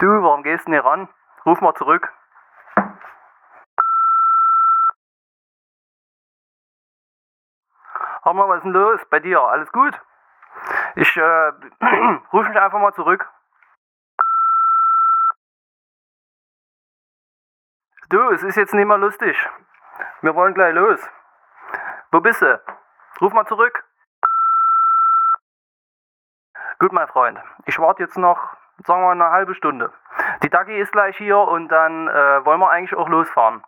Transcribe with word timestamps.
Du, 0.00 0.06
warum 0.06 0.42
gehst 0.42 0.66
du 0.66 0.70
nicht 0.70 0.82
ran? 0.82 1.10
Ruf 1.44 1.60
mal 1.60 1.74
zurück. 1.74 2.10
Hör 8.22 8.32
mal, 8.32 8.48
was 8.48 8.58
ist 8.58 8.64
denn 8.64 8.72
los 8.72 9.04
bei 9.10 9.20
dir? 9.20 9.40
Alles 9.40 9.70
gut? 9.72 10.00
Ich 10.94 11.16
äh, 11.18 11.20
ruf 12.32 12.48
mich 12.48 12.58
einfach 12.58 12.78
mal 12.78 12.94
zurück. 12.94 13.28
Du, 18.08 18.30
es 18.30 18.42
ist 18.42 18.56
jetzt 18.56 18.72
nicht 18.72 18.86
mehr 18.86 18.96
lustig. 18.96 19.36
Wir 20.22 20.34
wollen 20.34 20.54
gleich 20.54 20.74
los. 20.74 21.00
Wo 22.10 22.20
bist 22.20 22.40
du? 22.40 22.58
Ruf 23.20 23.34
mal 23.34 23.46
zurück. 23.46 23.84
Gut, 26.78 26.92
mein 26.92 27.08
Freund. 27.08 27.38
Ich 27.66 27.78
warte 27.78 28.02
jetzt 28.02 28.16
noch, 28.16 28.56
sagen 28.86 29.02
wir, 29.02 29.10
eine 29.10 29.30
halbe 29.30 29.54
Stunde. 29.54 29.90
Die 30.42 30.50
Dagi 30.50 30.76
ist 30.76 30.92
gleich 30.92 31.16
hier 31.16 31.38
und 31.38 31.68
dann 31.68 32.08
äh, 32.08 32.44
wollen 32.44 32.60
wir 32.60 32.70
eigentlich 32.70 32.94
auch 32.96 33.08
losfahren. 33.08 33.62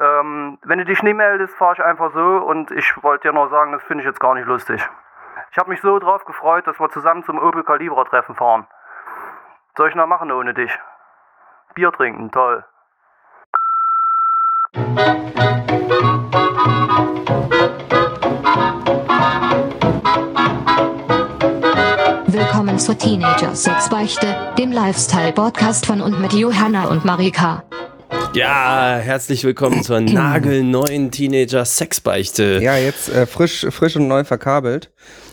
Ähm, 0.00 0.58
wenn 0.62 0.78
du 0.78 0.84
dich 0.84 1.02
nicht 1.02 1.14
meldest, 1.14 1.54
fahre 1.56 1.74
ich 1.74 1.84
einfach 1.84 2.12
so 2.12 2.38
und 2.38 2.70
ich 2.72 3.02
wollte 3.02 3.28
dir 3.28 3.34
nur 3.34 3.48
sagen, 3.48 3.72
das 3.72 3.82
finde 3.84 4.02
ich 4.02 4.08
jetzt 4.08 4.20
gar 4.20 4.34
nicht 4.34 4.46
lustig. 4.46 4.88
Ich 5.52 5.58
habe 5.58 5.70
mich 5.70 5.80
so 5.80 5.98
drauf 6.00 6.24
gefreut, 6.24 6.66
dass 6.66 6.80
wir 6.80 6.90
zusammen 6.90 7.22
zum 7.24 7.38
Opel 7.38 7.62
Calibra 7.62 8.04
Treffen 8.04 8.34
fahren. 8.34 8.66
Soll 9.76 9.88
ich 9.88 9.94
noch 9.94 10.06
machen 10.06 10.32
ohne 10.32 10.54
dich? 10.54 10.76
Bier 11.74 11.92
trinken, 11.92 12.30
toll. 12.30 12.64
Willkommen 22.74 22.98
zur 22.98 22.98
Teenager 22.98 23.54
Sex 23.54 23.88
Beichte, 23.88 24.52
dem 24.58 24.72
Lifestyle 24.72 25.32
Podcast 25.32 25.86
von 25.86 26.00
und 26.00 26.20
mit 26.20 26.32
Johanna 26.32 26.88
und 26.88 27.04
Marika. 27.04 27.62
Ja, 28.34 28.96
herzlich 29.00 29.44
willkommen 29.44 29.84
zur 29.84 30.00
nagelneuen 30.00 31.12
Teenager 31.12 31.64
Sexbeichte. 31.64 32.58
Ja, 32.60 32.76
jetzt 32.76 33.08
äh, 33.08 33.26
frisch, 33.26 33.64
frisch 33.70 33.94
und 33.94 34.08
neu 34.08 34.24
verkabelt. 34.24 34.90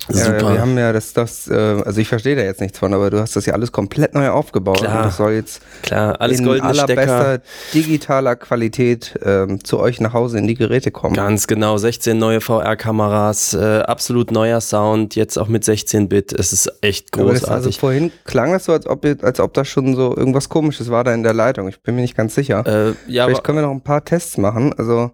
Super. 0.10 0.38
Äh, 0.38 0.54
wir 0.54 0.62
haben 0.62 0.78
ja 0.78 0.92
das, 0.92 1.14
das, 1.14 1.48
äh, 1.48 1.54
also 1.54 2.02
ich 2.02 2.08
verstehe 2.08 2.36
da 2.36 2.42
jetzt 2.42 2.60
nichts 2.60 2.80
von, 2.80 2.94
aber 2.94 3.10
du 3.10 3.20
hast 3.20 3.36
das 3.36 3.46
ja 3.46 3.54
alles 3.54 3.72
komplett 3.72 4.14
neu 4.14 4.30
aufgebaut. 4.30 4.80
Klar. 4.80 4.98
Und 4.98 5.06
das 5.06 5.18
soll 5.18 5.32
jetzt 5.34 5.62
Klar, 5.84 6.20
alles 6.20 6.40
in 6.40 6.50
allerbester 6.50 6.84
Stecker. 6.86 7.42
digitaler 7.74 8.36
Qualität 8.36 9.18
ähm, 9.24 9.64
zu 9.64 9.80
euch 9.80 10.02
nach 10.02 10.14
Hause 10.14 10.40
in 10.40 10.48
die 10.48 10.56
Geräte 10.56 10.92
kommen. 10.92 11.16
Ganz 11.16 11.48
genau, 11.48 11.78
16 11.78 12.18
neue 12.18 12.42
VR-Kameras, 12.42 13.54
äh, 13.54 13.80
absolut 13.82 14.32
neuer 14.32 14.60
Sound, 14.60 15.16
jetzt 15.16 15.38
auch 15.38 15.48
mit 15.48 15.64
16-Bit. 15.64 16.34
Es 16.34 16.52
ist 16.52 16.72
echt 16.82 17.16
das, 17.16 17.22
also 17.22 17.34
großartig. 17.34 17.80
vorhin 17.80 18.12
klang 18.26 18.52
das 18.52 18.66
so, 18.66 18.74
als 18.74 18.88
ob, 18.88 19.06
als 19.22 19.40
ob 19.40 19.54
da 19.54 19.64
schon 19.64 19.96
so 19.96 20.16
irgendwas 20.16 20.50
komisches 20.50 20.90
war 20.90 21.04
da 21.04 21.14
in 21.14 21.24
der 21.24 21.34
Leitung. 21.34 21.68
Ich 21.70 21.82
bin 21.82 21.96
mir 21.96 22.02
nicht 22.02 22.18
ganz 22.18 22.36
sicher. 22.36 22.66
äh, 22.66 22.91
ja, 23.08 23.26
Vielleicht 23.26 23.44
können 23.44 23.58
wir 23.58 23.64
noch 23.64 23.72
ein 23.72 23.82
paar 23.82 24.04
Tests 24.04 24.38
machen. 24.38 24.74
Also, 24.78 25.12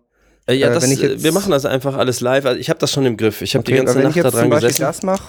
äh, 0.47 0.53
ja 0.53 0.69
äh, 0.69 0.73
das, 0.73 0.83
wenn 0.83 0.91
ich 0.91 1.03
äh, 1.03 1.07
jetzt- 1.13 1.23
wir 1.23 1.31
machen 1.31 1.51
das 1.51 1.65
einfach 1.65 1.95
alles 1.97 2.21
live. 2.21 2.45
Also 2.45 2.59
ich 2.59 2.69
habe 2.69 2.79
das 2.79 2.91
schon 2.91 3.05
im 3.05 3.17
Griff. 3.17 3.41
Ich 3.41 3.55
habe 3.55 3.63
die 3.63 3.71
okay, 3.73 3.77
ganze 3.79 3.91
aber 3.93 3.99
wenn 3.99 4.07
Nacht 4.07 4.15
ich 4.17 4.21
da 4.21 4.27
jetzt 4.27 4.33
zum 4.33 4.41
dran 4.41 4.49
Beispiel 4.49 4.69
gesessen. 4.69 4.81
das 4.85 5.03
mache, 5.03 5.23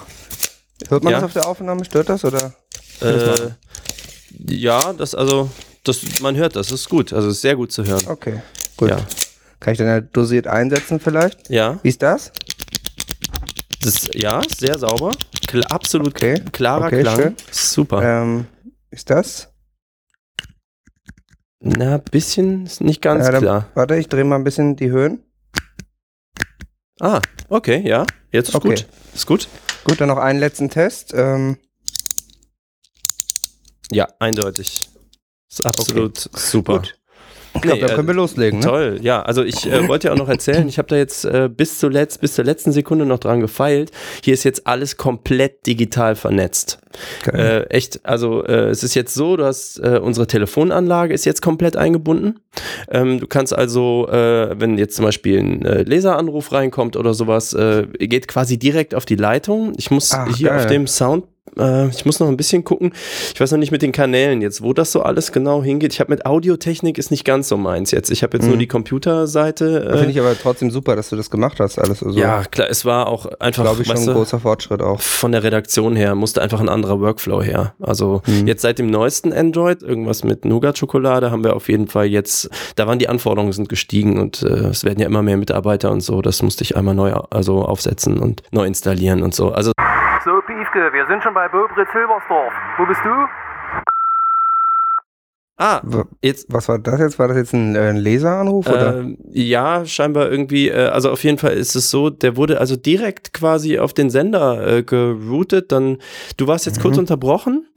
hört 0.89 1.03
man 1.03 1.11
Ja. 1.13 1.19
das 1.19 1.25
auf 1.25 1.33
der 1.33 1.47
Aufnahme? 1.47 1.85
Stört 1.85 2.09
das 2.09 2.25
oder? 2.25 2.53
Äh, 3.01 3.51
ja, 4.47 4.93
das 4.93 5.15
also, 5.15 5.49
das, 5.83 6.01
man 6.21 6.35
hört 6.35 6.55
das, 6.55 6.67
das 6.67 6.81
ist 6.81 6.89
gut. 6.89 7.13
Also 7.13 7.29
ist 7.29 7.41
sehr 7.41 7.55
gut 7.55 7.71
zu 7.71 7.85
hören. 7.85 8.03
Okay, 8.07 8.41
gut. 8.77 8.89
Ja. 8.89 8.97
Kann 9.59 9.73
ich 9.73 9.77
dann 9.77 9.87
ja 9.87 9.99
dosiert 10.01 10.47
einsetzen 10.47 10.99
vielleicht? 10.99 11.49
Ja, 11.49 11.79
Wie 11.83 11.89
ist 11.89 12.01
das? 12.01 12.31
das, 13.81 14.09
ja, 14.13 14.41
sehr 14.57 14.77
sauber. 14.77 15.11
Kl 15.47 15.63
absolut 15.65 16.09
Okay. 16.15 16.41
klarer 16.51 16.87
Okay, 16.87 17.01
Klang. 17.01 17.15
schön. 17.15 17.35
Super. 17.51 18.01
Ähm, 18.21 18.45
ist 18.91 19.09
das? 19.09 19.49
Na, 21.61 21.97
bisschen 21.97 22.65
ist 22.65 22.81
nicht 22.81 23.01
ganz 23.01 23.25
Ja, 23.25 23.31
dann- 23.31 23.41
klar. 23.41 23.67
Warte, 23.73 23.95
ich 23.97 24.07
drehe 24.07 24.23
mal 24.23 24.35
ein 24.37 24.43
bisschen 24.43 24.75
die 24.75 24.89
Höhen. 24.91 25.23
Ah, 27.01 27.21
okay, 27.49 27.81
ja. 27.87 28.05
Jetzt 28.31 28.49
ist 28.49 28.55
Okay. 28.55 28.69
gut. 28.69 28.87
Ist 29.13 29.25
gut. 29.25 29.47
Gut, 29.83 29.99
dann 29.99 30.07
noch 30.09 30.17
einen 30.17 30.39
letzten 30.39 30.69
Test. 30.69 31.13
Ähm, 31.15 31.57
Ja, 33.91 34.07
eindeutig. 34.19 34.87
Ist 35.49 35.65
absolut 35.65 36.17
super. 36.19 36.77
Gut. 36.79 36.98
Ich 37.53 37.61
glaube, 37.61 37.77
Nee, 37.79 37.87
dann 37.87 37.95
können 37.95 38.07
wir 38.07 38.13
äh, 38.13 38.17
loslegen. 38.17 38.59
Ne? 38.59 38.65
Toll, 38.65 38.99
ja. 39.01 39.21
Also 39.21 39.43
ich 39.43 39.65
äh, 39.65 39.87
wollte 39.87 40.07
ja 40.07 40.13
auch 40.13 40.17
noch 40.17 40.29
erzählen, 40.29 40.67
ich 40.67 40.77
habe 40.77 40.87
da 40.87 40.95
jetzt 40.95 41.25
äh, 41.25 41.49
bis 41.49 41.79
zuletzt, 41.79 42.21
bis 42.21 42.33
zur 42.35 42.45
letzten 42.45 42.71
Sekunde 42.71 43.05
noch 43.05 43.19
dran 43.19 43.39
gefeilt. 43.39 43.91
Hier 44.23 44.33
ist 44.33 44.43
jetzt 44.43 44.67
alles 44.67 44.97
komplett 44.97 45.65
digital 45.65 46.15
vernetzt. 46.15 46.79
Äh, 47.31 47.63
echt, 47.69 48.05
also 48.05 48.43
äh, 48.43 48.69
es 48.69 48.83
ist 48.83 48.95
jetzt 48.95 49.13
so, 49.13 49.37
du 49.37 49.45
hast 49.45 49.77
äh, 49.79 49.99
unsere 50.01 50.27
Telefonanlage 50.27 51.13
ist 51.13 51.25
jetzt 51.25 51.41
komplett 51.41 51.75
eingebunden. 51.75 52.39
Ähm, 52.89 53.19
du 53.19 53.27
kannst 53.27 53.55
also, 53.55 54.07
wenn 54.09 54.77
jetzt 54.77 54.95
zum 54.95 55.05
Beispiel 55.05 55.39
ein 55.39 55.61
Leseranruf 55.85 56.51
reinkommt 56.51 56.95
oder 56.97 57.13
sowas, 57.13 57.55
geht 57.99 58.27
quasi 58.27 58.57
direkt 58.57 58.95
auf 58.95 59.05
die 59.05 59.15
Leitung. 59.15 59.73
Ich 59.77 59.91
muss 59.91 60.11
Ach, 60.13 60.35
hier 60.35 60.49
geil. 60.49 60.59
auf 60.59 60.65
dem 60.67 60.87
Sound 60.87 61.25
äh, 61.57 61.87
ich 61.89 62.05
muss 62.05 62.19
noch 62.19 62.27
ein 62.27 62.37
bisschen 62.37 62.63
gucken. 62.63 62.93
Ich 63.33 63.39
weiß 63.39 63.51
noch 63.51 63.57
nicht 63.59 63.71
mit 63.71 63.81
den 63.81 63.91
Kanälen 63.91 64.41
jetzt, 64.41 64.61
wo 64.61 64.73
das 64.73 64.91
so 64.91 65.01
alles 65.01 65.31
genau 65.31 65.63
hingeht. 65.63 65.93
Ich 65.93 65.99
habe 65.99 66.11
mit 66.11 66.25
Audiotechnik 66.25 66.97
ist 66.97 67.11
nicht 67.11 67.25
ganz 67.25 67.47
so 67.49 67.57
meins 67.57 67.91
jetzt. 67.91 68.11
Ich 68.11 68.23
habe 68.23 68.37
jetzt 68.37 68.45
nur 68.45 68.55
Mhm. 68.55 68.59
die 68.59 68.67
Computerseite. 68.67 69.81
Finde 69.91 70.05
Äh, 70.05 70.09
ich 70.11 70.19
aber 70.19 70.35
trotzdem 70.39 70.71
super, 70.71 70.95
dass 70.95 71.09
du 71.09 71.15
das 71.15 71.29
gemacht 71.29 71.59
hast. 71.59 71.79
Alles 71.79 71.99
so. 71.99 72.09
ja, 72.11 72.43
klar, 72.43 72.67
es 72.69 72.85
war 72.85 73.07
auch 73.07 73.25
einfach, 73.39 73.63
glaube 73.63 73.81
ich, 73.81 73.87
schon 73.87 73.97
ein 73.97 74.13
großer 74.13 74.39
Fortschritt 74.39 74.81
auch. 74.81 74.99
von 75.01 75.31
der 75.31 75.43
Redaktion 75.43 75.95
her 75.95 76.15
musste 76.15 76.41
einfach 76.41 76.59
ein 76.59 76.69
anderer 76.69 76.99
Workflow 76.99 77.41
her. 77.41 77.73
Also 77.79 78.21
Mhm. 78.27 78.47
jetzt 78.47 78.61
seit 78.61 78.79
dem 78.79 78.87
neuesten 78.87 79.33
Android, 79.33 79.81
irgendwas 79.81 80.23
mit 80.23 80.45
Nougat-Schokolade, 80.45 81.31
haben 81.31 81.43
wir 81.43 81.55
auf 81.55 81.67
jeden 81.69 81.87
Fall 81.87 82.05
jetzt, 82.05 82.49
da 82.75 82.87
waren 82.87 82.99
die 82.99 83.09
Anforderungen 83.09 83.53
sind 83.53 83.69
gestiegen 83.69 84.19
und 84.19 84.43
äh, 84.43 84.47
es 84.69 84.83
werden 84.83 84.99
ja 84.99 85.05
immer 85.07 85.21
mehr 85.23 85.37
Mitarbeiter 85.37 85.91
und 85.91 86.01
so. 86.01 86.21
Das 86.21 86.41
musste 86.41 86.63
ich 86.63 86.75
einmal 86.77 86.95
neu 86.95 87.11
also 87.29 87.63
aufsetzen 87.63 88.19
und 88.19 88.43
neu 88.51 88.65
installieren 88.65 89.23
und 89.23 89.33
so. 89.33 89.49
Also 89.51 89.71
So, 90.71 90.79
Piefke, 90.79 90.93
wir 90.93 91.05
sind 91.07 91.23
schon 91.23 91.33
bei 91.33 91.47
Bobritz 91.47 91.89
Hilbersdorf. 91.91 92.53
Wo 92.77 92.85
bist 92.85 93.01
du? 93.03 93.09
ah, 95.57 95.81
jetzt 96.21 96.45
Was 96.49 96.69
war 96.69 96.79
das 96.79 96.99
jetzt? 96.99 97.19
War 97.19 97.27
das 97.27 97.37
jetzt 97.37 97.53
ein, 97.53 97.75
äh, 97.75 97.89
ein 97.89 97.97
Leseranruf? 97.97 98.67
oder? 98.67 98.99
Ähm, 98.99 99.17
ja, 99.31 99.85
scheinbar 99.85 100.29
irgendwie, 100.31 100.69
äh, 100.69 100.87
also 100.87 101.11
auf 101.11 101.23
jeden 101.23 101.37
Fall 101.37 101.53
ist 101.53 101.75
es 101.75 101.89
so, 101.89 102.09
der 102.09 102.37
wurde 102.37 102.59
also 102.59 102.75
direkt 102.75 103.33
quasi 103.33 103.79
auf 103.79 103.93
den 103.93 104.09
Sender 104.09 104.77
äh, 104.77 104.83
geroutet, 104.83 105.71
dann, 105.71 105.97
du 106.37 106.47
warst 106.47 106.65
jetzt 106.65 106.81
kurz 106.81 106.95
Mhm. 106.95 107.01
unterbrochen. 107.01 107.67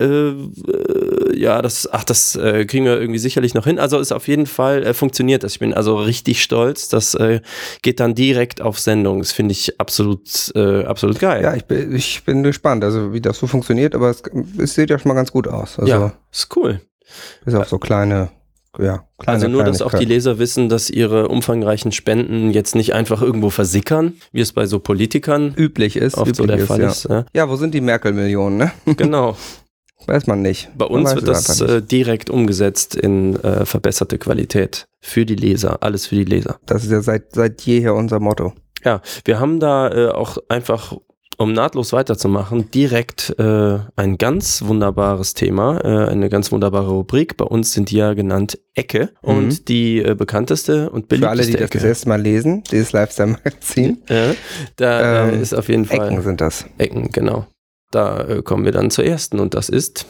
Äh, 0.00 0.06
äh, 0.06 1.19
ja, 1.34 1.62
das, 1.62 1.88
ach, 1.90 2.04
das 2.04 2.36
äh, 2.36 2.64
kriegen 2.64 2.84
wir 2.84 3.00
irgendwie 3.00 3.18
sicherlich 3.18 3.54
noch 3.54 3.64
hin. 3.64 3.78
Also 3.78 3.98
ist 3.98 4.12
auf 4.12 4.28
jeden 4.28 4.46
Fall 4.46 4.84
äh, 4.84 4.94
funktioniert 4.94 5.42
das. 5.42 5.52
Ich 5.52 5.58
bin 5.58 5.74
also 5.74 5.96
richtig 5.96 6.42
stolz. 6.42 6.88
Das 6.88 7.14
äh, 7.14 7.40
geht 7.82 8.00
dann 8.00 8.14
direkt 8.14 8.60
auf 8.60 8.78
Sendung. 8.78 9.18
Das 9.18 9.32
finde 9.32 9.52
ich 9.52 9.80
absolut, 9.80 10.52
äh, 10.54 10.84
absolut 10.84 11.18
geil. 11.18 11.42
Ja, 11.42 11.54
ich 11.54 11.64
bin, 11.64 11.94
ich 11.94 12.24
bin 12.24 12.42
gespannt, 12.42 12.84
also 12.84 13.12
wie 13.12 13.20
das 13.20 13.38
so 13.38 13.46
funktioniert, 13.46 13.94
aber 13.94 14.10
es, 14.10 14.22
es 14.58 14.74
sieht 14.74 14.90
ja 14.90 14.98
schon 14.98 15.08
mal 15.08 15.14
ganz 15.14 15.32
gut 15.32 15.48
aus. 15.48 15.78
Also 15.78 15.90
ja, 15.90 16.12
ist 16.30 16.54
cool. 16.56 16.80
bis 17.44 17.54
auf 17.54 17.68
so 17.68 17.78
kleine, 17.78 18.30
ja, 18.78 19.04
kleine 19.18 19.34
Also 19.34 19.48
nur, 19.48 19.64
dass 19.64 19.82
auch 19.82 19.94
die. 19.94 20.04
Leser 20.04 20.38
wissen, 20.38 20.68
dass 20.68 20.90
ihre 20.90 21.28
umfangreichen 21.28 21.92
Spenden 21.92 22.50
jetzt 22.50 22.74
nicht 22.74 22.94
einfach 22.94 23.22
irgendwo 23.22 23.50
versickern, 23.50 24.14
wie 24.32 24.40
es 24.40 24.52
bei 24.52 24.66
so 24.66 24.78
Politikern 24.78 25.54
üblich 25.56 25.96
ist. 25.96 26.16
oft 26.16 26.28
üblich 26.30 26.36
so 26.36 26.46
der 26.46 26.56
ist, 26.58 26.66
Fall 26.66 26.80
ja. 26.80 26.88
ist. 26.88 27.08
Ja. 27.08 27.24
Ja, 27.34 27.48
wo 27.48 27.56
sind 27.56 27.74
die 27.74 27.80
Merkel-Millionen, 27.80 28.56
ne? 28.56 28.72
Genau. 28.96 29.36
Weiß 30.06 30.26
man 30.26 30.42
nicht. 30.42 30.70
Bei 30.76 30.86
uns 30.86 31.14
wird 31.14 31.28
das 31.28 31.60
äh, 31.60 31.82
direkt 31.82 32.30
umgesetzt 32.30 32.94
in 32.96 33.36
äh, 33.42 33.64
verbesserte 33.66 34.18
Qualität 34.18 34.88
für 35.00 35.24
die 35.26 35.36
Leser. 35.36 35.82
Alles 35.82 36.06
für 36.06 36.16
die 36.16 36.24
Leser. 36.24 36.58
Das 36.66 36.84
ist 36.84 36.90
ja 36.90 37.00
seit, 37.02 37.34
seit 37.34 37.60
jeher 37.62 37.94
unser 37.94 38.18
Motto. 38.20 38.52
Ja, 38.84 39.02
wir 39.24 39.38
haben 39.40 39.60
da 39.60 39.88
äh, 39.92 40.08
auch 40.08 40.38
einfach, 40.48 40.96
um 41.36 41.52
nahtlos 41.52 41.92
weiterzumachen, 41.92 42.70
direkt 42.70 43.34
äh, 43.38 43.78
ein 43.96 44.16
ganz 44.18 44.62
wunderbares 44.64 45.34
Thema, 45.34 45.78
äh, 45.84 46.08
eine 46.10 46.28
ganz 46.30 46.50
wunderbare 46.50 46.90
Rubrik. 46.90 47.36
Bei 47.36 47.44
uns 47.44 47.72
sind 47.72 47.90
die 47.90 47.96
ja 47.96 48.14
genannt 48.14 48.58
Ecke 48.74 49.10
Mhm. 49.22 49.28
und 49.28 49.68
die 49.68 50.02
äh, 50.02 50.14
bekannteste 50.14 50.88
und 50.90 51.12
Für 51.12 51.28
alle, 51.28 51.42
beliebteste 51.42 51.52
die 51.52 51.58
das 51.60 51.70
das 51.70 51.80
Ecke. 51.82 51.88
erste 51.88 52.08
Mal 52.08 52.20
lesen, 52.22 52.62
dieses 52.70 52.92
Lifestyle-Magazin. 52.92 54.02
Da 54.76 55.26
äh, 55.26 55.34
Ähm, 55.34 55.42
ist 55.42 55.54
auf 55.54 55.68
jeden 55.68 55.84
Fall 55.84 56.06
Ecken 56.08 56.22
sind 56.22 56.40
das. 56.40 56.64
Ecken, 56.78 57.10
genau. 57.12 57.46
Da 57.90 58.20
äh, 58.20 58.42
kommen 58.42 58.64
wir 58.64 58.70
dann 58.70 58.90
zur 58.90 59.04
ersten 59.04 59.40
und 59.40 59.54
das 59.54 59.68
ist 59.68 60.06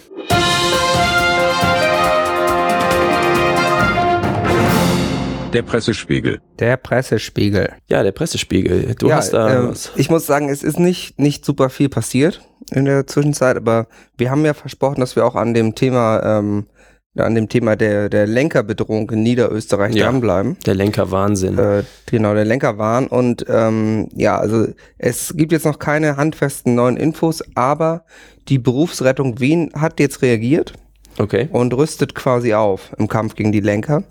Der 5.52 5.62
Pressespiegel. 5.62 6.40
Der 6.58 6.76
Pressespiegel. 6.76 7.72
ja 7.88 8.02
der 8.02 8.12
Pressespiegel. 8.12 8.94
Du 8.96 9.08
ja, 9.08 9.16
hast 9.16 9.32
da 9.32 9.52
ähm, 9.52 9.68
was. 9.70 9.90
ich 9.96 10.10
muss 10.10 10.26
sagen, 10.26 10.48
es 10.48 10.62
ist 10.62 10.78
nicht, 10.78 11.18
nicht 11.18 11.44
super 11.44 11.70
viel 11.70 11.88
passiert 11.88 12.42
in 12.70 12.84
der 12.84 13.06
Zwischenzeit, 13.06 13.56
aber 13.56 13.88
wir 14.16 14.30
haben 14.30 14.44
ja 14.44 14.54
versprochen, 14.54 15.00
dass 15.00 15.16
wir 15.16 15.24
auch 15.24 15.34
an 15.34 15.54
dem 15.54 15.74
Thema, 15.74 16.22
ähm, 16.22 16.66
an 17.16 17.34
dem 17.34 17.48
Thema 17.48 17.74
der, 17.76 18.08
der 18.08 18.26
Lenkerbedrohung 18.26 19.10
in 19.10 19.22
Niederösterreich 19.22 19.94
Ja. 19.94 20.06
dranbleiben. 20.06 20.56
Der 20.64 20.74
Lenker 20.74 21.10
Wahnsinn. 21.10 21.58
Äh, 21.58 21.82
genau, 22.06 22.34
der 22.34 22.44
Lenkerwahn. 22.44 23.08
Und 23.08 23.44
ähm, 23.48 24.08
ja, 24.14 24.38
also 24.38 24.68
es 24.98 25.34
gibt 25.36 25.50
jetzt 25.52 25.66
noch 25.66 25.78
keine 25.80 26.16
handfesten 26.16 26.74
neuen 26.76 26.96
Infos, 26.96 27.42
aber 27.56 28.04
die 28.48 28.58
Berufsrettung 28.58 29.40
Wien 29.40 29.70
hat 29.74 29.98
jetzt 29.98 30.22
reagiert 30.22 30.72
Okay. 31.18 31.48
und 31.50 31.74
rüstet 31.74 32.14
quasi 32.14 32.54
auf 32.54 32.92
im 32.96 33.08
Kampf 33.08 33.34
gegen 33.34 33.50
die 33.52 33.60
Lenker 33.60 34.04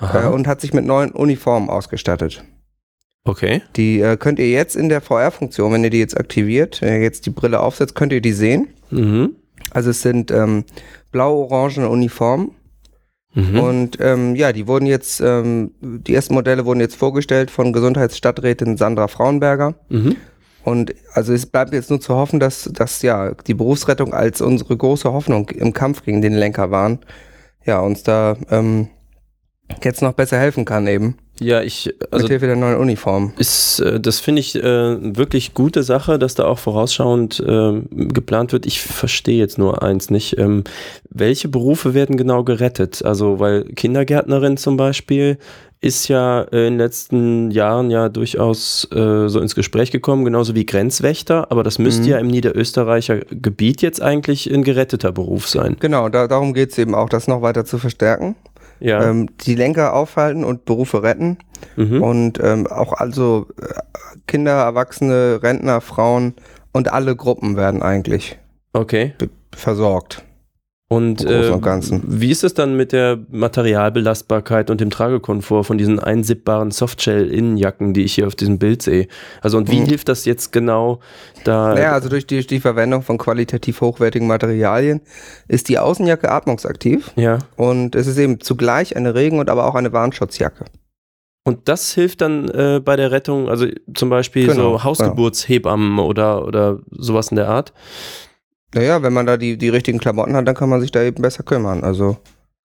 äh, 0.00 0.26
und 0.28 0.46
hat 0.46 0.60
sich 0.60 0.72
mit 0.72 0.84
neuen 0.84 1.10
Uniformen 1.10 1.68
ausgestattet. 1.68 2.44
Okay. 3.24 3.62
Die 3.76 4.00
äh, 4.00 4.16
könnt 4.16 4.38
ihr 4.38 4.50
jetzt 4.50 4.76
in 4.76 4.88
der 4.88 5.00
VR-Funktion, 5.00 5.72
wenn 5.72 5.82
ihr 5.82 5.90
die 5.90 5.98
jetzt 5.98 6.16
aktiviert, 6.16 6.80
wenn 6.82 6.94
ihr 6.94 7.00
jetzt 7.02 7.26
die 7.26 7.30
Brille 7.30 7.60
aufsetzt, 7.60 7.94
könnt 7.94 8.12
ihr 8.12 8.20
die 8.20 8.32
sehen. 8.32 8.68
Mhm. 8.90 9.34
Also 9.74 9.90
es 9.90 10.00
sind 10.00 10.30
ähm, 10.30 10.64
blau-orangene 11.12 11.88
Uniformen 11.90 12.52
Mhm. 13.34 13.58
und 13.58 13.98
ähm, 14.00 14.36
ja, 14.36 14.52
die 14.52 14.68
wurden 14.68 14.86
jetzt, 14.86 15.20
ähm, 15.20 15.72
die 15.80 16.14
ersten 16.14 16.34
Modelle 16.34 16.64
wurden 16.64 16.80
jetzt 16.80 16.94
vorgestellt 16.94 17.50
von 17.50 17.72
Gesundheitsstadträtin 17.72 18.76
Sandra 18.76 19.08
Frauenberger. 19.08 19.74
Mhm. 19.88 20.16
Und 20.62 20.94
also 21.12 21.32
es 21.32 21.44
bleibt 21.44 21.74
jetzt 21.74 21.90
nur 21.90 22.00
zu 22.00 22.14
hoffen, 22.14 22.40
dass, 22.40 22.70
dass 22.72 23.02
ja 23.02 23.32
die 23.34 23.54
Berufsrettung 23.54 24.14
als 24.14 24.40
unsere 24.40 24.76
große 24.76 25.12
Hoffnung 25.12 25.50
im 25.50 25.72
Kampf 25.72 26.04
gegen 26.04 26.22
den 26.22 26.32
Lenker 26.32 26.70
waren, 26.70 27.00
ja, 27.64 27.80
uns 27.80 28.02
da 28.02 28.36
ähm, 28.50 28.88
jetzt 29.82 30.00
noch 30.00 30.12
besser 30.12 30.38
helfen 30.38 30.64
kann 30.64 30.86
eben. 30.86 31.16
Ja, 31.40 31.62
ich, 31.62 31.92
also 32.12 32.24
mit 32.24 32.30
Hilfe 32.30 32.46
der 32.46 32.56
neuen 32.56 32.76
Uniform. 32.78 33.32
ist, 33.38 33.80
äh, 33.80 33.98
das 33.98 34.20
finde 34.20 34.40
ich 34.40 34.54
äh, 34.54 34.62
wirklich 35.16 35.52
gute 35.52 35.82
Sache, 35.82 36.18
dass 36.18 36.34
da 36.36 36.44
auch 36.44 36.58
vorausschauend 36.60 37.40
äh, 37.40 37.80
geplant 37.90 38.52
wird. 38.52 38.66
Ich 38.66 38.80
verstehe 38.80 39.38
jetzt 39.38 39.58
nur 39.58 39.82
eins 39.82 40.10
nicht. 40.10 40.38
Ähm, 40.38 40.62
welche 41.10 41.48
Berufe 41.48 41.92
werden 41.92 42.16
genau 42.16 42.44
gerettet? 42.44 43.04
Also, 43.04 43.40
weil 43.40 43.64
Kindergärtnerin 43.64 44.56
zum 44.56 44.76
Beispiel 44.76 45.38
ist 45.80 46.08
ja 46.08 46.42
äh, 46.44 46.66
in 46.68 46.74
den 46.74 46.78
letzten 46.78 47.50
Jahren 47.50 47.90
ja 47.90 48.08
durchaus 48.08 48.88
äh, 48.92 49.28
so 49.28 49.40
ins 49.40 49.54
Gespräch 49.54 49.90
gekommen, 49.90 50.24
genauso 50.24 50.54
wie 50.54 50.64
Grenzwächter, 50.64 51.50
aber 51.50 51.62
das 51.62 51.78
müsste 51.78 52.04
Mhm. 52.04 52.08
ja 52.08 52.18
im 52.18 52.28
Niederösterreicher 52.28 53.18
Gebiet 53.30 53.82
jetzt 53.82 54.00
eigentlich 54.00 54.50
ein 54.50 54.62
geretteter 54.62 55.12
Beruf 55.12 55.48
sein. 55.48 55.76
Genau, 55.80 56.08
da, 56.08 56.26
darum 56.28 56.54
geht 56.54 56.70
es 56.70 56.78
eben 56.78 56.94
auch, 56.94 57.08
das 57.08 57.26
noch 57.28 57.42
weiter 57.42 57.64
zu 57.66 57.78
verstärken. 57.78 58.34
Ja. 58.80 59.02
Ähm, 59.08 59.28
die 59.40 59.54
Lenker 59.54 59.94
aufhalten 59.94 60.44
und 60.44 60.64
Berufe 60.64 61.02
retten. 61.02 61.38
mhm. 61.76 62.02
Und 62.02 62.40
ähm, 62.42 62.66
auch 62.66 62.92
also 62.92 63.46
äh, 63.60 63.74
Kinder, 64.26 64.52
Erwachsene, 64.52 65.40
Rentner, 65.42 65.80
Frauen 65.80 66.34
und 66.72 66.92
alle 66.92 67.16
Gruppen 67.16 67.56
werden 67.56 67.82
eigentlich 67.82 68.38
Okay. 68.72 69.14
versorgt. 69.54 70.24
Und, 70.88 71.24
äh, 71.24 71.50
wie 72.06 72.30
ist 72.30 72.44
es 72.44 72.52
dann 72.54 72.76
mit 72.76 72.92
der 72.92 73.18
Materialbelastbarkeit 73.30 74.70
und 74.70 74.80
dem 74.80 74.90
Tragekomfort 74.90 75.64
von 75.64 75.78
diesen 75.78 75.98
einsippbaren 75.98 76.70
Softshell-Innenjacken, 76.70 77.94
die 77.94 78.04
ich 78.04 78.14
hier 78.14 78.26
auf 78.26 78.34
diesem 78.36 78.58
Bild 78.58 78.82
sehe? 78.82 79.08
Also 79.40 79.56
und 79.56 79.70
wie 79.70 79.80
Mhm. 79.80 79.86
hilft 79.86 80.08
das 80.08 80.24
jetzt 80.26 80.52
genau 80.52 81.00
da? 81.44 81.76
Ja, 81.76 81.92
also 81.92 82.10
durch 82.10 82.26
die, 82.26 82.46
die 82.46 82.60
Verwendung 82.60 83.02
von 83.02 83.16
qualitativ 83.16 83.80
hochwertigen 83.80 84.28
Materialien 84.28 85.00
ist 85.48 85.68
die 85.70 85.78
Außenjacke 85.78 86.30
atmungsaktiv 86.30 87.12
ja. 87.16 87.38
und 87.56 87.94
es 87.94 88.06
ist 88.06 88.18
eben 88.18 88.40
zugleich 88.40 88.94
eine 88.94 89.14
Regen- 89.14 89.38
und 89.38 89.48
aber 89.48 89.64
auch 89.66 89.74
eine 89.74 89.92
Warnschutzjacke. 89.92 90.66
Und 91.46 91.68
das 91.68 91.92
hilft 91.92 92.20
dann 92.20 92.48
äh, 92.50 92.80
bei 92.84 92.96
der 92.96 93.10
Rettung, 93.10 93.48
also 93.48 93.66
zum 93.94 94.10
Beispiel 94.10 94.46
Genau, 94.46 94.78
so 94.78 94.84
Hausgeburtshebammen 94.84 95.98
oder, 95.98 96.46
oder 96.46 96.78
sowas 96.90 97.28
in 97.28 97.36
der 97.36 97.48
Art. 97.48 97.72
Naja, 98.74 99.02
wenn 99.02 99.12
man 99.12 99.26
da 99.26 99.36
die, 99.36 99.56
die 99.56 99.68
richtigen 99.68 99.98
Klamotten 99.98 100.34
hat, 100.36 100.46
dann 100.46 100.54
kann 100.54 100.68
man 100.68 100.80
sich 100.80 100.90
da 100.92 101.02
eben 101.02 101.22
besser 101.22 101.42
kümmern. 101.42 101.84
Also 101.84 102.16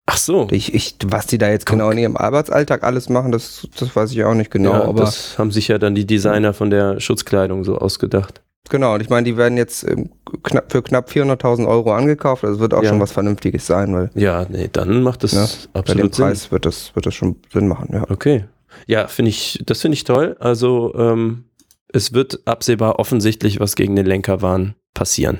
Ach 0.05 0.17
so. 0.17 0.47
ich, 0.51 0.73
ich, 0.73 0.95
was 1.05 1.27
die 1.27 1.37
da 1.37 1.49
jetzt 1.49 1.65
genau 1.67 1.91
in 1.91 1.97
ihrem 1.99 2.17
Arbeitsalltag 2.17 2.83
alles 2.83 3.09
machen, 3.09 3.31
das, 3.31 3.67
das 3.79 3.95
weiß 3.95 4.11
ich 4.11 4.23
auch 4.23 4.33
nicht 4.33 4.49
genau. 4.51 4.71
ja, 4.73 4.83
aber 4.85 5.01
das 5.01 5.37
haben 5.37 5.51
sich 5.51 5.67
ja 5.67 5.77
dann 5.77 5.93
die 5.95 6.05
Designer 6.07 6.53
von 6.53 6.69
der 6.71 6.99
Schutzkleidung 6.99 7.63
so 7.63 7.77
ausgedacht. 7.77 8.41
genau, 8.69 8.95
und 8.95 9.01
ich 9.01 9.09
meine, 9.09 9.25
die 9.25 9.37
werden 9.37 9.55
jetzt 9.57 9.83
ähm, 9.87 10.09
knapp, 10.43 10.71
für 10.71 10.81
knapp 10.81 11.09
400.000 11.11 11.67
Euro 11.67 11.93
angekauft. 11.93 12.43
Also 12.43 12.55
es 12.55 12.59
wird 12.61 12.73
auch 12.73 12.81
Ja. 12.83 12.89
schon 12.89 12.99
was 12.99 13.11
Vernünftiges 13.11 13.67
sein, 13.67 13.93
weil 13.93 14.09
Ja, 14.15 14.45
nee, 14.49 14.67
dann 14.71 15.03
macht 15.03 15.23
das 15.23 15.33
Ja, 15.33 15.45
bei 15.73 15.81
dem 15.81 15.91
absolut 15.91 16.15
Sinn. 16.15 16.25
Preis 16.25 16.51
wird 16.51 16.65
das, 16.65 16.95
wird 16.95 17.05
das 17.05 17.13
schon 17.13 17.35
Sinn 17.53 17.67
machen, 17.67 17.89
ja. 17.93 18.03
Okay. 18.09 18.45
Ja, 18.87 19.07
finde 19.07 19.29
ich, 19.29 19.61
das 19.65 19.81
finde 19.81 19.93
ich 19.95 20.03
toll. 20.05 20.35
Also, 20.39 20.93
ähm, 20.95 21.45
es 21.91 22.13
wird 22.13 22.41
absehbar 22.45 22.99
offensichtlich 22.99 23.59
was 23.59 23.75
gegen 23.75 23.95
den 23.95 24.05
Lenkerwahn 24.05 24.75
passieren. 24.93 25.39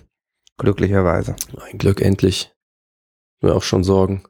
Glücklicherweise. 0.60 1.36
Ein 1.72 1.78
Glück 1.78 2.02
endlich. 2.02 2.52
Mir 3.42 3.56
auch 3.56 3.64
schon 3.64 3.84
Sorgen. 3.84 4.24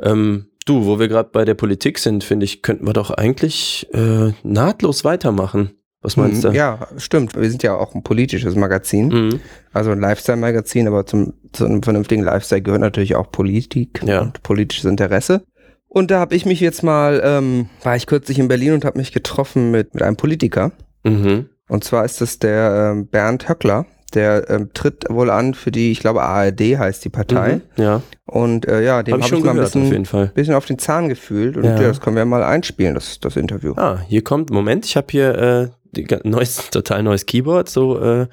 Ähm, 0.00 0.46
du, 0.66 0.84
wo 0.86 0.98
wir 0.98 1.08
gerade 1.08 1.30
bei 1.32 1.44
der 1.44 1.54
Politik 1.54 1.98
sind, 1.98 2.24
finde 2.24 2.44
ich, 2.44 2.62
könnten 2.62 2.86
wir 2.86 2.92
doch 2.92 3.10
eigentlich 3.10 3.86
äh, 3.94 4.32
nahtlos 4.42 5.04
weitermachen. 5.04 5.78
Was 6.04 6.16
meinst 6.16 6.42
du? 6.42 6.48
Mhm, 6.48 6.54
Ja, 6.56 6.88
stimmt. 6.96 7.36
Wir 7.36 7.48
sind 7.48 7.62
ja 7.62 7.76
auch 7.76 7.94
ein 7.94 8.02
politisches 8.02 8.56
Magazin, 8.56 9.08
Mhm. 9.08 9.40
also 9.72 9.92
ein 9.92 10.00
Lifestyle-Magazin, 10.00 10.88
aber 10.88 11.06
zum, 11.06 11.34
zu 11.52 11.64
einem 11.64 11.82
vernünftigen 11.84 12.24
Lifestyle 12.24 12.60
gehört 12.62 12.80
natürlich 12.80 13.14
auch 13.14 13.30
Politik 13.30 14.02
Ja. 14.04 14.20
und 14.22 14.42
politisches 14.42 14.84
Interesse. 14.86 15.44
Und 15.86 16.10
da 16.10 16.18
habe 16.18 16.34
ich 16.34 16.44
mich 16.44 16.58
jetzt 16.58 16.82
mal, 16.82 17.20
ähm, 17.22 17.68
war 17.84 17.94
ich 17.94 18.06
kürzlich 18.06 18.40
in 18.40 18.48
Berlin 18.48 18.72
und 18.72 18.84
habe 18.84 18.98
mich 18.98 19.12
getroffen 19.12 19.70
mit, 19.70 19.94
mit 19.94 20.02
einem 20.02 20.16
Politiker. 20.16 20.72
Mhm. 21.04 21.50
Und 21.68 21.84
zwar 21.84 22.04
ist 22.04 22.20
es 22.20 22.40
der 22.40 22.90
ähm, 22.92 23.06
Bernd 23.06 23.48
Höckler. 23.48 23.86
Der 24.14 24.48
ähm, 24.50 24.70
tritt 24.74 25.04
wohl 25.08 25.30
an 25.30 25.54
für 25.54 25.70
die, 25.70 25.90
ich 25.92 26.00
glaube, 26.00 26.22
ARD 26.22 26.60
heißt 26.78 27.04
die 27.04 27.08
Partei. 27.08 27.62
Mhm. 27.76 27.82
Ja, 27.82 28.02
Und 28.26 28.66
äh, 28.68 28.82
ja, 28.84 29.02
dem 29.02 29.14
habe 29.14 29.20
habe 29.20 29.20
ich 29.20 29.24
ich, 29.24 29.28
schon 29.30 29.40
mal 29.42 29.50
ein 29.50 29.56
gehört, 29.56 29.76
auf 29.76 29.82
bisschen, 30.02 30.34
bisschen 30.34 30.54
auf 30.54 30.66
den 30.66 30.78
Zahn 30.78 31.08
gefühlt. 31.08 31.56
Und 31.56 31.64
Ja. 31.64 31.80
ja. 31.80 31.88
das 31.88 32.00
können 32.00 32.16
wir 32.16 32.24
mal 32.24 32.42
einspielen, 32.42 32.94
das, 32.94 33.20
das 33.20 33.36
Interview. 33.36 33.72
Ah, 33.76 34.00
hier 34.06 34.22
kommt, 34.22 34.50
Moment, 34.50 34.84
ich 34.84 34.96
habe 34.96 35.06
hier 35.10 35.34
äh, 35.38 35.68
die, 35.96 36.06
neues, 36.24 36.68
total 36.70 37.02
neues 37.02 37.24
Keyboard, 37.26 37.68
so, 37.68 37.98
äh, 38.00 38.26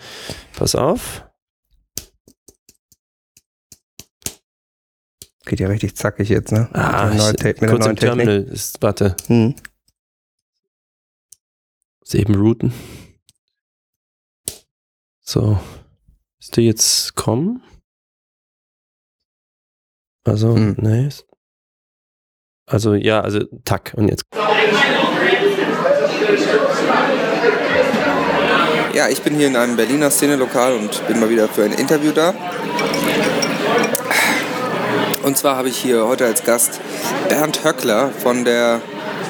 pass 0.58 0.76
auf. 0.76 1.26
Geht 5.46 5.60
ja 5.62 5.68
richtig 5.68 5.96
zackig 5.96 6.30
jetzt, 6.30 6.52
ne? 6.52 6.70
Ah, 6.74 7.06
mit 7.10 7.14
der, 7.14 7.18
neuen 7.18 7.36
ich, 7.36 7.44
mit 7.44 7.62
der 7.62 7.70
kurz 7.70 7.80
neuen 7.86 7.90
im 7.92 7.96
Technik. 7.96 8.26
Terminal 8.26 8.54
ist, 8.54 8.82
warte, 8.82 9.16
Hm. 9.28 9.56
ist 12.04 12.16
eben 12.16 12.36
routen. 12.36 12.72
So, 15.32 15.60
ist 16.42 16.58
die 16.58 16.62
jetzt 16.62 17.14
kommen? 17.14 17.62
Also, 20.26 20.56
Hm. 20.56 20.76
nee. 20.80 21.08
Also, 22.66 22.96
ja, 22.96 23.22
also, 23.22 23.42
tack, 23.64 23.94
und 23.96 24.08
jetzt. 24.08 24.24
Ja, 28.96 29.08
ich 29.10 29.22
bin 29.22 29.36
hier 29.36 29.46
in 29.46 29.56
einem 29.56 29.76
Berliner 29.76 30.10
Szenelokal 30.10 30.74
und 30.74 31.08
bin 31.08 31.20
mal 31.20 31.30
wieder 31.30 31.48
für 31.48 31.64
ein 31.64 31.74
Interview 31.74 32.12
da. 32.12 32.34
Und 35.22 35.38
zwar 35.38 35.58
habe 35.58 35.70
ich 35.70 35.78
hier 35.78 36.08
heute 36.08 36.26
als 36.26 36.44
Gast 36.44 36.82
Bernd 37.28 37.64
Höckler 37.64 38.10
von 38.10 38.46
der 38.46 38.82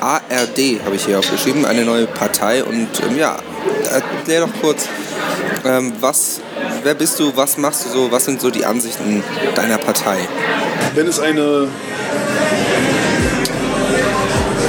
ARD, 0.02 0.84
habe 0.86 0.96
ich 0.96 1.06
hier 1.06 1.20
aufgeschrieben, 1.20 1.66
eine 1.66 1.84
neue 1.84 2.08
Partei. 2.08 2.64
Und 2.64 2.88
ähm, 3.08 3.18
ja, 3.18 3.38
erklär 3.92 4.42
doch 4.42 4.62
kurz, 4.62 4.88
ähm, 5.66 5.94
was, 6.00 6.42
wer 6.84 6.96
bist 6.96 7.20
du, 7.20 7.36
was 7.36 7.58
machst 7.58 7.86
du 7.86 7.90
so, 7.90 8.12
was 8.12 8.26
sind 8.26 8.42
so 8.42 8.50
die 8.50 8.66
Ansichten 8.66 9.24
deiner 9.56 9.78
Partei? 9.78 10.20
wenn 10.96 11.08
es 11.08 11.20
eine, 11.20 11.68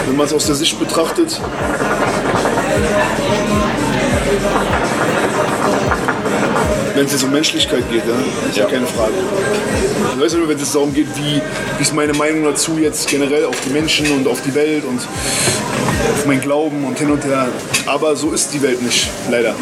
wenn 0.06 0.16
man 0.16 0.26
es 0.26 0.32
aus 0.32 0.46
der 0.46 0.54
Sicht 0.54 0.78
betrachtet, 0.78 1.40
wenn 7.00 7.06
es 7.06 7.12
jetzt 7.12 7.24
um 7.24 7.32
Menschlichkeit 7.32 7.82
geht, 7.90 8.02
ja, 8.06 8.14
ist 8.50 8.58
ja, 8.58 8.66
keine 8.66 8.86
Frage. 8.86 9.14
Weißt 10.18 10.34
ja 10.34 10.38
nur, 10.38 10.50
wenn 10.50 10.58
es 10.58 10.70
darum 10.70 10.92
geht, 10.92 11.06
wie, 11.16 11.40
wie 11.78 11.82
ist 11.82 11.94
meine 11.94 12.12
Meinung 12.12 12.44
dazu 12.44 12.76
jetzt 12.78 13.08
generell 13.08 13.46
auf 13.46 13.56
die 13.66 13.70
Menschen 13.70 14.10
und 14.12 14.28
auf 14.28 14.42
die 14.42 14.54
Welt 14.54 14.84
und 14.84 14.98
auf 14.98 16.26
mein 16.26 16.42
Glauben 16.42 16.84
und 16.84 16.98
hin 16.98 17.10
und 17.10 17.24
her. 17.24 17.48
Aber 17.86 18.14
so 18.16 18.32
ist 18.32 18.52
die 18.52 18.60
Welt 18.60 18.82
nicht, 18.82 19.08
leider. 19.30 19.54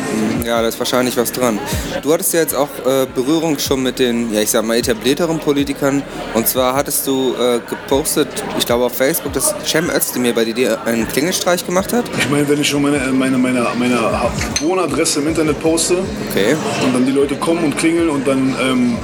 Ja, 0.45 0.63
da 0.63 0.69
ist 0.69 0.79
wahrscheinlich 0.81 1.17
was 1.17 1.31
dran. 1.31 1.61
Du 2.03 2.13
hattest 2.13 2.35
ja 2.35 2.41
jetzt 2.41 2.55
auch 2.57 2.69
äh, 2.85 3.07
Berührung 3.15 3.57
schon 3.59 3.83
mit 3.85 4.01
den, 4.01 4.33
ja 4.33 4.41
ich 4.41 4.51
sag 4.51 4.65
mal, 4.65 4.77
etablierteren 4.77 5.39
Politikern. 5.39 6.03
Und 6.35 6.49
zwar 6.49 6.75
hattest 6.75 7.07
du 7.07 7.35
äh, 7.35 7.61
gepostet, 7.69 8.29
ich 8.59 8.67
glaube 8.67 8.85
auf 8.85 8.97
Facebook, 8.97 9.33
dass 9.33 9.55
Cem 9.65 9.91
Özdemir 9.91 10.35
bei 10.35 10.45
dir 10.45 10.81
einen 10.87 11.07
Klingelstreich 11.07 11.65
gemacht 11.65 11.93
hat. 11.93 12.05
Ich 12.19 12.29
meine, 12.31 12.49
wenn 12.49 12.61
ich 12.61 12.69
schon 12.69 12.83
meine, 12.83 12.99
meine, 13.13 13.39
meine, 13.39 13.67
meine 13.79 13.99
Wohnadresse 14.61 15.21
im 15.21 15.29
Internet 15.29 15.61
poste, 15.61 15.99
Okay. 16.31 16.57
und 16.85 16.95
dann 16.95 17.07
die 17.07 17.13
Leute 17.13 17.28
kommen 17.37 17.65
und 17.65 17.77
klingeln 17.77 18.09
und 18.09 18.27
dann 18.27 18.55
ähm, 18.61 18.99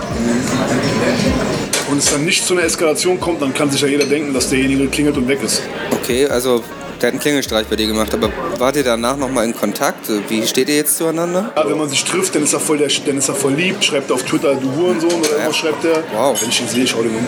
und 1.91 1.99
es 1.99 2.11
dann 2.11 2.25
nicht 2.25 2.47
zu 2.47 2.55
einer 2.55 2.65
Eskalation 2.65 3.21
kommt, 3.21 3.43
dann 3.43 3.53
kann 3.53 3.71
sich 3.71 3.81
ja 3.81 3.89
jeder 3.89 4.07
denken, 4.07 4.33
dass 4.33 4.51
derjenige 4.51 4.87
klingelt 4.89 5.17
und 5.17 5.29
weg 5.29 5.43
ist. 5.43 5.63
Okay, 5.93 6.27
also 6.27 6.63
der 7.01 7.09
hat 7.09 7.15
einen 7.15 7.21
Klingelstreich 7.21 7.67
bei 7.67 7.77
dir 7.77 7.87
gemacht, 7.87 8.15
aber 8.15 8.31
wart 8.59 8.77
ihr 8.77 8.85
danach 8.85 9.17
nochmal 9.17 9.45
in 9.45 9.55
Kontakt? 9.55 10.09
Wie 10.29 10.47
steht 10.47 10.69
ihr 10.69 10.77
jetzt 10.77 10.97
zueinander? 10.97 11.53
Ja, 11.55 11.69
wenn 11.69 11.77
man 11.77 11.89
sich 11.89 12.05
trifft, 12.05 12.35
dann 12.35 12.45
ist 12.45 12.53
er 12.53 12.61
voll, 12.61 12.79
der, 12.79 12.89
dann 13.07 13.19
ist 13.19 13.29
er 13.29 13.35
voll 13.35 13.53
lieb, 13.53 13.83
schreibt 13.83 14.11
er 14.11 14.15
auf 14.15 14.23
Twitter, 14.23 14.55
du 14.55 14.75
Hurensohn 14.75 15.13
oder 15.13 15.31
irgendwas 15.31 15.57
schreibt 15.57 15.85
er. 15.85 16.03
Wow. 16.15 16.41
Wenn 16.41 16.49
ich 16.49 16.61
ihn 16.61 16.69
sehe, 16.69 16.87
schau 16.87 17.03
den 17.03 17.15
um. 17.15 17.27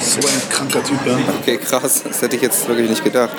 So 0.00 0.26
ein 0.26 0.48
kranker 0.50 0.82
Typ, 0.82 0.98
ja. 1.06 1.18
Okay, 1.40 1.58
krass. 1.58 2.02
Das 2.02 2.22
hätte 2.22 2.36
ich 2.36 2.42
jetzt 2.42 2.66
wirklich 2.66 2.90
nicht 2.90 3.04
gedacht. 3.04 3.36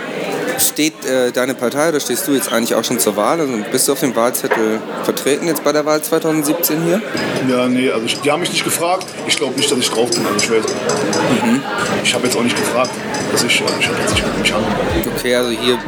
Steht 0.60 1.06
äh, 1.06 1.32
deine 1.32 1.56
Partei 1.56 1.90
oder 1.90 2.00
stehst 2.00 2.28
du 2.28 2.34
jetzt 2.34 2.52
eigentlich 2.52 2.76
auch 2.76 2.84
schon 2.84 3.00
zur 3.00 3.16
Wahl? 3.16 3.40
Also 3.40 3.54
bist 3.72 3.88
du 3.88 3.94
auf 3.94 4.00
dem 4.00 4.16
Wahlzettel 4.16 4.80
vertreten 5.04 5.48
jetzt 5.48 5.64
bei 5.64 5.72
der 5.72 5.86
Wahl 5.86 6.02
2017 6.02 6.84
hier? 6.84 7.02
Ja, 7.50 7.68
nee, 7.68 7.90
also 7.90 8.06
ich, 8.06 8.20
die 8.22 8.32
haben 8.32 8.40
mich 8.42 8.52
nicht 8.52 8.64
gefragt. 8.64 9.06
Ich 9.28 9.38
glaube 9.38 9.56
nicht, 9.56 9.72
dass 9.72 9.78
ich 9.78 9.90
drauf 9.90 10.10
bin, 10.12 10.26
also 10.26 10.38
ich 10.38 10.52
weiß. 10.52 10.72
Ich 12.04 12.14
habe 12.14 12.26
jetzt 12.26 12.38
auch 12.38 12.44
nicht 12.44 12.56
gefragt, 12.56 12.92
dass 13.32 13.44
ich, 13.44 13.62
also 13.62 13.74
ich 13.80 13.88
habe 13.88 13.98
jetzt 14.00 14.12
nicht 14.12 14.26
mit 14.26 14.40
mich 14.40 14.54
angemeldet. 14.54 15.14
Okay, 15.18 15.36
also 15.36 15.50
hier 15.52 15.80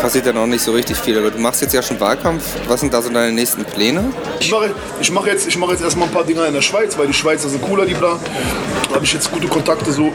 passiert 0.00 0.26
ja 0.26 0.32
noch 0.32 0.46
nicht 0.46 0.62
so 0.62 0.72
richtig 0.72 0.96
viel, 0.96 1.18
aber 1.18 1.30
du 1.30 1.38
machst 1.38 1.62
jetzt 1.62 1.74
ja 1.74 1.82
schon 1.82 1.98
Wahlkampf. 2.00 2.42
Was 2.68 2.80
sind 2.80 2.92
da 2.92 3.02
so 3.02 3.10
deine 3.10 3.32
nächsten 3.32 3.64
Pläne? 3.64 4.04
Ich 4.38 4.50
mache 4.50 4.74
ich 5.00 5.10
mach 5.10 5.26
jetzt, 5.26 5.46
ich 5.46 5.56
mach 5.58 5.70
jetzt 5.70 5.82
erstmal 5.82 6.08
ein 6.08 6.14
paar 6.14 6.24
Dinger 6.24 6.46
in 6.46 6.54
der 6.54 6.62
Schweiz, 6.62 6.96
weil 6.96 7.06
die 7.06 7.14
Schweiz 7.14 7.44
ist 7.44 7.60
cooler, 7.62 7.86
die 7.86 7.94
bla. 7.94 8.18
Da 8.88 8.94
habe 8.94 9.04
ich 9.04 9.12
jetzt 9.12 9.30
gute 9.30 9.46
Kontakte, 9.48 9.92
so. 9.92 10.12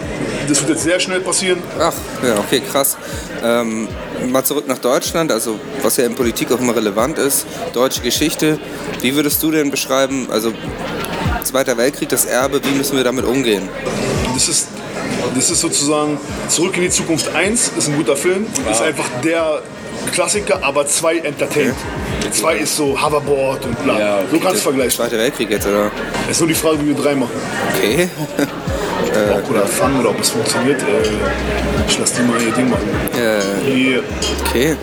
Das 0.47 0.61
wird 0.61 0.71
jetzt 0.71 0.83
sehr 0.83 0.99
schnell 0.99 1.21
passieren. 1.21 1.61
Ach, 1.79 1.93
ja, 2.23 2.37
okay, 2.37 2.61
krass. 2.61 2.97
Ähm, 3.43 3.87
mal 4.27 4.43
zurück 4.43 4.67
nach 4.67 4.77
Deutschland, 4.77 5.31
also 5.31 5.59
was 5.81 5.97
ja 5.97 6.05
in 6.05 6.15
Politik 6.15 6.51
auch 6.51 6.59
immer 6.59 6.75
relevant 6.75 7.17
ist, 7.17 7.45
deutsche 7.73 8.01
Geschichte. 8.01 8.59
Wie 9.01 9.15
würdest 9.15 9.41
du 9.43 9.51
denn 9.51 9.71
beschreiben, 9.71 10.27
also 10.31 10.53
Zweiter 11.43 11.77
Weltkrieg, 11.77 12.09
das 12.09 12.25
Erbe, 12.25 12.59
wie 12.63 12.75
müssen 12.75 12.97
wir 12.97 13.03
damit 13.03 13.23
umgehen? 13.23 13.69
Das 14.33 14.49
ist, 14.49 14.67
das 15.35 15.51
ist 15.51 15.61
sozusagen 15.61 16.17
Zurück 16.49 16.75
in 16.77 16.83
die 16.83 16.89
Zukunft 16.89 17.35
1, 17.35 17.73
ist 17.77 17.87
ein 17.87 17.95
guter 17.95 18.15
Film. 18.15 18.47
Ist 18.69 18.81
einfach 18.81 19.05
der 19.23 19.61
Klassiker, 20.11 20.63
aber 20.63 20.87
2 20.87 21.17
entertaint. 21.19 21.75
2 22.31 22.57
ist 22.57 22.75
so 22.75 22.99
Hoverboard 22.99 23.63
und 23.65 23.83
bla. 23.83 24.21
so 24.31 24.39
kannst 24.39 24.57
du 24.57 24.63
vergleichen. 24.63 24.91
Zweiter 24.91 25.17
Weltkrieg 25.17 25.51
jetzt, 25.51 25.67
oder? 25.67 25.91
Es 26.25 26.31
ist 26.31 26.39
nur 26.39 26.49
die 26.49 26.55
Frage, 26.55 26.81
wie 26.81 26.87
wir 26.87 26.95
3 26.95 27.15
machen. 27.15 27.31
Okay. 27.75 28.09
Bock 29.19 29.49
oder 29.49 29.65
Fun 29.65 29.99
oder 29.99 30.09
ob 30.09 30.19
es 30.19 30.29
funktioniert. 30.29 30.81
Äh, 30.81 30.85
ich 31.87 31.99
lass 31.99 32.13
die 32.13 32.21
mal 32.23 32.41
ihr 32.41 32.51
Ding 32.51 32.69
machen. 32.69 32.87
Äh, 33.13 33.35
Yeah. 33.65 34.01
okay. 34.49 34.75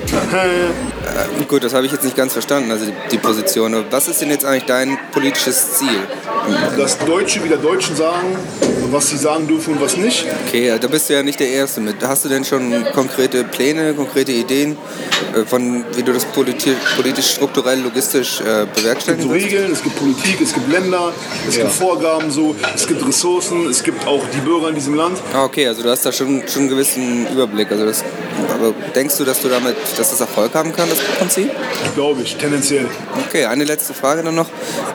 Äh, 1.40 1.44
gut, 1.44 1.64
das 1.64 1.74
habe 1.74 1.86
ich 1.86 1.92
jetzt 1.92 2.04
nicht 2.04 2.16
ganz 2.16 2.32
verstanden, 2.32 2.70
also 2.70 2.86
die, 2.86 2.92
die 3.10 3.18
Position. 3.18 3.84
Was 3.90 4.08
ist 4.08 4.20
denn 4.20 4.30
jetzt 4.30 4.44
eigentlich 4.44 4.64
dein 4.66 4.98
politisches 5.12 5.74
Ziel? 5.78 6.00
Dass 6.76 6.98
Deutsche 6.98 7.42
wieder 7.44 7.56
Deutschen 7.56 7.94
sagen, 7.96 8.36
was 8.92 9.08
sie 9.08 9.16
sagen 9.16 9.46
dürfen 9.46 9.74
und 9.74 9.80
was 9.80 9.96
nicht. 9.96 10.26
Okay, 10.46 10.68
ja, 10.68 10.78
da 10.78 10.88
bist 10.88 11.08
du 11.08 11.14
ja 11.14 11.22
nicht 11.22 11.40
der 11.40 11.48
Erste 11.48 11.80
mit. 11.80 11.96
Hast 12.02 12.24
du 12.24 12.28
denn 12.28 12.44
schon 12.44 12.84
konkrete 12.92 13.44
Pläne, 13.44 13.94
konkrete 13.94 14.32
Ideen, 14.32 14.76
äh, 15.34 15.44
von 15.44 15.84
wie 15.94 16.02
du 16.02 16.12
das 16.12 16.24
politi 16.26 16.74
politisch, 16.96 17.30
strukturell, 17.30 17.80
logistisch 17.80 18.40
äh, 18.40 18.42
Es 18.42 18.58
gibt 18.60 18.74
bewerkstelligen 18.74 19.24
so 19.24 19.32
willst? 19.32 19.46
Regeln, 19.46 19.72
es 19.72 19.82
gibt 19.82 19.96
Politik, 19.96 20.40
es 20.40 20.52
gibt 20.52 20.70
Länder, 20.70 21.12
es 21.48 21.56
gibt 21.56 21.70
Vorgaben, 21.70 22.30
so, 22.30 22.54
es 22.74 22.86
gibt 22.86 23.06
Ressourcen, 23.06 23.68
es 23.68 23.82
gibt 23.82 24.06
auch 24.06 24.22
die 24.34 24.40
Bürger 24.40 24.68
in 24.68 24.74
diesem 24.74 24.94
Land. 24.94 25.18
Ah, 25.32 25.44
okay, 25.44 25.66
also 25.66 25.82
du 25.82 25.90
hast 25.90 26.04
da 26.04 26.12
schon, 26.12 26.42
schon 26.46 26.62
einen 26.62 26.68
gewissen 26.68 27.26
Überblick. 27.32 27.70
Also 27.70 27.86
das, 27.86 28.04
aber 28.52 28.74
denkst 28.94 29.16
du, 29.18 29.24
dass 29.24 29.40
du 29.40 29.48
damit, 29.48 29.76
dass 29.96 30.10
das 30.10 30.20
Erfolg 30.20 30.54
haben 30.54 30.72
kann, 30.72 30.88
das 30.88 30.98
Prinzip? 31.18 31.50
Glaube 31.94 32.22
ich, 32.22 32.36
tendenziell. 32.36 32.86
Okay, 33.26 33.46
eine 33.46 33.64
letzte 33.64 33.94
Frage 33.94 34.22
dann 34.22 34.34
noch. 34.34 34.48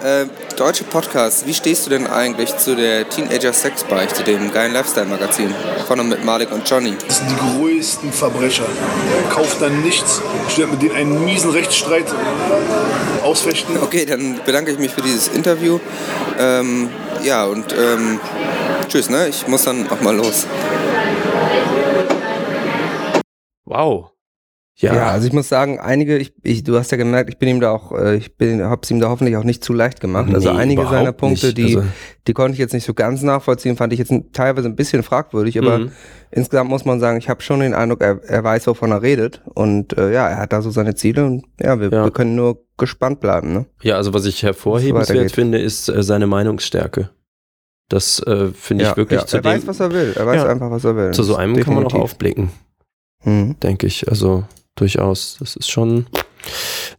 Äh, 0.03 0.25
deutsche 0.57 0.83
Podcasts, 0.83 1.45
wie 1.45 1.53
stehst 1.53 1.85
du 1.85 1.89
denn 1.91 2.07
eigentlich 2.07 2.55
zu 2.57 2.75
der 2.75 3.07
Teenager 3.09 3.53
Sex 3.53 3.83
Beichte, 3.89 4.23
dem 4.23 4.51
geilen 4.51 4.73
Lifestyle-Magazin? 4.73 5.53
Von 5.87 5.99
und 5.99 6.09
mit 6.09 6.23
Malik 6.23 6.51
und 6.51 6.69
Johnny. 6.69 6.95
Das 7.07 7.19
sind 7.19 7.29
die 7.29 7.59
größten 7.59 8.11
Verbrecher. 8.11 8.65
Kauft 9.29 9.61
dann 9.61 9.81
nichts, 9.81 10.21
stellt 10.49 10.71
mit 10.71 10.81
denen 10.81 10.95
einen 10.95 11.25
miesen 11.25 11.51
Rechtsstreit 11.51 12.05
ausfechten. 13.23 13.77
Okay, 13.81 14.05
dann 14.05 14.39
bedanke 14.45 14.71
ich 14.71 14.79
mich 14.79 14.93
für 14.93 15.01
dieses 15.01 15.29
Interview. 15.29 15.79
Ähm, 16.37 16.89
ja, 17.23 17.45
und 17.45 17.73
ähm, 17.73 18.19
tschüss, 18.87 19.09
ne? 19.09 19.29
Ich 19.29 19.47
muss 19.47 19.63
dann 19.63 19.89
auch 19.89 20.01
mal 20.01 20.15
los. 20.15 20.45
Wow. 23.65 24.11
Ja. 24.79 24.93
Ja, 24.93 25.07
also 25.07 25.25
ich 25.25 25.33
muss 25.33 25.49
sagen, 25.49 25.79
einige, 25.79 26.19
ich, 26.19 26.33
ich, 26.43 26.63
du 26.63 26.77
hast 26.77 26.91
ja 26.91 26.97
gemerkt, 26.97 27.31
ich 27.31 27.39
bin 27.39 27.49
ihm 27.49 27.59
da 27.59 27.71
auch, 27.71 27.91
äh, 27.93 28.15
ich 28.15 28.37
bin, 28.37 28.61
hab's 28.63 28.91
ihm 28.91 28.99
da 28.99 29.09
hoffentlich 29.09 29.35
auch 29.35 29.43
nicht 29.43 29.63
zu 29.63 29.73
leicht 29.73 29.99
gemacht. 30.01 30.31
Also 30.31 30.51
Nee, 30.53 30.59
einige 30.59 30.85
seiner 30.85 31.13
Punkte, 31.13 31.47
nicht. 31.47 31.57
die, 31.57 31.75
Also- 31.77 31.83
die 32.27 32.33
konnte 32.33 32.53
ich 32.53 32.59
jetzt 32.59 32.73
nicht 32.73 32.85
so 32.85 32.93
ganz 32.93 33.23
nachvollziehen, 33.23 33.75
fand 33.75 33.91
ich 33.93 33.97
jetzt 33.97 34.13
teilweise 34.33 34.67
ein 34.67 34.75
bisschen 34.75 35.01
fragwürdig, 35.01 35.57
aber 35.57 35.79
Mhm. 35.79 35.91
insgesamt 36.29 36.69
muss 36.69 36.85
man 36.85 36.99
sagen, 36.99 37.17
ich 37.17 37.27
habe 37.27 37.41
schon 37.41 37.61
den 37.61 37.73
Eindruck, 37.73 38.01
er, 38.01 38.21
er 38.23 38.43
weiß, 38.43 38.67
wovon 38.67 38.91
er 38.91 39.01
redet 39.01 39.41
und 39.55 39.97
äh, 39.97 40.13
ja, 40.13 40.27
er 40.29 40.37
hat 40.37 40.53
da 40.53 40.61
so 40.61 40.69
seine 40.69 40.93
Ziele 40.93 41.25
und 41.25 41.45
ja, 41.59 41.79
wir, 41.79 41.89
Ja. 41.91 42.03
wir 42.03 42.11
können 42.11 42.35
nur 42.35 42.63
gespannt 42.77 43.19
bleiben. 43.19 43.53
Ne? 43.53 43.65
ja, 43.81 43.95
also 43.95 44.13
was 44.13 44.25
ich 44.27 44.43
hervorhebenswert 44.43 45.31
finde, 45.31 45.57
ist 45.57 45.89
äh, 45.89 46.03
seine 46.03 46.27
Meinungsstärke. 46.27 47.09
Das 47.89 48.19
äh, 48.19 48.49
finde 48.53 48.83
ich 48.83 48.89
ja, 48.91 48.97
wirklich 48.97 49.21
ja, 49.21 49.25
zu 49.25 49.37
er 49.37 49.41
dem, 49.41 49.45
weiß, 49.53 49.65
was 49.65 49.79
er 49.79 49.91
will. 49.91 50.13
Er 50.15 50.27
weiß 50.27 50.43
einfach, 50.43 50.69
was 50.69 50.83
er 50.83 50.95
will. 50.95 51.11
zu 51.11 51.23
so 51.23 51.35
einem 51.35 51.55
kann 51.55 51.73
man 51.73 51.85
auch 51.85 51.87
Definitiv. 51.87 52.03
aufblicken, 52.13 52.49
Mhm. 53.23 53.55
denke 53.61 53.87
ich. 53.87 54.07
Also 54.07 54.43
durchaus. 54.77 55.37
Das 55.39 55.55
ist 55.55 55.69
schon. 55.69 56.07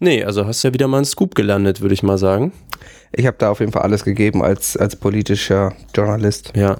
Nee, 0.00 0.22
also 0.24 0.46
hast 0.46 0.62
ja 0.62 0.72
wieder 0.74 0.88
mal 0.88 0.98
einen 0.98 1.06
Scoop 1.06 1.34
gelandet, 1.34 1.80
würde 1.80 1.94
ich 1.94 2.02
mal 2.02 2.18
sagen. 2.18 2.52
Ich 3.12 3.26
habe 3.26 3.36
da 3.38 3.50
auf 3.50 3.60
jeden 3.60 3.72
Fall 3.72 3.82
alles 3.82 4.04
gegeben 4.04 4.42
als, 4.42 4.76
als 4.76 4.96
politischer 4.96 5.72
Journalist. 5.94 6.52
Ja. 6.54 6.78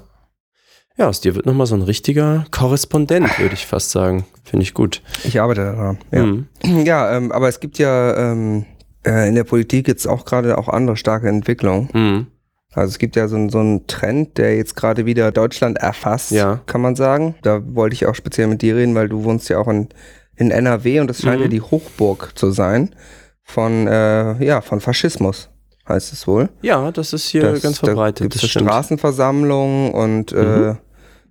Ja, 0.97 1.07
aus 1.07 1.21
dir 1.21 1.33
wird 1.33 1.45
nochmal 1.45 1.65
so 1.65 1.75
ein 1.75 1.81
richtiger 1.81 2.45
Korrespondent, 2.51 3.39
würde 3.39 3.53
ich 3.55 3.65
fast 3.65 3.91
sagen. 3.91 4.25
Finde 4.43 4.63
ich 4.63 4.73
gut. 4.73 5.01
Ich 5.23 5.39
arbeite 5.39 5.61
daran. 5.63 5.97
Ja. 6.11 6.25
Mhm. 6.25 6.45
Ja, 6.85 7.15
ähm, 7.15 7.31
aber 7.31 7.47
es 7.47 7.59
gibt 7.61 7.77
ja 7.79 8.31
ähm, 8.31 8.65
äh, 9.05 9.27
in 9.29 9.35
der 9.35 9.45
Politik 9.45 9.87
jetzt 9.87 10.07
auch 10.07 10.25
gerade 10.25 10.57
auch 10.57 10.67
andere 10.67 10.97
starke 10.97 11.29
Entwicklungen. 11.29 11.89
Mhm. 11.93 12.27
Also 12.73 12.89
es 12.91 12.99
gibt 12.99 13.15
ja 13.15 13.27
so, 13.27 13.37
einen- 13.37 13.49
so 13.49 13.59
einen 13.59 13.87
Trend, 13.87 14.37
der 14.37 14.55
jetzt 14.57 14.75
gerade 14.75 15.05
wieder 15.05 15.31
Deutschland 15.31 15.77
erfasst, 15.79 16.31
Ja. 16.31 16.61
kann 16.67 16.81
man 16.81 16.95
sagen. 16.95 17.33
Da 17.41 17.61
wollte 17.73 17.93
ich 17.95 18.05
auch 18.05 18.13
speziell 18.15 18.47
mit 18.47 18.61
dir 18.61 18.75
reden, 18.75 18.93
weil 18.93 19.07
du 19.09 19.23
wohnst 19.23 19.49
ja 19.49 19.57
auch 19.57 19.67
in, 19.69 19.87
in 20.39 20.49
NRW 20.51 20.99
und 21.01 21.07
das 21.07 21.21
scheint 21.21 21.37
Mhm. 21.37 21.43
ja 21.43 21.47
die 21.49 21.61
Hochburg 21.61 22.31
zu 22.35 22.49
sein 22.51 22.95
von, 23.43 23.87
äh, 23.87 24.43
ja, 24.43 24.61
von 24.61 24.79
Faschismus, 24.81 25.49
heißt 25.87 26.13
es 26.13 26.25
wohl. 26.27 26.49
Ja, 26.61 26.91
das 26.91 27.13
ist 27.13 27.27
hier 27.29 27.43
Das- 27.43 27.61
ganz 27.61 27.79
Da 27.81 27.87
verbreitet. 27.87 28.23
gibt 28.31 28.35
es. 28.43 28.49
Straßenversammlungen 28.49 29.91
und, 29.91 30.31
Mhm. 30.33 30.37
äh, 30.39 30.75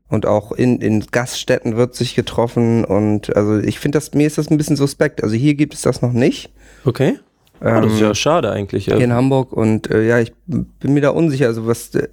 und 0.08 0.26
auch 0.26 0.52
in, 0.52 0.80
in 0.80 1.00
Gaststätten 1.10 1.76
wird 1.76 1.94
sich 1.94 2.14
getroffen 2.14 2.84
und 2.84 3.34
also 3.36 3.58
ich 3.58 3.78
finde 3.78 3.96
das, 3.98 4.12
mir 4.14 4.26
ist 4.26 4.38
das 4.38 4.50
ein 4.50 4.56
bisschen 4.56 4.76
suspekt. 4.76 5.22
Also 5.22 5.34
hier 5.36 5.54
gibt 5.54 5.74
es 5.74 5.82
das 5.82 6.02
noch 6.02 6.12
nicht. 6.12 6.50
Okay. 6.84 7.18
Ah, 7.60 7.80
das 7.80 7.92
ist 7.94 8.00
Ähm, 8.00 8.06
ja 8.08 8.14
schade 8.14 8.50
eigentlich. 8.52 8.84
hier 8.86 8.96
in 8.98 9.12
Hamburg 9.12 9.52
und 9.52 9.90
äh, 9.90 10.06
ja, 10.06 10.18
ich 10.20 10.32
bin 10.46 10.94
mir 10.94 11.00
da 11.00 11.10
unsicher. 11.10 11.46
Also 11.46 11.66
was 11.66 11.94
äh, 11.94 12.06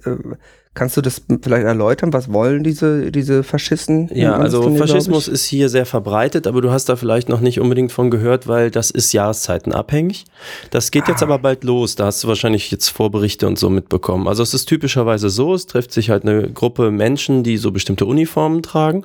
kannst 0.76 0.96
du 0.96 1.00
das 1.00 1.20
vielleicht 1.42 1.64
erläutern? 1.66 2.12
Was 2.12 2.32
wollen 2.32 2.62
diese 2.62 3.10
diese 3.10 3.42
Faschisten? 3.42 4.08
Ja, 4.14 4.36
also 4.36 4.76
Faschismus 4.76 5.26
ist 5.26 5.44
hier 5.44 5.68
sehr 5.68 5.86
verbreitet, 5.86 6.46
aber 6.46 6.60
du 6.60 6.70
hast 6.70 6.88
da 6.88 6.94
vielleicht 6.94 7.28
noch 7.28 7.40
nicht 7.40 7.58
unbedingt 7.58 7.90
von 7.90 8.10
gehört, 8.10 8.46
weil 8.46 8.70
das 8.70 8.92
ist 8.92 9.12
jahreszeitenabhängig. 9.12 10.24
Das 10.70 10.90
geht 10.92 11.04
Ah. 11.06 11.10
jetzt 11.10 11.22
aber 11.24 11.38
bald 11.40 11.64
los. 11.64 11.96
Da 11.96 12.06
hast 12.06 12.22
du 12.22 12.28
wahrscheinlich 12.28 12.70
jetzt 12.70 12.90
Vorberichte 12.90 13.46
und 13.48 13.58
so 13.58 13.70
mitbekommen. 13.70 14.28
Also 14.28 14.42
es 14.44 14.54
ist 14.54 14.66
typischerweise 14.66 15.30
so, 15.30 15.54
es 15.54 15.66
trifft 15.66 15.90
sich 15.92 16.10
halt 16.10 16.22
eine 16.24 16.48
Gruppe 16.52 16.90
Menschen, 16.90 17.42
die 17.42 17.56
so 17.56 17.72
bestimmte 17.72 18.06
Uniformen 18.06 18.62
tragen 18.62 19.04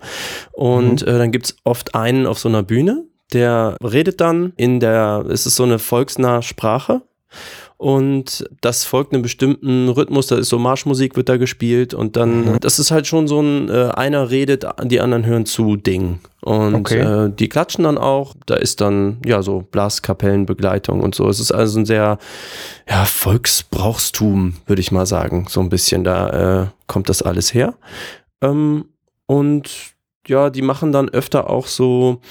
und 0.51 1.01
Mhm. 1.01 1.07
äh, 1.07 1.17
dann 1.17 1.31
gibt's 1.31 1.55
oft 1.63 1.95
einen 1.95 2.27
auf 2.27 2.37
so 2.37 2.49
einer 2.49 2.63
Bühne, 2.63 3.05
der 3.33 3.77
redet 3.83 4.19
dann 4.19 4.51
in 4.57 4.79
der, 4.81 5.25
es 5.29 5.45
ist 5.45 5.55
so 5.55 5.63
eine 5.63 5.79
volksnahe 5.79 6.41
Sprache 6.43 7.01
und 7.81 8.47
das 8.61 8.83
folgt 8.85 9.11
einem 9.11 9.23
bestimmten 9.23 9.89
Rhythmus, 9.89 10.27
da 10.27 10.37
ist 10.37 10.49
so 10.49 10.59
Marschmusik 10.59 11.15
wird 11.15 11.29
da 11.29 11.37
gespielt 11.37 11.95
und 11.95 12.15
dann, 12.15 12.45
Mhm. 12.45 12.59
das 12.59 12.77
ist 12.77 12.91
halt 12.91 13.07
schon 13.07 13.27
so 13.27 13.41
ein, 13.41 13.69
äh, 13.69 13.89
einer 13.95 14.29
redet, 14.29 14.67
die 14.83 15.01
anderen 15.01 15.25
hören 15.25 15.47
zu 15.47 15.77
Ding. 15.77 16.19
Und 16.41 16.75
Okay. 16.75 16.99
äh, 16.99 17.31
die 17.31 17.49
klatschen 17.49 17.83
dann 17.85 17.97
auch, 17.97 18.35
da 18.45 18.53
ist 18.53 18.81
dann 18.81 19.17
ja 19.25 19.41
so 19.41 19.61
Blaskapellenbegleitung 19.71 21.01
und 21.01 21.15
so. 21.15 21.27
Es 21.27 21.39
ist 21.39 21.51
also 21.51 21.79
ein 21.79 21.87
sehr, 21.87 22.19
ja, 22.87 23.05
Volksbrauchstum, 23.05 24.57
würde 24.67 24.79
ich 24.79 24.91
mal 24.91 25.07
sagen, 25.07 25.47
so 25.49 25.59
ein 25.59 25.69
bisschen, 25.69 26.03
da 26.03 26.63
äh, 26.63 26.67
kommt 26.85 27.09
das 27.09 27.23
alles 27.23 27.51
her. 27.51 27.73
Ähm, 28.43 28.85
und 29.25 29.71
ja, 30.27 30.51
die 30.51 30.61
machen 30.61 30.91
dann 30.91 31.09
öfter 31.09 31.49
auch 31.49 31.65
so, 31.65 32.21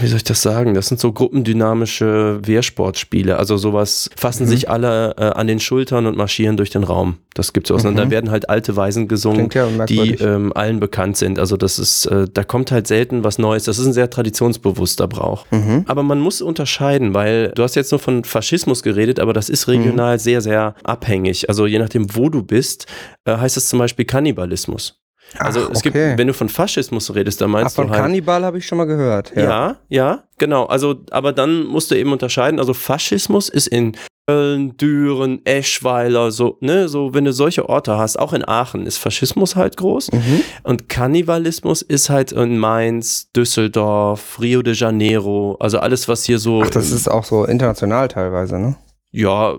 wie 0.00 0.06
soll 0.06 0.16
ich 0.16 0.24
das 0.24 0.40
sagen? 0.42 0.74
Das 0.74 0.88
sind 0.88 1.00
so 1.00 1.12
gruppendynamische 1.12 2.40
Wehrsportspiele. 2.42 3.36
Also 3.36 3.56
sowas 3.56 4.08
fassen 4.16 4.44
Mhm. 4.44 4.48
sich 4.48 4.70
alle 4.70 5.14
äh, 5.18 5.24
an 5.24 5.46
den 5.46 5.60
Schultern 5.60 6.06
und 6.06 6.16
marschieren 6.16 6.56
durch 6.56 6.70
den 6.70 6.82
Raum. 6.84 7.18
Das 7.34 7.52
gibt's 7.52 7.70
auch. 7.70 7.84
Und 7.84 7.92
Mhm. 7.92 7.96
da 7.96 8.10
werden 8.10 8.30
halt 8.30 8.48
alte 8.48 8.74
Weisen 8.76 9.08
gesungen, 9.08 9.50
ja 9.52 9.66
die 9.86 10.12
ähm, 10.14 10.52
allen 10.54 10.80
bekannt 10.80 11.16
sind. 11.18 11.38
Also 11.38 11.56
das 11.56 11.78
ist, 11.78 12.06
äh, 12.06 12.26
da 12.32 12.44
kommt 12.44 12.70
halt 12.72 12.86
selten 12.86 13.22
was 13.24 13.38
Neues. 13.38 13.64
Das 13.64 13.78
ist 13.78 13.86
ein 13.86 13.92
sehr 13.92 14.08
traditionsbewusster 14.08 15.08
Brauch. 15.08 15.44
Mhm. 15.50 15.84
Aber 15.86 16.02
man 16.02 16.20
muss 16.20 16.40
unterscheiden, 16.40 17.12
weil 17.14 17.52
du 17.54 17.62
hast 17.62 17.74
jetzt 17.76 17.92
nur 17.92 17.98
von 17.98 18.24
Faschismus 18.24 18.82
geredet, 18.82 19.20
aber 19.20 19.32
das 19.32 19.48
ist 19.48 19.68
regional 19.68 20.18
sehr, 20.18 20.40
sehr 20.40 20.74
abhängig. 20.84 21.48
Also 21.48 21.66
je 21.66 21.78
nachdem, 21.78 22.14
wo 22.16 22.28
du 22.30 22.42
bist, 22.42 22.86
äh, 23.24 23.36
heißt 23.36 23.56
es 23.56 23.68
zum 23.68 23.78
Beispiel 23.78 24.04
Kannibalismus. 24.06 25.00
Also 25.38 25.66
Ach, 25.66 25.70
es 25.72 25.82
gibt, 25.82 25.94
wenn 25.94 26.26
du 26.26 26.34
von 26.34 26.48
Faschismus 26.48 27.14
redest, 27.14 27.40
dann 27.40 27.50
Ach, 27.50 27.60
meinst 27.60 27.76
von 27.76 27.86
du 27.86 27.92
halt. 27.92 28.02
Kannibal 28.02 28.44
habe 28.44 28.58
ich 28.58 28.66
schon 28.66 28.78
mal 28.78 28.84
gehört. 28.86 29.32
Ja. 29.34 29.42
Ja, 29.42 29.76
ja, 29.88 30.22
genau. 30.38 30.66
Also, 30.66 30.96
aber 31.10 31.32
dann 31.32 31.64
musst 31.64 31.90
du 31.90 31.94
eben 31.94 32.12
unterscheiden. 32.12 32.58
Also 32.58 32.74
Faschismus 32.74 33.48
ist 33.48 33.66
in 33.66 33.96
Köln, 34.28 34.76
Düren, 34.76 35.44
Eschweiler, 35.44 36.32
so, 36.32 36.58
ne, 36.60 36.88
so, 36.88 37.14
wenn 37.14 37.24
du 37.24 37.32
solche 37.32 37.68
Orte 37.68 37.96
hast, 37.96 38.18
auch 38.18 38.32
in 38.32 38.46
Aachen 38.46 38.84
ist 38.84 38.98
Faschismus 38.98 39.54
halt 39.54 39.76
groß. 39.76 40.10
Mhm. 40.10 40.40
Und 40.64 40.88
Kannibalismus 40.88 41.80
ist 41.82 42.10
halt 42.10 42.32
in 42.32 42.58
Mainz, 42.58 43.30
Düsseldorf, 43.36 44.40
Rio 44.40 44.62
de 44.62 44.74
Janeiro, 44.74 45.56
also 45.60 45.78
alles, 45.78 46.08
was 46.08 46.24
hier 46.24 46.40
so. 46.40 46.62
Ach, 46.64 46.70
das 46.70 46.90
ist 46.90 47.08
auch 47.08 47.22
so 47.22 47.44
international 47.44 48.08
teilweise, 48.08 48.58
ne? 48.58 48.74
Ja, 49.16 49.56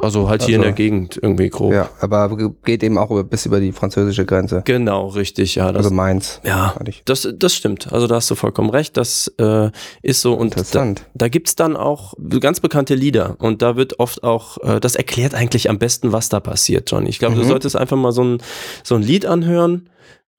also 0.00 0.28
halt 0.28 0.42
hier 0.42 0.54
in 0.56 0.60
Also- 0.60 0.68
der 0.68 0.72
Gegend 0.74 1.18
irgendwie 1.20 1.48
grob. 1.50 1.72
Ja, 1.72 1.88
aber 2.00 2.36
ge- 2.36 2.50
geht 2.64 2.82
eben 2.82 2.96
auch 2.98 3.10
über, 3.10 3.24
bis 3.24 3.44
über 3.46 3.58
die 3.60 3.72
französische 3.72 4.24
Grenze. 4.24 4.62
Genau, 4.64 5.08
richtig, 5.08 5.56
ja. 5.56 5.72
Das, 5.72 5.84
Also 5.86 5.94
Mainz. 5.94 6.40
ja, 6.44 6.74
das, 7.04 7.28
das 7.36 7.54
stimmt. 7.54 7.92
Also 7.92 8.06
da 8.06 8.14
hast 8.16 8.30
du 8.30 8.34
vollkommen 8.36 8.70
recht. 8.70 8.96
Das 8.96 9.26
äh, 9.38 9.70
ist 10.02 10.20
so. 10.20 10.34
Und 10.34 10.52
da, 10.54 10.60
Interessant. 10.60 11.04
da 11.14 11.28
gibt's 11.28 11.56
dann 11.56 11.76
auch 11.76 12.14
ganz 12.40 12.60
bekannte 12.60 12.94
Lieder. 12.94 13.36
Und 13.40 13.60
da 13.60 13.76
wird 13.76 13.98
oft 13.98 14.22
auch, 14.22 14.58
äh, 14.58 14.78
das 14.80 14.94
erklärt 14.94 15.34
eigentlich 15.34 15.68
am 15.68 15.78
besten, 15.78 16.12
was 16.12 16.28
da 16.28 16.38
passiert, 16.40 16.90
Johnny. 16.90 17.08
Ich 17.08 17.18
glaube, 17.18 17.34
du 17.34 17.42
Mhm. 17.42 17.48
solltest 17.48 17.76
einfach 17.76 17.96
mal 17.96 18.12
so 18.12 18.22
ein, 18.22 18.38
so 18.84 18.94
ein 18.94 19.02
Lied 19.02 19.26
anhören. 19.26 19.88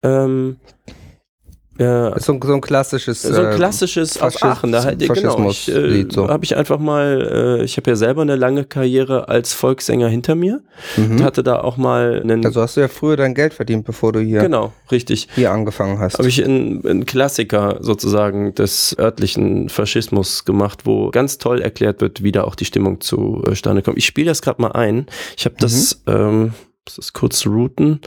Ähm, 0.04 0.58
äh, 1.80 2.16
Ist 2.16 2.26
so, 2.26 2.34
ein- 2.34 2.40
so 2.44 2.54
ein 2.54 2.62
klassisches. 2.62 3.24
so 3.24 3.34
ein 3.42 3.54
äh, 3.54 3.56
klassisches 3.56 4.22
aus 4.22 4.36
Faschist- 4.36 4.46
Aachen. 4.46 4.72
Da, 4.72 4.92
genau, 4.94 5.50
ich, 5.50 5.68
äh, 5.74 6.06
so. 6.10 6.28
habe 6.28 6.44
ich 6.46 6.56
einfach 6.56 6.78
mal, 6.78 7.58
äh, 7.60 7.64
ich 7.64 7.78
habe 7.78 7.90
ja 7.90 7.96
selber 7.96 8.22
eine 8.22 8.36
lange 8.36 8.64
Karriere 8.64 9.28
als 9.28 9.54
Volkssänger 9.54 10.08
hinter 10.08 10.36
mir. 10.36 10.62
mhm. 10.98 11.12
Und 11.14 11.24
hatte 11.24 11.42
da 11.42 11.60
auch 11.62 11.78
mal 11.78 12.22
einen, 12.22 12.46
Also 12.46 12.62
hast 12.62 12.78
du 12.78 12.82
ja 12.82 12.88
früher 12.88 13.18
dein 13.18 13.34
Geld 13.34 13.54
verdient, 13.56 13.86
bevor 13.86 14.12
du 14.14 14.20
hier, 14.20 14.42
genau, 14.42 14.72
richtig. 14.92 15.28
hier 15.34 15.52
angefangen 15.52 15.98
hast. 16.00 16.20
habe 16.20 16.28
ich 16.28 16.44
einen, 16.44 16.86
einen 16.86 17.06
Klassiker 17.06 17.78
sozusagen 17.82 18.54
des 18.54 18.96
örtlichen 19.00 19.70
Faschismus 19.70 20.46
gemacht, 20.46 20.82
wo 20.86 21.10
ganz 21.10 21.38
toll 21.40 21.60
erklärt 21.62 22.02
wird, 22.02 22.22
wie 22.24 22.32
da 22.32 22.44
auch 22.44 22.56
die 22.56 22.66
Stimmung 22.66 23.02
zustande 23.02 23.82
kommt. 23.82 23.98
Ich 23.98 24.06
spiele 24.06 24.28
das 24.28 24.42
gerade 24.44 24.62
mal 24.62 24.74
ein. 24.74 25.08
Ich 25.38 25.46
habe 25.46 25.56
das, 25.60 26.04
ähm, 26.08 26.54
das 26.86 26.98
ist 27.00 27.14
kurz 27.14 27.46
routen 27.48 28.02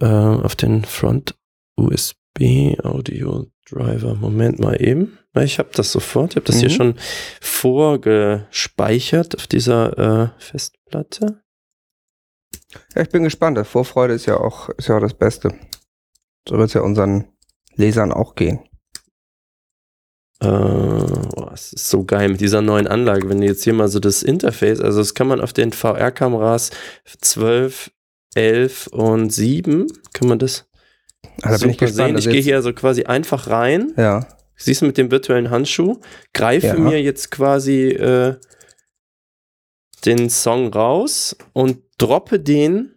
äh, 0.00 0.06
auf 0.06 0.54
den 0.54 0.84
Front 0.84 1.34
USB 1.76 2.17
Audio 2.40 3.46
Driver. 3.70 4.14
Moment 4.14 4.58
mal 4.58 4.80
eben. 4.82 5.18
Ich 5.34 5.58
habe 5.58 5.70
das 5.72 5.92
sofort. 5.92 6.32
Ich 6.32 6.36
habe 6.36 6.46
das 6.46 6.56
hier 6.60 6.68
Mhm. 6.70 6.74
schon 6.74 6.94
vorgespeichert 7.40 9.36
auf 9.36 9.46
dieser 9.46 9.98
äh, 9.98 10.28
Festplatte. 10.42 11.42
ja, 12.94 13.02
ich 13.02 13.08
bin 13.10 13.24
gespannt. 13.24 13.58
Vorfreude 13.66 14.14
ist 14.14 14.26
ja 14.26 14.36
auch, 14.38 14.68
ist 14.70 14.88
ja 14.88 14.96
auch 14.96 15.00
das 15.00 15.14
Beste. 15.14 15.54
So 16.48 16.56
wird 16.58 16.68
es 16.68 16.74
ja 16.74 16.80
unseren 16.80 17.26
Lesern 17.76 18.12
auch 18.12 18.34
gehen. 18.34 18.60
Äh, 20.40 20.46
boah, 20.46 21.50
es 21.52 21.72
ist 21.72 21.88
so 21.90 22.04
geil 22.04 22.28
mit 22.28 22.40
dieser 22.40 22.62
neuen 22.62 22.86
Anlage. 22.86 23.28
Wenn 23.28 23.40
du 23.40 23.46
jetzt 23.46 23.64
hier 23.64 23.74
mal 23.74 23.88
so 23.88 23.98
das 24.00 24.22
Interface, 24.22 24.80
also 24.80 24.98
das 24.98 25.14
kann 25.14 25.26
man 25.26 25.40
auf 25.40 25.52
den 25.52 25.72
VR-Kameras 25.72 26.70
12, 27.20 27.90
11 28.34 28.86
und 28.88 29.30
7, 29.30 29.86
kann 30.12 30.28
man 30.28 30.38
das 30.38 30.67
Ah, 31.42 31.52
da 31.52 31.58
bin 31.58 31.70
ich 31.70 31.78
gespannt. 31.78 32.08
sehen. 32.08 32.18
Ich 32.18 32.28
gehe 32.30 32.40
hier 32.42 32.56
also 32.56 32.72
quasi 32.72 33.04
einfach 33.04 33.48
rein, 33.48 33.92
Ja. 33.96 34.26
siehst 34.56 34.82
du 34.82 34.86
mit 34.86 34.98
dem 34.98 35.10
virtuellen 35.10 35.50
Handschuh, 35.50 36.00
greife 36.32 36.66
Ja. 36.68 36.74
mir 36.78 37.00
jetzt 37.02 37.30
quasi 37.30 37.88
äh, 37.90 38.36
den 40.04 40.30
Song 40.30 40.72
raus 40.72 41.36
und 41.52 41.82
droppe 41.98 42.38
den 42.40 42.94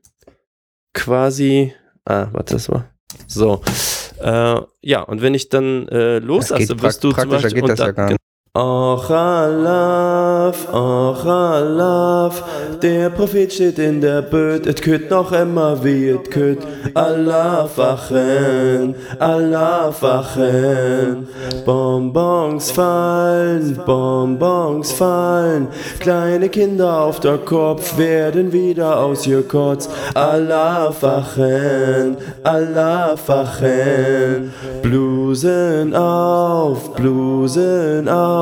quasi, 0.93 1.73
ah, 2.05 2.27
warte, 2.31 2.53
das 2.55 2.69
war, 2.69 2.89
so. 3.27 3.61
Äh, 4.19 4.61
ja, 4.81 5.01
und 5.01 5.21
wenn 5.21 5.33
ich 5.33 5.49
dann 5.49 5.87
äh, 5.87 6.19
loslasse, 6.19 6.79
wirst 6.81 7.03
du 7.03 7.11
zum 7.11 7.29
Beispiel, 7.29 7.53
geht 7.61 7.69
das 7.69 7.79
ja 7.79 7.91
gar 7.91 8.09
nicht. 8.09 8.20
Och 8.53 9.09
Alaf, 9.09 10.67
och 10.73 11.25
Alaf, 11.25 12.43
der 12.81 13.09
Prophet 13.09 13.53
steht 13.53 13.79
in 13.79 14.01
der 14.01 14.21
Böt, 14.21 14.67
et 14.67 14.81
küt 14.81 15.09
noch 15.09 15.31
immer 15.31 15.85
wie 15.85 16.09
et 16.09 16.29
küt. 16.29 16.57
Allah 16.93 17.69
wachen, 17.77 18.93
Allah 19.19 19.93
wachen, 20.01 21.29
Bonbons 21.65 22.71
fallen, 22.71 23.79
Bonbons 23.85 24.91
fallen, 24.91 25.69
kleine 26.01 26.49
Kinder 26.49 27.03
auf 27.03 27.21
der 27.21 27.37
Kopf 27.37 27.97
werden 27.97 28.51
wieder 28.51 28.99
aus 28.99 29.25
ihr 29.25 29.47
Kotz. 29.47 29.87
Allah 30.13 30.93
wachen, 30.99 32.17
Allah 32.43 33.15
wachen, 33.27 34.51
Blusen 34.81 35.95
auf, 35.95 36.93
Blusen 36.95 38.09
auf, 38.09 38.40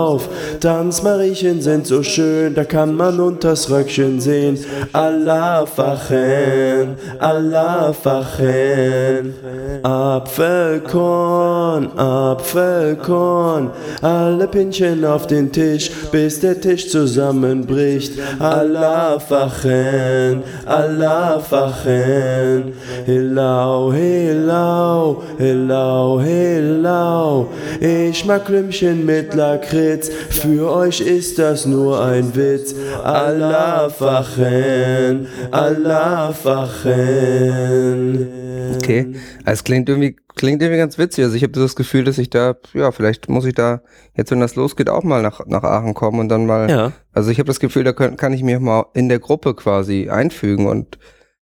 Tanzmariechen 0.59 1.61
sind 1.61 1.87
so 1.87 2.03
schön, 2.03 2.53
da 2.53 2.63
kann 2.63 2.95
man 2.95 3.19
unters 3.19 3.69
Röckchen 3.69 4.19
sehen. 4.19 4.57
Allah 4.93 5.65
wachen, 5.75 6.95
Apfelkorn, 9.83 11.97
Apfelkorn, 11.97 13.71
alle 14.01 14.47
Pinchen 14.47 15.05
auf 15.05 15.27
den 15.27 15.51
Tisch, 15.51 15.91
bis 16.11 16.39
der 16.39 16.59
Tisch 16.59 16.89
zusammenbricht. 16.89 18.13
Allah 18.39 19.17
wachen, 19.29 20.43
Allah 20.65 21.41
wachen, 21.49 22.73
Hillau, 23.05 23.93
Hillau, 23.93 25.23
Hillau, 25.37 26.19
Hillau, 26.19 27.47
ich 27.79 28.25
mag 28.25 28.45
Klümpchen 28.45 29.05
mit 29.05 29.35
Lakritz, 29.35 29.88
für 29.97 30.71
euch 30.71 31.01
ist 31.01 31.39
das 31.39 31.65
nur 31.65 32.01
ein 32.03 32.35
Witz. 32.35 32.75
Allah 33.03 33.91
wachen, 33.99 35.27
Allah 35.51 36.33
wachen. 37.43 38.27
Okay. 38.77 39.13
Also 39.45 39.59
es 39.59 39.63
klingt 39.63 39.89
irgendwie, 39.89 40.15
klingt 40.35 40.61
irgendwie 40.61 40.77
ganz 40.79 40.97
witzig. 40.97 41.23
Also 41.25 41.35
ich 41.35 41.43
habe 41.43 41.53
das 41.53 41.75
Gefühl, 41.75 42.03
dass 42.03 42.17
ich 42.17 42.29
da, 42.29 42.55
ja, 42.73 42.91
vielleicht 42.91 43.29
muss 43.29 43.45
ich 43.45 43.53
da, 43.55 43.81
jetzt 44.15 44.31
wenn 44.31 44.39
das 44.39 44.55
losgeht, 44.55 44.89
auch 44.89 45.03
mal 45.03 45.21
nach, 45.21 45.45
nach 45.47 45.63
Aachen 45.63 45.93
kommen 45.93 46.19
und 46.19 46.29
dann 46.29 46.45
mal. 46.45 46.69
Ja, 46.69 46.91
Also 47.11 47.31
ich 47.31 47.39
habe 47.39 47.47
das 47.47 47.59
Gefühl, 47.59 47.83
da 47.83 47.93
kann, 47.93 48.17
kann 48.17 48.33
ich 48.33 48.43
mich 48.43 48.59
mal 48.59 48.85
in 48.93 49.09
der 49.09 49.19
Gruppe 49.19 49.53
quasi 49.55 50.09
einfügen 50.09 50.67
und 50.67 50.97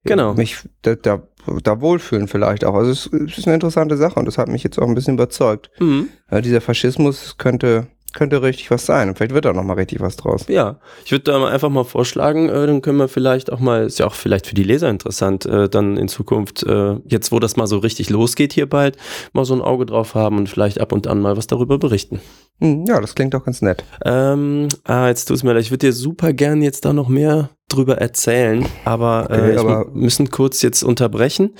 Genau. 0.04 0.34
mich 0.34 0.56
da, 0.82 0.96
da, 0.96 1.22
da 1.62 1.80
wohlfühlen 1.80 2.26
vielleicht 2.26 2.64
auch. 2.64 2.74
Also 2.74 2.90
es, 2.90 3.06
es 3.30 3.38
ist 3.38 3.46
eine 3.46 3.54
interessante 3.54 3.96
Sache 3.96 4.18
und 4.18 4.26
das 4.26 4.36
hat 4.36 4.48
mich 4.48 4.64
jetzt 4.64 4.80
auch 4.80 4.88
ein 4.88 4.96
bisschen 4.96 5.14
überzeugt. 5.14 5.70
mhm. 5.78 6.08
Ja, 6.28 6.40
dieser 6.40 6.60
Faschismus 6.60 7.36
könnte, 7.38 7.86
könnte 8.12 8.42
richtig 8.42 8.70
was 8.70 8.86
sein. 8.86 9.08
Und 9.08 9.16
vielleicht 9.16 9.34
wird 9.34 9.44
da 9.44 9.52
noch 9.52 9.62
mal 9.64 9.74
richtig 9.74 10.00
was 10.00 10.16
draus. 10.16 10.46
Ja, 10.48 10.78
ich 11.04 11.12
würde 11.12 11.24
da 11.24 11.38
mal 11.38 11.52
einfach 11.52 11.68
mal 11.70 11.84
vorschlagen, 11.84 12.48
äh, 12.48 12.66
dann 12.66 12.82
können 12.82 12.98
wir 12.98 13.08
vielleicht 13.08 13.52
auch 13.52 13.60
mal, 13.60 13.84
ist 13.84 13.98
ja 13.98 14.06
auch 14.06 14.14
vielleicht 14.14 14.46
für 14.46 14.54
die 14.54 14.62
Leser 14.64 14.88
interessant, 14.90 15.46
äh, 15.46 15.68
dann 15.68 15.96
in 15.96 16.08
Zukunft, 16.08 16.62
äh, 16.64 16.96
jetzt 17.06 17.32
wo 17.32 17.38
das 17.38 17.56
mal 17.56 17.66
so 17.66 17.78
richtig 17.78 18.10
losgeht 18.10 18.52
hier 18.52 18.68
bald, 18.68 18.96
mal 19.32 19.44
so 19.44 19.54
ein 19.54 19.62
Auge 19.62 19.86
drauf 19.86 20.14
haben 20.14 20.36
und 20.38 20.48
vielleicht 20.48 20.80
ab 20.80 20.92
und 20.92 21.06
an 21.06 21.20
mal 21.20 21.36
was 21.36 21.46
darüber 21.46 21.78
berichten. 21.78 22.20
Hm, 22.60 22.84
ja, 22.86 23.00
das 23.00 23.14
klingt 23.14 23.34
auch 23.34 23.44
ganz 23.44 23.62
nett. 23.62 23.84
Ähm, 24.04 24.68
ah, 24.84 25.08
jetzt 25.08 25.26
tut's 25.26 25.42
mir 25.42 25.52
leid, 25.52 25.62
ich 25.62 25.70
würde 25.70 25.86
dir 25.86 25.92
super 25.92 26.32
gern 26.32 26.62
jetzt 26.62 26.84
da 26.84 26.92
noch 26.92 27.08
mehr 27.08 27.50
drüber 27.68 27.96
erzählen, 27.98 28.66
aber, 28.84 29.28
Okay, 29.30 29.52
äh, 29.54 29.56
aber- 29.56 29.86
müssen 29.92 30.30
kurz 30.30 30.60
jetzt 30.62 30.82
unterbrechen, 30.82 31.54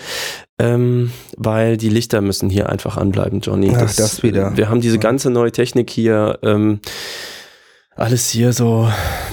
ähm, 0.63 1.11
weil 1.37 1.77
die 1.77 1.89
Lichter 1.89 2.21
müssen 2.21 2.49
hier 2.49 2.69
einfach 2.69 2.97
anbleiben, 2.97 3.41
Johnny. 3.41 3.73
Ach, 3.75 3.81
das 3.95 4.23
wieder. 4.23 4.57
Wir 4.57 4.69
haben 4.69 4.81
diese 4.81 4.99
ganze 4.99 5.31
neue 5.31 5.51
Technik 5.53 5.91
hier, 5.91 6.39
ähm, 6.43 6.81
alles 7.95 8.31
hier 8.31 8.55
so 8.55 8.89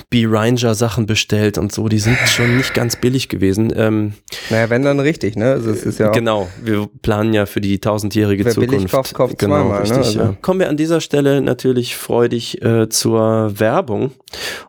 B-Ranger 0.10 0.76
Sachen 0.76 1.06
bestellt 1.06 1.58
und 1.58 1.72
so, 1.72 1.88
die 1.88 2.00
sind 2.00 2.18
schon 2.28 2.58
nicht 2.58 2.74
ganz 2.74 2.98
billig 2.98 3.30
gewesen. 3.30 3.72
Ähm, 3.74 4.14
Naja, 4.50 4.70
wenn 4.70 4.84
dann 4.84 5.00
richtig, 5.00 5.38
ne? 5.38 5.52
Also 5.52 5.70
es 5.72 5.84
ist 5.84 5.98
ja 5.98 6.10
Genau, 6.12 6.50
wir 6.62 6.90
planen 7.02 7.34
ja 7.34 7.46
für 7.46 7.62
die 7.62 7.80
tausendjährige 7.80 8.44
Wer 8.44 8.52
Zukunft. 8.54 8.76
billig 8.76 8.92
kauft, 8.92 9.14
kauft 9.14 9.38
genau, 9.40 9.56
zweimal, 9.56 9.78
ne? 9.78 9.82
richtig, 9.84 9.98
Also- 10.00 10.20
ja. 10.20 10.36
Kommen 10.42 10.60
wir 10.60 10.68
an 10.70 10.76
dieser 10.76 11.00
Stelle 11.00 11.42
natürlich 11.42 11.96
freudig 11.96 12.62
äh, 12.62 12.90
zur 12.90 13.58
Werbung 13.60 14.12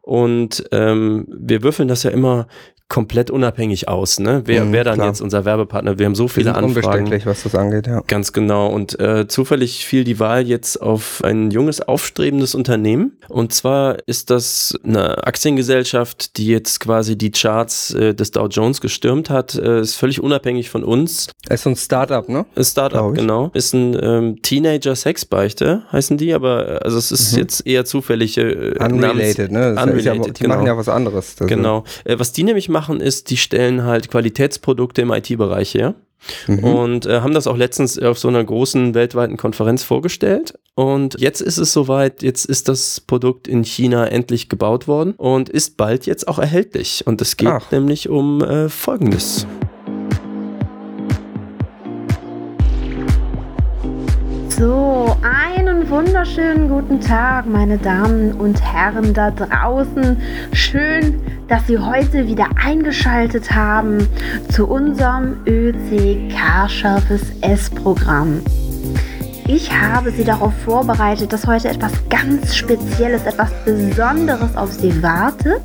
und 0.03 0.63
ähm, 0.71 1.27
wir 1.29 1.65
würfeln 1.65 1.89
das 1.89 2.05
ja 2.05 2.11
immer 2.13 2.47
komplett 2.91 3.31
unabhängig 3.31 3.89
aus, 3.89 4.19
ne? 4.19 4.43
Wer, 4.45 4.65
Mhm, 4.67 4.73
wer 4.73 4.85
dann 4.85 4.97
klar. 4.97 5.07
jetzt 5.07 5.23
unser 5.23 5.47
Werbepartner? 5.47 5.99
Wir 5.99 6.05
haben 6.05 6.15
so 6.15 6.29
viele 6.29 6.55
Anfragen. 6.55 7.09
was 7.25 7.45
das 7.45 7.55
angeht, 7.55 7.87
ja. 7.87 8.03
Ganz 8.07 8.35
genau. 8.35 8.67
Und 8.67 8.99
äh, 9.01 9.27
zufällig 9.29 9.87
fiel 9.87 10.05
die 10.05 10.19
Wahl 10.21 10.47
jetzt 10.47 10.83
auf 10.83 11.23
ein 11.25 11.51
junges, 11.53 11.81
aufstrebendes 11.81 12.55
Unternehmen. 12.55 13.13
Und 13.29 13.55
zwar 13.55 13.97
ist 14.07 14.29
das 14.31 14.79
eine 14.85 15.25
Aktiengesellschaft, 15.27 16.37
die 16.37 16.49
jetzt 16.49 16.81
quasi 16.81 17.17
die 17.17 17.31
Charts 17.31 17.95
äh, 17.95 18.15
des 18.15 18.33
Dow 18.33 18.49
Jones 18.49 18.81
gestürmt 18.81 19.31
hat. 19.31 19.55
Äh, 19.55 19.81
ist 19.81 19.95
völlig 19.95 20.21
unabhängig 20.21 20.69
von 20.69 20.83
uns. 20.85 21.29
Ist 21.49 21.63
so 21.63 21.71
ein 21.71 21.77
Startup, 21.77 22.29
ne? 22.29 22.45
Ein 22.57 22.65
Startup, 22.65 23.15
genau. 23.15 23.51
Ist 23.55 23.73
ein 23.73 23.97
ähm, 24.03 24.43
Teenager-Sexbeichte, 24.43 25.83
heißen 25.93 26.17
die, 26.19 26.33
aber 26.35 26.69
äh, 26.69 26.85
also 26.85 26.99
es 26.99 27.13
ist 27.13 27.33
Mhm. 27.33 27.39
jetzt 27.39 27.67
eher 27.67 27.85
zufällig. 27.85 28.37
Äh, 28.37 28.75
Unrelated, 28.81 29.51
ne? 29.53 29.75
Das 29.75 29.87
ist 29.87 30.05
ja, 30.05 30.13
Unrelated, 30.13 30.41
die 30.41 30.47
machen 30.49 30.61
genau. 30.61 30.73
ja 30.73 30.77
was 30.77 30.89
anderes. 30.89 31.37
Genau. 31.39 31.85
Äh, 32.05 32.19
was 32.19 32.33
die 32.33 32.43
nämlich 32.43 32.69
machen, 32.69 32.80
ist, 32.89 33.31
die 33.31 33.37
stellen 33.37 33.85
halt 33.85 34.11
Qualitätsprodukte 34.11 35.03
im 35.03 35.13
IT-Bereich 35.13 35.75
her. 35.75 35.95
und 36.47 37.07
äh, 37.07 37.21
haben 37.21 37.33
das 37.33 37.47
auch 37.47 37.57
letztens 37.57 37.99
auf 37.99 38.19
so 38.19 38.29
einer 38.29 38.45
großen 38.45 38.95
weltweiten 38.95 39.37
Konferenz 39.37 39.83
vorgestellt. 39.83 40.55
Und 40.75 41.19
jetzt 41.19 41.41
ist 41.41 41.59
es 41.59 41.73
soweit, 41.73 42.23
jetzt 42.23 42.45
ist 42.45 42.69
das 42.69 43.01
Produkt 43.01 43.49
in 43.49 43.65
China 43.65 44.07
endlich 44.07 44.49
gebaut 44.49 44.87
worden 44.87 45.15
und 45.17 45.49
ist 45.49 45.77
bald 45.77 46.07
jetzt 46.07 46.29
auch 46.29 46.39
erhältlich. 46.39 47.07
Und 47.07 47.21
es 47.23 47.37
geht 47.37 47.49
Ach. 47.49 47.71
nämlich 47.71 48.09
um 48.09 48.43
äh, 48.43 48.69
Folgendes. 48.69 49.47
So, 54.49 55.00
einen 55.23 55.91
wunderschönen 55.91 56.69
guten 56.69 57.01
Tag, 57.01 57.47
meine 57.47 57.77
Damen 57.77 58.33
und 58.33 58.61
Herren 58.63 59.13
da 59.13 59.31
draußen. 59.31 60.17
Schön, 60.53 61.21
dass 61.49 61.67
Sie 61.67 61.79
heute 61.79 62.27
wieder 62.27 62.47
eingeschaltet 62.57 63.51
haben 63.51 64.09
zu 64.51 64.67
unserem 64.67 65.37
ÖC 65.47 66.33
Car 66.33 66.69
Service 66.69 67.33
S-Programm. 67.43 68.41
Ich 69.47 69.71
habe 69.71 70.11
Sie 70.11 70.25
darauf 70.25 70.55
vorbereitet, 70.65 71.33
dass 71.33 71.47
heute 71.47 71.69
etwas 71.69 71.93
ganz 72.09 72.57
Spezielles, 72.57 73.27
etwas 73.27 73.51
Besonderes 73.65 74.57
auf 74.57 74.73
Sie 74.73 75.03
wartet. 75.03 75.63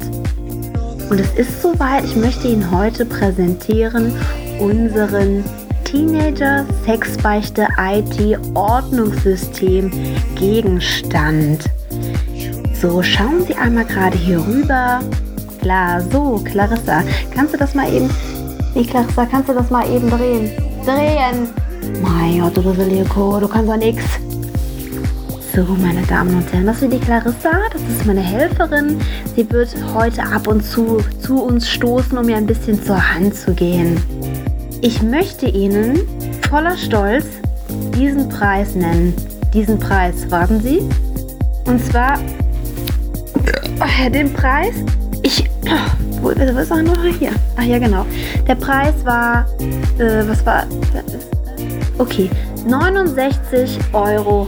Und 1.09 1.19
es 1.19 1.33
ist 1.35 1.61
soweit, 1.61 2.03
ich 2.03 2.15
möchte 2.15 2.47
Ihnen 2.47 2.71
heute 2.71 3.05
präsentieren 3.05 4.11
unseren 4.59 5.43
Teenager 5.85 6.65
Sexbeichte 6.85 7.67
IT 7.79 8.39
Ordnungssystem 8.53 9.89
Gegenstand. 10.35 11.63
So, 12.73 13.01
schauen 13.01 13.45
Sie 13.47 13.55
einmal 13.55 13.85
gerade 13.85 14.17
hier 14.17 14.45
rüber. 14.45 14.99
Klar, 15.61 16.01
so, 16.11 16.41
Clarissa, 16.43 17.03
kannst 17.33 17.53
du 17.53 17.57
das 17.57 17.73
mal 17.73 17.91
eben. 17.93 18.09
Nee, 18.73 18.83
Clarissa, 18.83 19.25
kannst 19.25 19.47
du 19.47 19.53
das 19.53 19.69
mal 19.69 19.89
eben 19.89 20.09
drehen? 20.09 20.51
Drehen! 20.83 21.47
Mein 22.01 22.41
Gott, 22.41 22.57
du 22.57 22.61
Dusseliko, 22.61 23.39
du 23.39 23.47
kannst 23.47 23.69
doch 23.69 23.77
nix. 23.77 24.03
So, 25.55 25.63
meine 25.81 26.01
Damen 26.01 26.35
und 26.35 26.51
Herren, 26.51 26.65
das 26.65 26.81
ist 26.81 26.91
die 26.91 26.99
Clarissa, 26.99 27.51
das 27.71 27.81
ist 27.83 28.05
meine 28.05 28.21
Helferin. 28.21 28.99
Sie 29.35 29.49
wird 29.49 29.73
heute 29.93 30.21
ab 30.23 30.47
und 30.47 30.65
zu 30.65 30.97
zu 31.21 31.41
uns 31.41 31.69
stoßen, 31.69 32.17
um 32.17 32.25
mir 32.25 32.35
ein 32.35 32.45
bisschen 32.45 32.83
zur 32.83 33.13
Hand 33.13 33.35
zu 33.35 33.53
gehen. 33.53 33.97
Ich 34.81 35.01
möchte 35.01 35.47
Ihnen 35.47 35.99
voller 36.49 36.77
Stolz 36.77 37.25
diesen 37.95 38.29
Preis 38.29 38.75
nennen. 38.75 39.13
Diesen 39.53 39.79
Preis, 39.79 40.29
warten 40.29 40.61
Sie. 40.61 40.81
Und 41.65 41.83
zwar 41.85 42.19
äh, 43.79 44.11
den 44.11 44.33
Preis. 44.33 44.75
Ich. 45.23 45.49
Wo 46.21 46.29
wo 46.29 46.31
ist 46.31 46.71
er 46.71 46.81
noch 46.81 47.03
hier? 47.03 47.31
Ach 47.55 47.63
ja, 47.63 47.77
genau. 47.77 48.05
Der 48.47 48.55
Preis 48.55 48.93
war. 49.03 49.45
Äh, 49.99 50.27
was 50.27 50.45
war. 50.45 50.65
Okay. 51.97 52.29
69,90 52.67 53.93
Euro. 53.93 54.47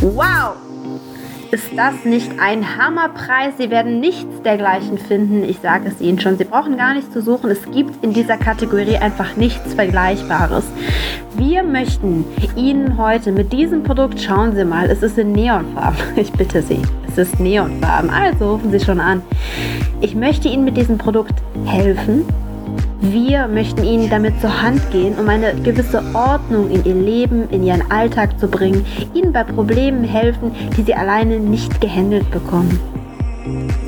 Wow! 0.00 0.63
Ist 1.54 1.70
das 1.76 2.04
nicht 2.04 2.32
ein 2.40 2.78
Hammerpreis? 2.78 3.54
Sie 3.58 3.70
werden 3.70 4.00
nichts 4.00 4.42
dergleichen 4.42 4.98
finden. 4.98 5.44
Ich 5.44 5.60
sage 5.60 5.86
es 5.86 6.00
Ihnen 6.00 6.18
schon. 6.18 6.36
Sie 6.36 6.42
brauchen 6.42 6.76
gar 6.76 6.94
nichts 6.94 7.12
zu 7.12 7.22
suchen. 7.22 7.48
Es 7.48 7.62
gibt 7.70 8.02
in 8.02 8.12
dieser 8.12 8.36
Kategorie 8.36 8.96
einfach 8.96 9.36
nichts 9.36 9.72
Vergleichbares. 9.72 10.64
Wir 11.36 11.62
möchten 11.62 12.24
Ihnen 12.56 12.98
heute 12.98 13.30
mit 13.30 13.52
diesem 13.52 13.84
Produkt, 13.84 14.20
schauen 14.20 14.56
Sie 14.56 14.64
mal, 14.64 14.90
es 14.90 15.04
ist 15.04 15.16
in 15.16 15.30
Neonfarben. 15.30 16.00
Ich 16.16 16.32
bitte 16.32 16.60
Sie, 16.60 16.82
es 17.06 17.18
ist 17.18 17.38
Neonfarben. 17.38 18.10
Also 18.10 18.54
rufen 18.54 18.72
Sie 18.72 18.80
schon 18.80 18.98
an. 18.98 19.22
Ich 20.00 20.16
möchte 20.16 20.48
Ihnen 20.48 20.64
mit 20.64 20.76
diesem 20.76 20.98
Produkt 20.98 21.34
helfen. 21.66 22.24
Wir 23.00 23.48
möchten 23.48 23.84
Ihnen 23.84 24.08
damit 24.08 24.40
zur 24.40 24.62
Hand 24.62 24.90
gehen, 24.90 25.18
um 25.18 25.28
eine 25.28 25.54
gewisse 25.54 26.02
Ordnung 26.14 26.70
in 26.70 26.84
Ihr 26.84 26.94
Leben, 26.94 27.48
in 27.50 27.62
Ihren 27.62 27.90
Alltag 27.90 28.38
zu 28.40 28.48
bringen, 28.48 28.84
Ihnen 29.12 29.32
bei 29.32 29.44
Problemen 29.44 30.04
helfen, 30.04 30.52
die 30.76 30.82
Sie 30.82 30.94
alleine 30.94 31.38
nicht 31.38 31.80
gehandelt 31.80 32.30
bekommen. 32.30 32.78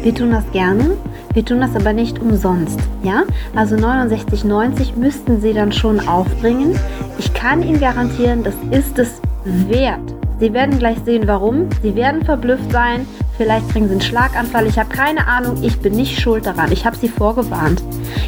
Wir 0.02 0.14
tun 0.14 0.32
das 0.32 0.44
gerne, 0.52 0.96
wir 1.32 1.44
tun 1.44 1.60
das 1.60 1.74
aber 1.74 1.92
nicht 1.92 2.20
umsonst, 2.20 2.78
ja? 3.02 3.24
Also 3.54 3.76
69,90 3.76 4.96
müssten 4.96 5.40
Sie 5.40 5.54
dann 5.54 5.72
schon 5.72 6.06
aufbringen. 6.06 6.78
Ich 7.18 7.32
kann 7.32 7.62
Ihnen 7.62 7.80
garantieren, 7.80 8.42
das 8.42 8.54
ist 8.70 8.98
es 8.98 9.20
wert. 9.44 10.14
Sie 10.38 10.52
werden 10.52 10.78
gleich 10.78 10.98
sehen, 11.06 11.22
warum. 11.26 11.68
Sie 11.82 11.94
werden 11.94 12.22
verblüfft 12.22 12.70
sein. 12.70 13.06
Vielleicht 13.36 13.68
kriegen 13.68 13.86
Sie 13.86 13.92
einen 13.92 14.00
Schlaganfall. 14.00 14.66
Ich 14.66 14.78
habe 14.78 14.88
keine 14.88 15.26
Ahnung. 15.26 15.62
Ich 15.62 15.78
bin 15.78 15.94
nicht 15.94 16.20
schuld 16.20 16.46
daran. 16.46 16.72
Ich 16.72 16.86
habe 16.86 16.96
Sie 16.96 17.08
vorgewarnt. 17.08 17.82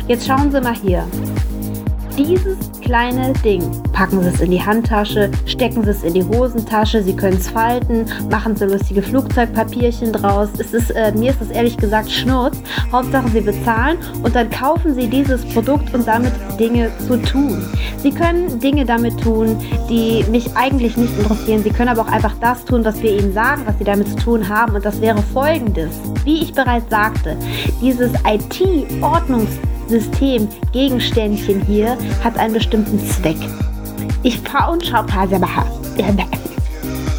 Jetzt 0.06 0.26
schauen 0.26 0.52
Sie 0.52 0.60
mal 0.60 0.74
hier. 0.74 1.06
Dieses 2.18 2.58
kleine 2.80 3.32
Ding, 3.44 3.62
packen 3.92 4.20
Sie 4.20 4.28
es 4.28 4.40
in 4.40 4.50
die 4.50 4.60
Handtasche, 4.60 5.30
stecken 5.46 5.84
Sie 5.84 5.90
es 5.90 6.02
in 6.02 6.14
die 6.14 6.24
Hosentasche, 6.24 7.00
Sie 7.00 7.14
können 7.14 7.36
es 7.36 7.48
falten, 7.48 8.06
machen 8.28 8.56
Sie 8.56 8.64
lustige 8.64 9.02
Flugzeugpapierchen 9.02 10.12
draus. 10.12 10.48
Es 10.58 10.74
ist, 10.74 10.90
äh, 10.90 11.12
mir 11.12 11.30
ist 11.30 11.40
es 11.40 11.50
ehrlich 11.50 11.76
gesagt 11.76 12.10
Schnurz. 12.10 12.60
Hauptsache 12.90 13.28
Sie 13.28 13.40
bezahlen 13.40 13.98
und 14.24 14.34
dann 14.34 14.50
kaufen 14.50 14.96
Sie 14.96 15.06
dieses 15.06 15.44
Produkt 15.44 15.94
und 15.94 16.08
damit 16.08 16.32
Dinge 16.58 16.90
zu 17.06 17.22
tun. 17.22 17.64
Sie 17.98 18.10
können 18.10 18.58
Dinge 18.58 18.84
damit 18.84 19.20
tun, 19.20 19.56
die 19.88 20.24
mich 20.28 20.56
eigentlich 20.56 20.96
nicht 20.96 21.16
interessieren. 21.16 21.62
Sie 21.62 21.70
können 21.70 21.90
aber 21.90 22.02
auch 22.02 22.12
einfach 22.12 22.34
das 22.40 22.64
tun, 22.64 22.84
was 22.84 23.00
wir 23.00 23.16
Ihnen 23.16 23.32
sagen, 23.32 23.62
was 23.64 23.78
Sie 23.78 23.84
damit 23.84 24.08
zu 24.08 24.16
tun 24.16 24.48
haben. 24.48 24.74
Und 24.74 24.84
das 24.84 25.00
wäre 25.00 25.22
folgendes. 25.22 25.90
Wie 26.24 26.42
ich 26.42 26.52
bereits 26.52 26.90
sagte, 26.90 27.36
dieses 27.80 28.10
IT-Ordnungssystem 29.88 30.48
Gegenständchen 30.72 31.62
hier 31.62 31.96
hat 32.22 32.36
einen 32.36 32.54
bestimmten 32.54 32.98
Zweck. 33.06 33.36
Ich 34.22 34.38
fahre 34.38 34.72
und 34.72 34.84
schau 34.84 35.02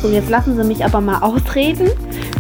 So, 0.02 0.08
jetzt 0.08 0.30
lassen 0.30 0.56
Sie 0.56 0.64
mich 0.64 0.86
aber 0.86 1.02
mal 1.02 1.22
ausreden, 1.22 1.90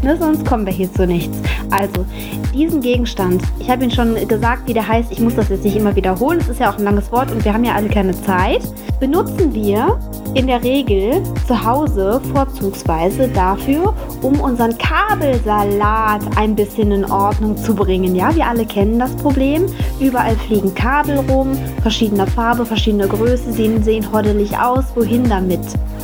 ne, 0.01 0.17
sonst 0.17 0.45
kommen 0.45 0.65
wir 0.65 0.71
hier 0.71 0.91
zu 0.93 1.05
nichts. 1.05 1.37
Also, 1.71 2.05
diesen 2.53 2.79
Gegenstand, 2.79 3.43
ich 3.59 3.69
habe 3.69 3.83
Ihnen 3.83 3.91
schon 3.91 4.15
gesagt, 4.27 4.67
wie 4.67 4.73
der 4.73 4.87
heißt, 4.87 5.11
ich 5.11 5.19
muss 5.19 5.35
das 5.35 5.49
jetzt 5.49 5.65
nicht 5.65 5.75
immer 5.75 5.93
wiederholen, 5.95 6.39
es 6.39 6.47
ist 6.47 6.61
ja 6.61 6.71
auch 6.71 6.77
ein 6.77 6.85
langes 6.85 7.11
Wort 7.11 7.31
und 7.31 7.43
wir 7.43 7.53
haben 7.53 7.65
ja 7.65 7.75
alle 7.75 7.89
keine 7.89 8.19
Zeit, 8.23 8.61
benutzen 8.99 9.53
wir 9.53 9.99
in 10.35 10.47
der 10.47 10.63
Regel 10.63 11.23
zu 11.47 11.65
Hause 11.65 12.21
vorzugsweise 12.31 13.27
dafür, 13.29 13.93
um 14.21 14.39
unseren 14.39 14.77
Kabelsalat 14.77 16.21
ein 16.37 16.55
bisschen 16.55 16.91
in 16.91 17.05
Ordnung 17.05 17.57
zu 17.57 17.73
bringen. 17.73 18.15
Ja, 18.15 18.33
wir 18.35 18.47
alle 18.47 18.65
kennen 18.65 18.99
das 18.99 19.11
Problem. 19.15 19.65
Überall 19.99 20.35
fliegen 20.35 20.73
Kabel 20.75 21.17
rum, 21.29 21.57
verschiedener 21.81 22.27
Farbe, 22.27 22.65
verschiedener 22.65 23.07
Größe, 23.07 23.51
sehen, 23.51 23.83
sehen 23.83 24.11
hoddelig 24.11 24.57
aus. 24.57 24.85
Wohin 24.95 25.27
damit? 25.27 25.61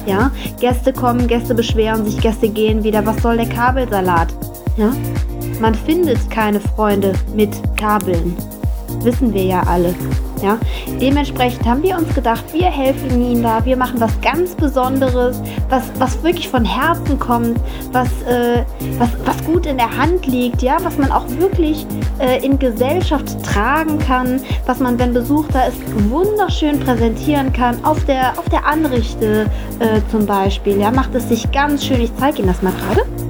Ja, 0.08 0.32
Gäste 0.60 0.94
kommen, 0.94 1.28
Gäste 1.28 1.45
beschweren 1.54 2.06
sich, 2.06 2.20
Gäste 2.20 2.50
gehen 2.50 2.84
wieder. 2.84 3.06
Was 3.06 3.22
soll 3.22 3.38
der 3.38 3.50
Kabelsalat? 3.50 4.30
Ja, 4.78 4.92
man 5.62 5.76
findet 5.76 6.30
keine 6.30 6.60
Freunde 6.60 7.14
mit 7.36 7.50
Kabeln. 7.78 8.36
Wissen 9.04 9.34
wir 9.34 9.44
ja 9.44 9.62
alle. 9.64 9.94
Ja? 10.46 10.60
Dementsprechend 11.02 11.66
haben 11.66 11.82
wir 11.82 11.98
uns 11.98 12.14
gedacht, 12.14 12.44
wir 12.54 12.68
helfen 12.68 13.20
Ihnen 13.20 13.42
da, 13.42 13.66
wir 13.66 13.76
machen 13.76 14.00
was 14.00 14.12
ganz 14.22 14.54
Besonderes, 14.54 15.42
was, 15.70 15.84
was 15.98 16.22
wirklich 16.22 16.48
von 16.48 16.64
Herzen 16.64 17.18
kommt, 17.18 17.60
was, 17.92 18.08
äh, 18.30 18.64
was, 19.00 19.10
was 19.26 19.44
gut 19.44 19.66
in 19.66 19.78
der 19.78 19.98
Hand 19.98 20.28
liegt, 20.28 20.62
ja? 20.62 20.78
was 20.84 21.00
man 21.00 21.12
auch 21.12 21.28
wirklich 21.40 21.88
äh, 22.20 22.46
in 22.46 22.60
Gesellschaft 22.60 23.44
tragen 23.44 23.98
kann, 23.98 24.40
was 24.68 24.80
man, 24.80 25.00
wenn 25.00 25.14
Besuch 25.14 25.46
da 25.52 25.64
ist, 25.64 25.78
wunderschön 26.10 26.80
präsentieren 26.80 27.52
kann, 27.52 27.84
auf 27.84 28.06
der, 28.06 28.38
auf 28.38 28.48
der 28.50 28.68
Anrichte 28.68 29.50
äh, 29.80 30.00
zum 30.12 30.28
Beispiel. 30.28 30.80
Ja? 30.80 30.92
Macht 30.92 31.16
es 31.16 31.28
sich 31.28 31.52
ganz 31.52 31.84
schön, 31.84 32.02
ich 32.02 32.16
zeige 32.20 32.40
Ihnen 32.40 32.50
das 32.50 32.62
mal 32.62 32.74
gerade. 32.74 33.25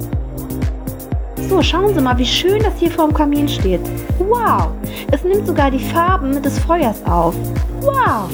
So, 1.48 1.62
schauen 1.62 1.94
Sie 1.94 2.02
mal, 2.02 2.18
wie 2.18 2.26
schön 2.26 2.62
das 2.64 2.74
hier 2.80 2.90
vorm 2.90 3.14
Kamin 3.14 3.48
steht. 3.48 3.82
Wow! 4.18 4.70
Es 5.12 5.24
nimmt 5.24 5.46
sogar 5.46 5.70
die 5.70 5.80
Farben 5.80 6.42
des 6.42 6.58
Feuers 6.58 7.06
auf. 7.06 7.36
Wow! 7.82 8.30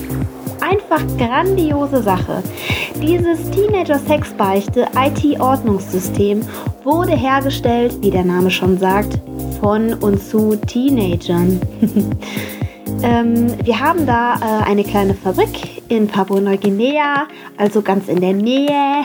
Einfach 0.61 1.01
grandiose 1.17 2.01
Sache. 2.01 2.41
Dieses 3.01 3.49
Teenager 3.51 3.99
Sexbeichte 3.99 4.87
IT-Ordnungssystem 4.95 6.41
wurde 6.85 7.11
hergestellt, 7.11 7.97
wie 8.01 8.11
der 8.11 8.23
Name 8.23 8.49
schon 8.49 8.77
sagt, 8.77 9.19
von 9.59 9.93
und 9.95 10.21
zu 10.21 10.55
Teenagern. 10.55 11.59
ähm, 13.03 13.65
wir 13.65 13.79
haben 13.79 14.05
da 14.05 14.35
äh, 14.35 14.63
eine 14.63 14.83
kleine 14.83 15.13
Fabrik 15.13 15.81
in 15.89 16.07
Papua-Neuguinea, 16.07 17.27
also 17.57 17.81
ganz 17.81 18.07
in 18.07 18.21
der 18.21 18.33
Nähe. 18.33 19.03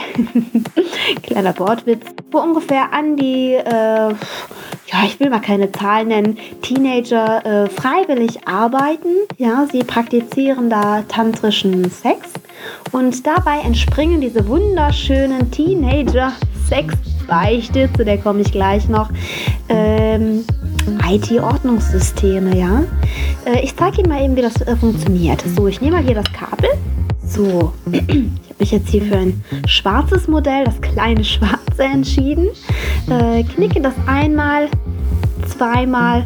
Kleiner 1.23 1.57
Wortwitz, 1.59 2.05
wo 2.31 2.39
ungefähr 2.39 2.93
an 2.93 3.17
die, 3.17 3.53
äh, 3.53 3.63
ja, 3.65 4.15
ich 5.05 5.19
will 5.19 5.29
mal 5.29 5.41
keine 5.41 5.71
Zahl 5.71 6.05
nennen, 6.05 6.37
Teenager 6.61 7.45
äh, 7.45 7.69
freiwillig 7.69 8.47
arbeiten. 8.47 9.09
Ja, 9.37 9.67
sie 9.71 9.83
praktizieren 9.83 10.69
da 10.69 11.03
tantrischen 11.07 11.89
Sex 11.89 12.29
und 12.91 13.25
dabei 13.25 13.59
entspringen 13.59 14.21
diese 14.21 14.47
wunderschönen 14.47 15.51
Teenager-Sex-Beichte, 17.27 17.89
zu 17.95 18.05
der 18.05 18.17
komme 18.17 18.41
ich 18.41 18.51
gleich 18.51 18.87
noch, 18.87 19.09
ähm, 19.69 20.43
IT-Ordnungssysteme, 21.09 22.57
ja. 22.57 22.83
Äh, 23.45 23.63
ich 23.63 23.75
zeige 23.75 23.99
Ihnen 23.99 24.09
mal 24.09 24.23
eben, 24.23 24.35
wie 24.35 24.41
das 24.41 24.61
äh, 24.61 24.75
funktioniert. 24.75 25.43
So, 25.55 25.67
ich 25.67 25.81
nehme 25.81 25.97
mal 25.97 26.03
hier 26.03 26.15
das 26.15 26.31
Kabel. 26.31 26.69
So, 27.25 27.73
ich 27.91 27.99
habe 28.01 28.31
mich 28.59 28.71
jetzt 28.71 28.89
hier 28.89 29.03
für 29.03 29.17
ein 29.17 29.43
schwarzes 29.67 30.27
Modell, 30.27 30.63
das 30.63 30.79
kleine 30.81 31.23
Schwarze, 31.23 31.83
entschieden. 31.83 32.47
Äh, 33.09 33.43
knicke 33.43 33.81
das 33.81 33.93
einmal, 34.07 34.69
zweimal, 35.45 36.23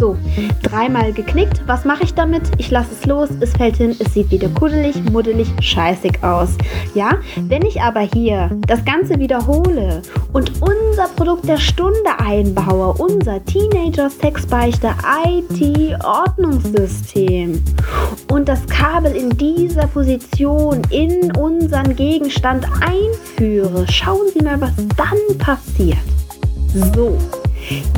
so, 0.00 0.16
dreimal 0.62 1.12
geknickt. 1.12 1.60
Was 1.66 1.84
mache 1.84 2.04
ich 2.04 2.14
damit? 2.14 2.44
Ich 2.56 2.70
lasse 2.70 2.88
es 2.98 3.04
los, 3.06 3.28
es 3.40 3.52
fällt 3.52 3.76
hin, 3.76 3.94
es 3.98 4.14
sieht 4.14 4.30
wieder 4.30 4.48
kuddelig, 4.48 4.96
muddelig, 5.12 5.52
scheißig 5.60 6.24
aus. 6.24 6.56
Ja, 6.94 7.18
wenn 7.36 7.60
ich 7.62 7.82
aber 7.82 8.00
hier 8.00 8.48
das 8.66 8.82
Ganze 8.84 9.18
wiederhole 9.18 10.00
und 10.32 10.62
unser 10.62 11.08
Produkt 11.16 11.46
der 11.46 11.58
Stunde 11.58 12.18
einbaue, 12.18 12.94
unser 12.94 13.44
Teenager-Sexbeichte 13.44 14.94
IT-Ordnungssystem 15.26 17.62
und 18.32 18.48
das 18.48 18.66
Kabel 18.66 19.14
in 19.14 19.28
dieser 19.36 19.86
Position 19.88 20.80
in 20.90 21.36
unseren 21.36 21.94
Gegenstand 21.94 22.66
einführe, 22.80 23.84
schauen 23.90 24.28
Sie 24.32 24.40
mal, 24.42 24.58
was 24.60 24.72
dann 24.96 25.18
passiert. 25.38 25.98
So, 26.94 27.18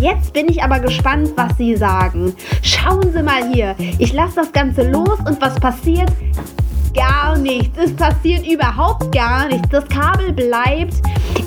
Jetzt 0.01 0.33
bin 0.33 0.49
ich 0.49 0.63
aber 0.63 0.81
gespannt, 0.81 1.33
was 1.37 1.57
Sie 1.57 1.77
sagen. 1.77 2.35
Schauen 2.63 3.13
Sie 3.13 3.23
mal 3.23 3.53
hier. 3.53 3.75
Ich 3.99 4.13
lasse 4.13 4.37
das 4.37 4.53
Ganze 4.53 4.91
los 4.91 5.19
und 5.27 5.41
was 5.41 5.55
passiert? 5.61 6.11
Gar 6.95 7.39
nichts. 7.39 7.79
Es 7.79 7.95
passiert 7.95 8.47
überhaupt 8.47 9.13
gar 9.13 9.49
nichts. 9.49 9.69
Das 9.71 9.89
Kabel 9.89 10.33
bleibt 10.33 10.95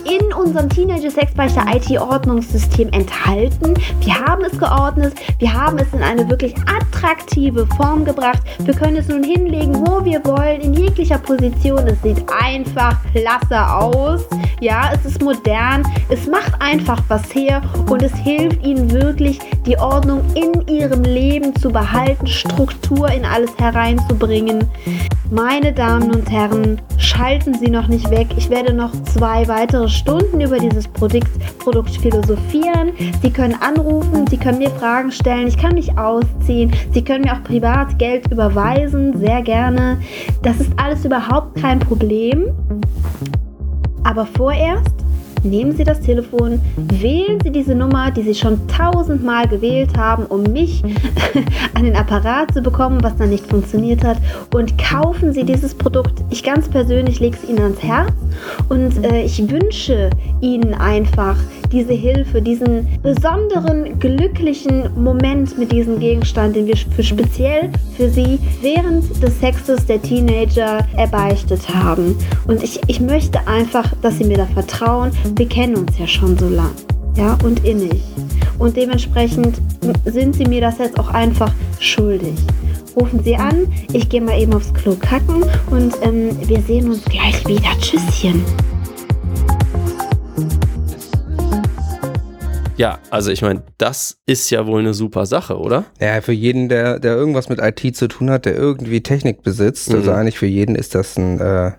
in 0.05 0.33
unserem 0.33 0.69
Teenager 0.69 1.11
Sexbeichte 1.11 1.61
IT-Ordnungssystem 1.67 2.89
enthalten. 2.89 3.73
Wir 3.99 4.19
haben 4.19 4.43
es 4.43 4.57
geordnet. 4.57 5.13
Wir 5.39 5.53
haben 5.53 5.77
es 5.77 5.91
in 5.93 6.01
eine 6.01 6.27
wirklich 6.29 6.55
attraktive 6.67 7.67
Form 7.77 8.05
gebracht. 8.05 8.41
Wir 8.59 8.73
können 8.73 8.97
es 8.97 9.07
nun 9.07 9.23
hinlegen, 9.23 9.75
wo 9.85 10.03
wir 10.03 10.23
wollen, 10.25 10.61
in 10.61 10.73
jeglicher 10.73 11.17
Position. 11.17 11.87
Es 11.87 12.01
sieht 12.01 12.23
einfach 12.41 12.97
klasse 13.13 13.67
aus. 13.67 14.25
Ja, 14.61 14.91
es 14.93 15.05
ist 15.05 15.21
modern. 15.21 15.83
Es 16.09 16.27
macht 16.27 16.61
einfach 16.61 17.01
was 17.09 17.33
her 17.35 17.61
und 17.89 18.01
es 18.01 18.15
hilft 18.15 18.65
Ihnen 18.65 18.89
wirklich, 18.91 19.39
die 19.65 19.77
Ordnung 19.77 20.21
in 20.33 20.67
Ihrem 20.67 21.03
Leben 21.03 21.55
zu 21.55 21.69
behalten, 21.69 22.25
Struktur 22.27 23.09
in 23.09 23.25
alles 23.25 23.51
hereinzubringen. 23.57 24.65
Meine 25.29 25.73
Damen 25.73 26.11
und 26.11 26.29
Herren, 26.31 26.79
schalten 26.97 27.55
Sie 27.55 27.69
noch 27.69 27.87
nicht 27.87 28.09
weg. 28.09 28.27
Ich 28.37 28.49
werde 28.49 28.73
noch 28.73 28.91
zwei 29.03 29.47
weitere 29.47 29.89
Stunden 29.89 30.39
über 30.39 30.59
dieses 30.59 30.87
Produkt, 30.87 31.31
Produkt 31.59 31.97
philosophieren. 31.97 32.91
Sie 33.21 33.31
können 33.31 33.55
anrufen, 33.59 34.27
Sie 34.27 34.37
können 34.37 34.59
mir 34.59 34.69
Fragen 34.69 35.11
stellen, 35.11 35.47
ich 35.47 35.57
kann 35.57 35.73
mich 35.73 35.97
ausziehen. 35.97 36.71
Sie 36.93 37.03
können 37.03 37.25
mir 37.25 37.33
auch 37.33 37.43
privat 37.43 37.97
Geld 37.99 38.31
überweisen, 38.31 39.17
sehr 39.19 39.41
gerne. 39.41 39.99
Das 40.43 40.59
ist 40.59 40.71
alles 40.77 41.03
überhaupt 41.03 41.59
kein 41.59 41.79
Problem. 41.79 42.53
Aber 44.05 44.27
vorerst 44.37 44.93
nehmen 45.43 45.75
Sie 45.75 45.83
das 45.83 45.99
Telefon, 45.99 46.61
wählen 46.75 47.39
Sie 47.43 47.51
diese 47.51 47.73
Nummer, 47.73 48.11
die 48.11 48.21
Sie 48.21 48.35
schon 48.35 48.67
tausendmal 48.67 49.47
gewählt 49.47 49.97
haben, 49.97 50.25
um 50.27 50.43
mich 50.43 50.83
an 51.73 51.83
den 51.83 51.95
Apparat 51.95 52.53
zu 52.53 52.61
bekommen, 52.61 53.03
was 53.03 53.15
dann 53.17 53.29
nicht 53.31 53.47
funktioniert 53.47 54.03
hat, 54.03 54.17
und 54.53 54.77
kaufen 54.77 55.33
Sie 55.33 55.43
dieses 55.43 55.73
Produkt. 55.73 56.23
Ich 56.29 56.43
ganz 56.43 56.69
persönlich 56.69 57.19
lege 57.19 57.35
es 57.35 57.49
Ihnen 57.49 57.61
ans 57.61 57.81
Herz 57.81 58.13
und 58.69 59.03
äh, 59.03 59.23
ich 59.23 59.39
wünsche 59.49 60.11
Ihnen 60.39 60.75
einfach 60.75 61.37
diese 61.71 61.93
Hilfe, 61.93 62.41
diesen 62.41 62.87
besonderen, 63.01 63.99
glücklichen 63.99 64.89
Moment 65.01 65.57
mit 65.57 65.71
diesem 65.71 65.99
Gegenstand, 65.99 66.55
den 66.55 66.67
wir 66.67 66.75
für 66.77 67.03
speziell 67.03 67.69
für 67.97 68.09
Sie 68.09 68.39
während 68.61 69.21
des 69.21 69.39
Sexes 69.39 69.85
der 69.85 70.01
Teenager 70.01 70.79
erbeichtet 70.95 71.67
haben. 71.73 72.15
Und 72.47 72.63
ich, 72.63 72.79
ich 72.87 72.99
möchte 72.99 73.47
einfach, 73.47 73.93
dass 74.01 74.17
Sie 74.17 74.25
mir 74.25 74.37
da 74.37 74.45
vertrauen. 74.45 75.11
Wir 75.35 75.47
kennen 75.47 75.75
uns 75.75 75.97
ja 75.97 76.07
schon 76.07 76.37
so 76.37 76.49
lang. 76.49 76.71
Ja, 77.15 77.37
und 77.43 77.65
innig. 77.65 78.01
Und 78.59 78.75
dementsprechend 78.75 79.59
sind 80.05 80.35
Sie 80.35 80.45
mir 80.45 80.61
das 80.61 80.77
jetzt 80.77 80.99
auch 80.99 81.09
einfach 81.09 81.51
schuldig. 81.79 82.35
Rufen 82.95 83.23
Sie 83.23 83.35
an, 83.35 83.67
ich 83.91 84.07
gehe 84.07 84.21
mal 84.21 84.39
eben 84.39 84.53
aufs 84.53 84.73
Klo 84.73 84.95
kacken 84.95 85.43
und 85.69 85.93
ähm, 86.01 86.37
wir 86.47 86.61
sehen 86.61 86.89
uns 86.89 87.03
gleich 87.05 87.45
wieder. 87.45 87.69
Tschüsschen. 87.81 88.43
Ja, 92.77 92.99
also 93.09 93.31
ich 93.31 93.41
meine, 93.41 93.63
das 93.77 94.17
ist 94.25 94.49
ja 94.49 94.67
wohl 94.67 94.81
eine 94.81 94.93
super 94.93 95.25
Sache, 95.25 95.57
oder? 95.57 95.85
Ja, 96.01 96.19
für 96.19 96.33
jeden, 96.33 96.67
der, 96.67 96.99
der 96.99 97.15
irgendwas 97.15 97.47
mit 97.47 97.59
IT 97.61 97.95
zu 97.95 98.07
tun 98.09 98.29
hat, 98.29 98.45
der 98.45 98.55
irgendwie 98.55 99.01
Technik 99.01 99.43
besitzt, 99.43 99.93
also 99.93 100.11
Mhm. 100.11 100.17
eigentlich 100.17 100.37
für 100.37 100.45
jeden 100.45 100.75
ist 100.75 100.93
das 100.93 101.15
ein, 101.17 101.39
äh, 101.39 101.71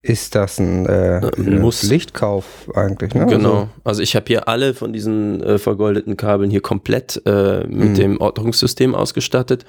ist 0.00 0.34
das 0.34 0.58
ein, 0.58 0.86
äh, 0.86 1.20
ein 1.36 1.60
Muss. 1.60 1.82
Lichtkauf 1.82 2.70
eigentlich, 2.74 3.14
ne? 3.14 3.26
Genau. 3.26 3.54
Also, 3.54 3.68
Also 3.84 4.02
ich 4.02 4.16
habe 4.16 4.24
hier 4.28 4.48
alle 4.48 4.72
von 4.72 4.94
diesen 4.94 5.42
äh, 5.42 5.58
vergoldeten 5.58 6.16
Kabeln 6.16 6.50
hier 6.50 6.60
komplett 6.62 7.20
äh, 7.26 7.66
mit 7.66 7.90
Mhm. 7.90 7.94
dem 7.94 8.20
Ortungssystem 8.20 8.94
ausgestattet. 8.94 9.64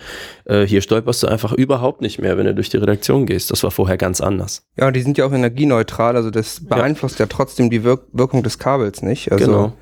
Äh, 0.45 0.65
hier 0.65 0.81
stolperst 0.81 1.23
du 1.23 1.27
einfach 1.27 1.51
überhaupt 1.53 1.99
nicht 2.01 2.19
mehr, 2.19 2.37
wenn 2.37 2.45
du 2.45 2.53
durch 2.55 2.69
die 2.69 2.77
Redaktion 2.77 3.25
gehst. 3.25 3.51
Das 3.51 3.61
war 3.63 3.71
vorher 3.71 3.97
ganz 3.97 4.21
anders. 4.21 4.63
ja, 4.77 4.87
und 4.87 4.95
die 4.95 5.01
sind 5.01 5.17
ja 5.17 5.25
auch 5.25 5.33
energieneutral, 5.33 6.15
also 6.15 6.31
das 6.31 6.61
beeinflusst 6.65 7.19
ja, 7.19 7.25
trotzdem 7.27 7.69
die 7.69 7.83
Wirk 7.83 8.03
Wirkung 8.13 8.41
des 8.43 8.57
Kabels 8.59 9.01
nicht. 9.01 9.31
Also 9.33 9.45
genau. 9.45 9.73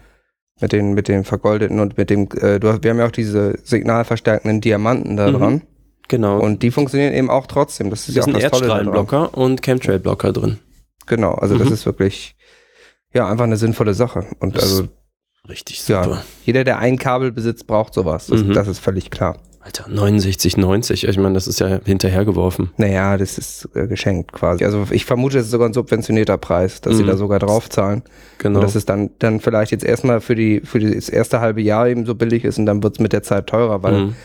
Mit 0.62 0.72
den, 0.72 0.94
mit 0.94 1.08
den 1.08 1.24
vergoldeten 1.24 1.80
und 1.80 1.98
mit 1.98 2.10
dem, 2.10 2.28
äh, 2.40 2.60
du 2.60 2.70
hast, 2.70 2.84
wir 2.84 2.92
haben 2.92 3.00
ja 3.00 3.08
auch 3.08 3.12
diese 3.12 3.58
signalverstärkenden 3.64 4.62
Diamanten 4.62 5.18
da 5.18 5.28
Mhm. 5.32 5.34
dran. 5.38 5.62
Genau. 6.10 6.40
Und 6.40 6.62
die 6.64 6.72
funktionieren 6.72 7.14
eben 7.14 7.30
auch 7.30 7.48
trotzdem. 7.48 7.90
Das 7.90 8.02
ist 8.02 8.10
es 8.10 8.16
ja 8.16 8.22
ist 8.22 8.28
auch 8.30 8.34
ein 8.36 8.42
das 8.42 8.52
Tolle 8.52 8.68
daran. 8.68 8.86
Erdstrahlenblocker 8.88 9.38
und 9.38 9.62
Chemtrail-Blocker 9.64 10.34
drin. 10.34 10.60
Genau, 11.08 11.34
also 11.34 11.58
das 11.58 11.68
Mhm. 11.70 11.74
ist 11.74 11.86
wirklich, 11.86 12.36
ja, 13.14 13.28
einfach 13.28 13.46
eine 13.46 13.58
sinnvolle 13.58 13.94
Sache. 13.94 14.26
Und 14.40 14.56
Das- 14.56 14.64
also 14.64 14.88
Richtig 15.50 15.86
Ja. 15.90 16.04
super. 16.06 16.24
jeder, 16.46 16.64
der 16.64 16.80
ein 16.80 16.98
Kabel 16.98 17.34
besitzt, 17.34 17.68
braucht 17.68 17.94
sowas. 17.94 18.28
Das, 18.28 18.44
Mhm. 18.44 18.54
das 18.54 18.70
ist 18.70 18.80
völlig 18.80 19.12
klar. 19.12 19.40
Alter, 19.66 19.86
69, 19.88 20.58
90. 20.58 21.08
Ich 21.08 21.18
meine, 21.18 21.36
das 21.36 21.48
ist 21.48 21.60
ja 21.62 21.80
hinterhergeworfen. 21.86 22.72
Naja, 22.76 23.16
das 23.18 23.38
ist 23.38 23.70
äh, 23.76 23.88
geschenkt 23.88 24.34
quasi. 24.34 24.66
Also 24.66 24.86
ich 24.92 25.06
vermute, 25.06 25.38
es 25.40 25.46
ist 25.46 25.52
sogar 25.52 25.70
ein 25.70 25.74
subventionierter 25.74 26.38
Preis, 26.38 26.82
dass 26.82 26.98
sie 26.98 27.04
Mhm. 27.04 27.08
da 27.08 27.16
sogar 27.18 27.40
draufzahlen. 27.40 28.04
Genau. 28.40 28.60
Und 28.60 28.64
dass 28.66 28.76
es 28.76 28.84
dann, 28.86 29.12
dann 29.20 29.40
vielleicht 29.40 29.72
jetzt 29.72 29.86
erstmal 29.86 30.20
für, 30.20 30.36
die, 30.36 30.60
für 30.66 30.80
das 30.80 31.08
erste 31.08 31.40
halbe 31.40 31.62
Jahr 31.62 31.88
eben 31.88 32.06
so 32.06 32.14
billig 32.14 32.44
ist 32.44 32.58
und 32.58 32.66
dann 32.66 32.84
wird 32.84 32.96
es 32.96 33.00
mit 33.00 33.14
der 33.14 33.24
Zeit 33.24 33.48
teurer, 33.48 33.82
weil 33.84 33.94
Mhm. 34.08 34.16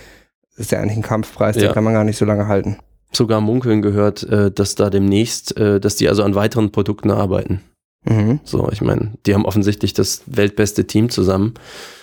es 0.54 0.58
ist 0.58 0.72
ja 0.72 0.80
eigentlich 0.80 0.96
ein 0.96 1.02
Kampfpreis, 1.02 1.54
Ja. 1.54 1.62
den 1.68 1.72
kann 1.72 1.84
man 1.84 1.92
gar 1.94 2.02
nicht 2.04 2.16
so 2.18 2.24
lange 2.24 2.48
halten. 2.48 2.78
Sogar 3.12 3.40
munkeln 3.40 3.80
gehört, 3.80 4.24
äh, 4.24 4.50
dass 4.50 4.74
da 4.74 4.90
demnächst, 4.90 5.56
äh, 5.56 5.78
dass 5.78 5.94
die 5.94 6.08
also 6.08 6.24
an 6.24 6.34
weiteren 6.34 6.72
Produkten 6.72 7.12
arbeiten. 7.12 7.60
Mhm. 8.04 8.40
So, 8.44 8.70
ich 8.70 8.80
meine, 8.80 9.12
die 9.26 9.34
haben 9.34 9.44
offensichtlich 9.44 9.92
das 9.92 10.22
weltbeste 10.26 10.86
Team 10.86 11.10
zusammen. 11.10 11.54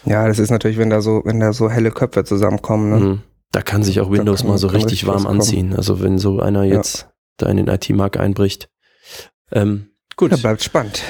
Ja, 0.05 0.27
das 0.27 0.39
ist 0.39 0.49
natürlich, 0.51 0.77
wenn 0.77 0.89
da 0.89 1.01
so, 1.01 1.21
wenn 1.25 1.39
da 1.39 1.53
so 1.53 1.69
helle 1.69 1.91
Köpfe 1.91 2.23
zusammenkommen. 2.23 2.89
Ne? 2.89 2.99
Mhm. 2.99 3.21
Da 3.51 3.61
kann 3.61 3.83
sich 3.83 3.99
auch 4.01 4.07
Da 4.11 4.17
Windows 4.17 4.41
kann- 4.41 4.49
mal 4.49 4.57
so 4.57 4.67
richtig 4.67 4.85
richtig 4.85 5.07
warm 5.07 5.23
kommen. 5.23 5.39
anziehen. 5.41 5.73
Also 5.75 6.01
wenn 6.01 6.17
so 6.17 6.39
einer 6.41 6.63
Ja. 6.63 6.75
jetzt 6.75 7.07
da 7.37 7.47
in 7.49 7.57
den 7.57 7.67
IT-Markt 7.67 8.17
einbricht. 8.17 8.69
Ähm, 9.51 9.87
gut. 10.17 10.31
Ja, 10.31 10.37
bleibt 10.37 10.61
spannend. 10.63 11.01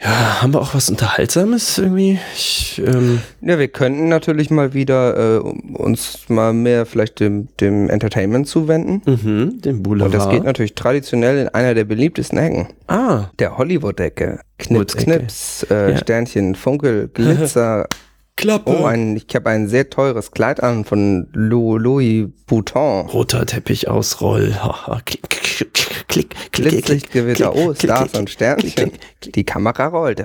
Ja, 0.00 0.42
haben 0.42 0.54
wir 0.54 0.60
auch 0.60 0.74
was 0.74 0.88
Unterhaltsames 0.90 1.76
irgendwie? 1.78 2.20
Ich, 2.32 2.80
ähm, 2.86 3.20
Ja, 3.40 3.58
wir 3.58 3.66
könnten 3.66 4.08
natürlich 4.08 4.48
mal 4.48 4.72
wieder 4.72 5.38
äh, 5.38 5.38
uns 5.40 6.20
mal 6.28 6.52
mehr 6.52 6.86
vielleicht 6.86 7.18
dem, 7.18 7.48
dem 7.60 7.90
Entertainment 7.90 8.46
zuwenden. 8.46 9.02
mhm, 9.04 9.60
den 9.60 9.82
Boulevard. 9.82 10.12
Und 10.14 10.18
das 10.20 10.30
geht 10.30 10.44
natürlich 10.44 10.76
traditionell 10.76 11.38
in 11.38 11.48
einer 11.48 11.74
der 11.74 11.84
beliebtesten 11.84 12.38
Ecken. 12.38 12.68
Ah, 12.86 13.24
Der 13.40 13.58
Hollywood-Ecke. 13.58 14.38
Knips. 14.58 14.96
Knips, 14.96 15.66
äh, 15.68 15.90
Ja. 15.92 15.96
Sternchen, 15.98 16.54
Funkel, 16.54 17.08
Glitzer. 17.12 17.88
Klappe. 18.38 18.70
oh, 18.70 18.84
ein, 18.84 19.16
ich 19.16 19.34
habe 19.34 19.50
ein 19.50 19.66
sehr 19.66 19.90
teures 19.90 20.30
Kleid 20.30 20.62
an 20.62 20.84
von 20.84 21.26
Lou, 21.32 21.76
Louis 21.76 22.28
Vuitton. 22.46 23.06
Roter 23.08 23.44
Teppich 23.44 23.88
ausroll. 23.88 24.54
Haha, 24.54 25.00
klick, 25.04 25.28
klick, 25.28 25.74
klick, 26.06 26.36
klick, 26.52 26.84
klick, 26.84 27.10
klick, 27.10 27.40
oh, 27.48 27.72
klick, 27.72 27.82
Stars 27.82 28.10
klick, 28.12 28.20
und 28.20 28.30
Sternchen. 28.30 28.70
klick, 28.70 29.00
klick. 29.20 29.32
Die 29.32 29.42
Kamera 29.42 29.88
rollt. 29.88 30.24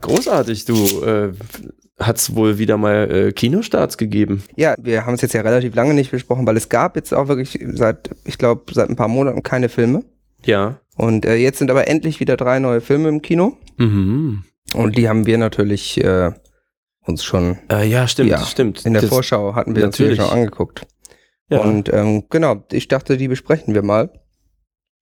Großartig, 0.00 0.64
du. 0.64 1.02
Äh, 1.04 1.32
hat's 1.98 2.36
wohl 2.36 2.58
wieder 2.58 2.76
mal 2.76 3.10
äh, 3.10 3.32
Kinostarts 3.32 3.98
gegeben. 3.98 4.44
Ja, 4.54 4.76
wir 4.80 5.04
haben 5.04 5.14
es 5.14 5.22
jetzt 5.22 5.34
ja 5.34 5.40
relativ 5.40 5.74
lange 5.74 5.92
nicht 5.92 6.12
besprochen, 6.12 6.46
weil 6.46 6.56
es 6.56 6.68
gab 6.68 6.94
jetzt 6.94 7.12
auch 7.12 7.26
wirklich 7.26 7.58
seit, 7.74 8.10
ich 8.24 8.38
glaube, 8.38 8.72
seit 8.72 8.88
ein 8.88 8.96
paar 8.96 9.08
Monaten 9.08 9.42
keine 9.42 9.68
Filme. 9.68 10.04
Ja. 10.44 10.78
Und 10.96 11.24
äh, 11.24 11.34
jetzt 11.34 11.58
sind 11.58 11.70
aber 11.70 11.88
endlich 11.88 12.20
wieder 12.20 12.36
drei 12.36 12.60
neue 12.60 12.80
Filme 12.80 13.08
im 13.08 13.22
Kino. 13.22 13.56
Mhm. 13.76 14.44
Und 14.74 14.96
die 14.96 15.08
haben 15.08 15.26
wir 15.26 15.38
natürlich 15.38 16.02
äh, 16.02 16.32
uns 17.04 17.24
schon 17.24 17.58
Äh, 17.70 17.86
ja, 17.88 18.06
stimmt, 18.08 18.30
Ja, 18.30 18.44
stimmt. 18.44 18.86
in 18.86 18.92
der 18.94 19.02
Das- 19.02 19.10
Vorschau 19.10 19.54
hatten 19.54 19.74
wir 19.76 19.84
uns 19.86 19.98
natürlich. 19.98 20.20
schon 20.20 20.30
angeguckt. 20.30 20.86
Ja. 21.50 21.58
Und 21.60 21.92
ähm, 21.92 22.24
genau, 22.30 22.64
ich 22.72 22.88
dachte, 22.88 23.16
die 23.16 23.28
besprechen 23.28 23.74
wir 23.74 23.82
mal. 23.82 24.10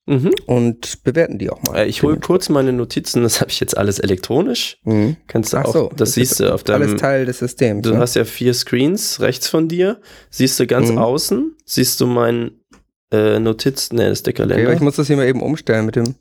Mhm. 0.06 0.32
und 0.46 1.04
bewerten 1.04 1.38
die 1.38 1.50
auch 1.50 1.62
mal. 1.62 1.76
Äh, 1.76 1.86
ich 1.86 2.02
hole 2.02 2.18
kurz 2.18 2.48
meine 2.48 2.72
Notizen, 2.72 3.22
das 3.22 3.40
habe 3.40 3.50
ich 3.50 3.60
jetzt 3.60 3.76
alles 3.76 4.00
elektronisch. 4.00 4.78
Mhm. 4.82 5.18
Kannst 5.28 5.52
du 5.52 5.58
Ach 5.58 5.66
auch, 5.66 5.72
so, 5.72 5.90
das, 5.94 6.14
siehst 6.14 6.32
ist 6.32 6.40
du 6.40 6.52
auf 6.52 6.64
deinem. 6.64 6.82
Alles 6.88 7.00
Teil 7.00 7.26
des 7.26 7.38
Systems. 7.38 7.82
Du 7.82 7.90
ne? 7.92 7.98
hast 7.98 8.16
ja 8.16 8.24
vier 8.24 8.52
Screens 8.54 9.20
rechts 9.20 9.46
von 9.46 9.68
dir. 9.68 10.00
Siehst 10.30 10.58
du 10.58 10.66
ganz 10.66 10.90
Mhm. 10.90 10.98
außen, 10.98 11.54
siehst 11.64 12.00
du 12.00 12.06
meinen 12.06 12.64
äh, 13.12 13.38
Notiz, 13.38 13.92
ne, 13.92 14.08
das 14.08 14.18
ist 14.20 14.26
der 14.26 14.32
okay, 14.34 14.42
Kalender. 14.48 14.72
ich 14.72 14.80
muss 14.80 14.96
das 14.96 15.06
hier 15.06 15.16
mal 15.16 15.28
eben 15.28 15.42
umstellen 15.42 15.86
mit 15.86 15.94
dem. 15.94 16.16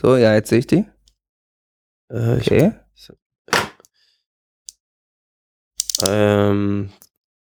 So, 0.00 0.16
ja, 0.16 0.34
jetzt 0.34 0.50
sehe 0.50 0.58
ich 0.60 0.66
die. 0.68 0.84
Äh, 2.10 2.38
ich, 2.38 2.50
Okay. 2.50 2.72
ähm, 6.06 6.90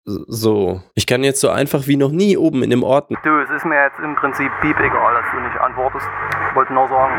so, 0.04 0.82
ich 0.94 1.06
kann 1.06 1.22
jetzt 1.22 1.40
so 1.40 1.48
einfach 1.48 1.86
wie 1.86 1.96
noch 1.96 2.10
nie 2.10 2.36
oben 2.36 2.62
in 2.64 2.70
dem 2.70 2.82
Ordner. 2.82 3.18
Du, 3.22 3.38
es 3.40 3.50
ist 3.50 3.64
mir 3.64 3.80
jetzt 3.84 3.98
im 4.00 4.16
Prinzip 4.16 4.50
piep 4.60 4.76
egal, 4.80 5.14
dass 5.14 5.30
du 5.32 5.40
nicht 5.40 5.56
antwortest. 5.60 6.06
Wollte 6.54 6.72
nur 6.72 6.88
sagen, 6.88 7.14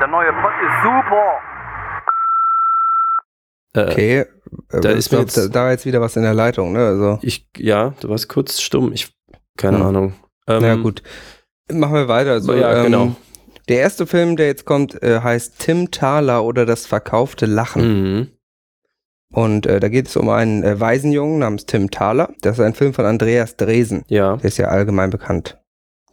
der 0.00 0.08
neue 0.08 0.32
Pod 0.32 0.50
ist 0.66 0.82
super. 0.82 1.40
Äh, 3.74 3.92
Okay. 3.92 4.18
Äh, 4.72 4.80
da 4.80 4.88
ist 4.90 5.12
mir 5.12 5.18
da, 5.18 5.22
jetzt- 5.22 5.36
da, 5.36 5.46
da 5.48 5.62
war 5.64 5.70
jetzt 5.70 5.84
wieder 5.86 6.00
was 6.00 6.16
in 6.16 6.22
der 6.22 6.34
Leitung, 6.34 6.72
ne? 6.72 6.86
Also, 6.86 7.18
Ich, 7.22 7.46
ja, 7.56 7.90
du 8.00 8.08
warst 8.08 8.28
kurz 8.28 8.60
stumm. 8.60 8.92
Ich, 8.92 9.14
keine 9.56 9.78
Hm. 9.78 9.86
Ahnung. 9.86 10.12
Ähm, 10.48 10.62
na 10.62 10.74
gut. 10.76 11.02
Machen 11.70 11.94
wir 11.94 12.08
weiter. 12.08 12.32
Also, 12.32 12.54
ja, 12.54 12.78
ähm, 12.78 12.84
genau. 12.84 13.16
Der 13.68 13.80
erste 13.80 14.06
Film, 14.06 14.36
der 14.36 14.46
jetzt 14.46 14.64
kommt, 14.64 15.02
äh, 15.02 15.20
heißt 15.20 15.58
Tim 15.58 15.90
Thaler 15.90 16.44
oder 16.44 16.64
das 16.66 16.86
verkaufte 16.86 17.46
Lachen. 17.46 18.02
Mhm. 18.18 18.28
Und 19.30 19.66
äh, 19.66 19.78
da 19.78 19.88
geht 19.88 20.08
es 20.08 20.16
um 20.16 20.28
einen 20.30 20.62
äh, 20.62 20.80
Waisenjungen 20.80 21.38
namens 21.40 21.66
Tim 21.66 21.90
Thaler. 21.90 22.30
Das 22.40 22.58
ist 22.58 22.64
ein 22.64 22.74
Film 22.74 22.94
von 22.94 23.04
Andreas 23.04 23.56
Dresen. 23.56 24.04
Ja. 24.08 24.36
Der 24.38 24.46
ist 24.46 24.56
ja 24.56 24.68
allgemein 24.68 25.10
bekannt, 25.10 25.58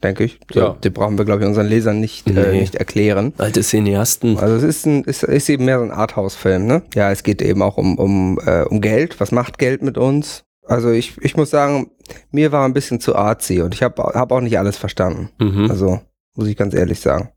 denke 0.03 0.25
ich. 0.25 0.39
So, 0.53 0.59
Ja. 0.59 0.69
Den 0.83 0.91
brauchen 0.91 1.17
wir, 1.17 1.23
glaube 1.23 1.41
ich, 1.43 1.47
unseren 1.47 1.67
Lesern 1.67 2.01
nicht, 2.01 2.27
äh, 2.27 2.33
Nee. 2.51 2.59
nicht 2.59 2.75
erklären. 2.75 3.33
Alte 3.37 3.61
Cineasten. 3.61 4.37
Also 4.37 4.55
es 4.57 4.63
ist, 4.63 4.85
ein, 4.85 5.03
ist, 5.05 5.23
ist 5.23 5.47
eben 5.47 5.63
mehr 5.63 5.77
so 5.79 5.85
ein 5.85 5.91
Arthouse-Film, 5.91 6.67
ne? 6.67 6.81
Ja, 6.93 7.09
es 7.09 7.23
geht 7.23 7.41
eben 7.41 7.61
auch 7.61 7.77
um, 7.77 7.97
um, 7.97 8.37
äh, 8.45 8.63
um 8.63 8.81
Geld. 8.81 9.19
Was 9.21 9.31
macht 9.31 9.57
Geld 9.59 9.81
mit 9.81 9.97
uns? 9.97 10.43
Also 10.67 10.91
ich, 10.91 11.17
ich 11.21 11.37
muss 11.37 11.51
sagen, 11.51 11.91
mir 12.31 12.51
war 12.51 12.65
ein 12.67 12.73
bisschen 12.73 12.99
zu 12.99 13.15
artsy 13.15 13.61
und 13.61 13.73
ich 13.73 13.81
habe 13.83 14.01
hab 14.03 14.31
auch 14.33 14.41
nicht 14.41 14.59
alles 14.59 14.75
verstanden. 14.77 15.29
Mhm. 15.39 15.69
Also 15.69 16.01
muss 16.35 16.47
ich 16.47 16.57
ganz 16.57 16.73
ehrlich 16.73 16.99
sagen. 16.99 17.29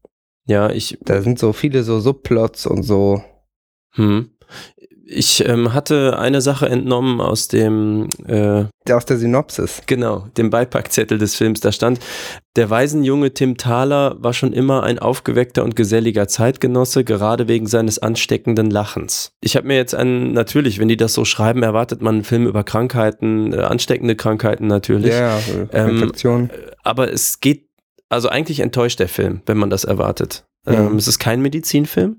Ja, 0.48 0.70
ich, 0.70 0.98
Da 1.04 1.20
sind 1.22 1.38
so 1.38 1.52
viele 1.52 1.82
so 1.84 2.00
Subplots 2.00 2.66
und 2.66 2.82
so. 2.82 3.22
hm. 3.94 4.30
ich 5.06 5.46
ähm, 5.48 5.72
hatte 5.74 6.18
eine 6.18 6.40
Sache 6.40 6.68
entnommen 6.68 7.20
aus 7.20 7.48
dem, 7.48 8.08
äh, 8.26 8.64
Aus 8.90 9.04
der 9.06 9.18
Synopsis. 9.18 9.82
genau, 9.86 10.26
dem 10.36 10.50
Beipackzettel 10.50 11.18
des 11.18 11.34
Films. 11.36 11.60
Da 11.60 11.70
stand, 11.72 12.00
der 12.56 12.70
Waisenjunge 12.70 13.32
Tim 13.34 13.56
Thaler 13.56 14.16
war 14.20 14.32
schon 14.32 14.52
immer 14.52 14.82
ein 14.82 14.98
aufgeweckter 14.98 15.64
und 15.64 15.76
geselliger 15.76 16.28
Zeitgenosse, 16.28 17.04
gerade 17.04 17.46
wegen 17.48 17.66
seines 17.66 17.98
ansteckenden 17.98 18.70
Lachens. 18.70 19.32
Ich 19.42 19.56
habe 19.56 19.66
mir 19.66 19.76
jetzt 19.76 19.94
einen, 19.94 20.32
natürlich, 20.32 20.78
wenn 20.78 20.88
die 20.88 20.96
das 20.96 21.12
so 21.14 21.24
schreiben, 21.24 21.62
erwartet 21.62 22.00
man 22.02 22.16
einen 22.16 22.24
Film 22.24 22.46
über 22.46 22.64
Krankheiten, 22.64 23.52
äh, 23.52 23.58
ansteckende 23.60 24.16
Krankheiten 24.16 24.66
natürlich. 24.66 25.12
Ja, 25.12 25.38
ja, 25.38 25.66
Ähm, 25.72 25.90
Infektion. 25.90 26.50
aber 26.82 27.12
es 27.12 27.40
geht, 27.40 27.67
also 28.08 28.28
eigentlich 28.28 28.60
enttäuscht 28.60 29.00
der 29.00 29.08
Film, 29.08 29.42
wenn 29.46 29.58
man 29.58 29.70
das 29.70 29.84
erwartet. 29.84 30.46
Mhm. 30.66 30.74
Ähm, 30.74 30.96
es 30.96 31.08
ist 31.08 31.18
kein 31.18 31.40
Medizinfilm. 31.40 32.16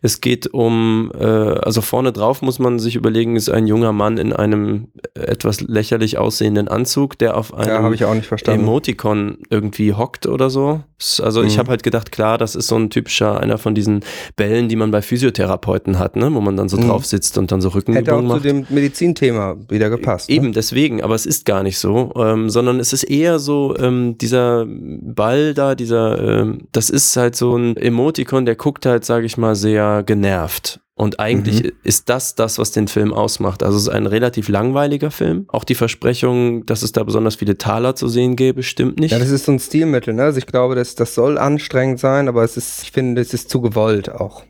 Es 0.00 0.20
geht 0.22 0.46
um, 0.54 1.10
äh, 1.18 1.24
also 1.24 1.82
vorne 1.82 2.12
drauf 2.12 2.40
muss 2.40 2.58
man 2.58 2.78
sich 2.78 2.96
überlegen, 2.96 3.36
ist 3.36 3.50
ein 3.50 3.66
junger 3.66 3.92
Mann 3.92 4.16
in 4.16 4.32
einem 4.32 4.88
etwas 5.14 5.60
lächerlich 5.60 6.16
aussehenden 6.16 6.68
Anzug, 6.68 7.18
der 7.18 7.36
auf 7.36 7.50
Ja, 7.50 7.78
einem 7.78 7.92
ich 7.92 8.04
auch 8.06 8.14
verstanden. 8.22 8.62
Emoticon 8.62 9.38
irgendwie 9.50 9.92
hockt 9.92 10.26
oder 10.26 10.48
so. 10.48 10.80
Also 11.22 11.42
ich 11.42 11.54
Mhm. 11.56 11.58
habe 11.60 11.70
halt 11.70 11.82
gedacht, 11.82 12.10
klar, 12.12 12.38
das 12.38 12.54
ist 12.54 12.68
so 12.68 12.76
ein 12.76 12.88
typischer, 12.90 13.38
einer 13.40 13.58
von 13.58 13.74
diesen 13.74 14.00
Bällen, 14.36 14.68
die 14.68 14.76
man 14.76 14.90
bei 14.90 15.02
Physiotherapeuten 15.02 15.98
hat, 15.98 16.16
ne? 16.16 16.32
wo 16.32 16.40
man 16.40 16.56
dann 16.56 16.68
so 16.68 16.76
Mhm. 16.78 16.88
drauf 16.88 17.04
sitzt 17.06 17.36
und 17.38 17.52
dann 17.52 17.60
so 17.60 17.68
Hätte 17.68 17.76
Rückenübungen 17.78 18.24
auch 18.24 18.28
macht. 18.28 18.42
zu 18.42 18.48
dem 18.48 18.66
Medizinthema 18.70 19.56
wieder 19.68 19.90
gepasst. 19.90 20.30
Eben 20.30 20.46
Ne? 20.46 20.52
deswegen, 20.52 21.02
aber 21.02 21.14
es 21.14 21.26
ist 21.26 21.44
gar 21.44 21.62
nicht 21.62 21.78
so, 21.78 22.12
ähm, 22.16 22.48
sondern 22.50 22.80
es 22.80 22.92
ist 22.92 23.04
eher 23.04 23.38
so, 23.38 23.76
ähm, 23.78 24.16
dieser 24.18 24.66
Ball 24.66 25.54
da, 25.54 25.74
dieser, 25.74 26.40
ähm, 26.40 26.62
das 26.72 26.88
ist 26.90 27.16
halt 27.16 27.36
so 27.36 27.56
ein 27.56 27.76
Emoticon, 27.80 28.44
der 28.46 28.56
guckt 28.56 28.86
halt, 28.86 29.04
sage 29.04 29.26
ich 29.26 29.36
mal, 29.36 29.54
sehr 29.54 30.02
genervt. 30.04 30.80
Und 30.94 31.18
eigentlich 31.18 31.62
Mhm. 31.62 31.70
ist 31.82 32.10
das 32.10 32.34
das, 32.34 32.58
was 32.58 32.72
den 32.72 32.86
Film 32.86 33.14
ausmacht. 33.14 33.62
Also 33.62 33.76
es 33.78 33.84
ist 33.84 33.88
ein 33.88 34.06
relativ 34.06 34.48
langweiliger 34.50 35.10
Film. 35.10 35.46
Auch 35.48 35.64
die 35.64 35.74
Versprechung, 35.74 36.66
dass 36.66 36.82
es 36.82 36.92
da 36.92 37.02
besonders 37.04 37.36
viele 37.36 37.56
Taler 37.56 37.96
zu 37.96 38.06
sehen 38.08 38.36
gäbe, 38.36 38.62
stimmt 38.62 39.00
nicht. 39.00 39.12
Ja, 39.12 39.18
das 39.18 39.30
ist 39.30 39.46
so 39.46 39.52
ein 39.52 39.58
Stilmittel, 39.60 40.12
ne? 40.12 40.24
Also 40.24 40.38
ich 40.38 40.46
glaube, 40.46 40.74
das, 40.74 40.94
das 40.96 41.14
soll 41.14 41.38
anstrengend 41.38 42.00
sein, 42.00 42.28
aber 42.28 42.44
es 42.44 42.58
ist, 42.58 42.82
ich 42.82 42.92
finde, 42.92 43.22
es 43.22 43.32
ist 43.32 43.48
zu 43.48 43.62
gewollt 43.62 44.10
auch. 44.12 44.42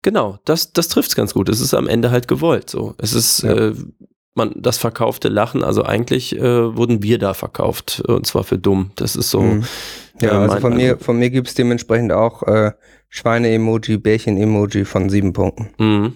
Genau, 0.00 0.38
das, 0.46 0.72
das 0.72 0.88
trifft 0.88 1.10
es 1.10 1.16
ganz 1.16 1.34
gut. 1.34 1.48
Es 1.50 1.60
ist 1.60 1.74
am 1.74 1.88
Ende 1.88 2.10
halt 2.10 2.26
gewollt 2.26 2.70
so. 2.70 2.94
Es 2.98 3.12
ist 3.12 3.42
Ja. 3.42 3.52
äh, 3.52 3.74
man, 4.34 4.52
das 4.56 4.78
verkaufte 4.78 5.28
Lachen, 5.28 5.64
also 5.64 5.82
eigentlich 5.82 6.34
äh, 6.36 6.76
wurden 6.76 7.02
wir 7.02 7.18
da 7.18 7.34
verkauft, 7.34 8.00
und 8.06 8.24
zwar 8.24 8.44
für 8.44 8.56
dumm. 8.56 8.92
Das 8.94 9.16
ist 9.16 9.30
so. 9.30 9.40
Mhm. 9.40 9.64
Ja, 10.20 10.30
äh, 10.32 10.32
also 10.44 10.60
von 10.60 10.76
mir, 10.76 10.90
Eindruck. 10.92 11.02
von 11.04 11.18
mir 11.18 11.30
gibt 11.30 11.48
es 11.48 11.54
dementsprechend 11.54 12.12
auch 12.12 12.42
äh, 12.44 12.72
Schweine-Emoji, 13.08 13.98
Bärchen-Emoji 13.98 14.84
von 14.84 15.08
sieben 15.10 15.32
Punkten. 15.32 15.68
Mhm. 15.78 16.14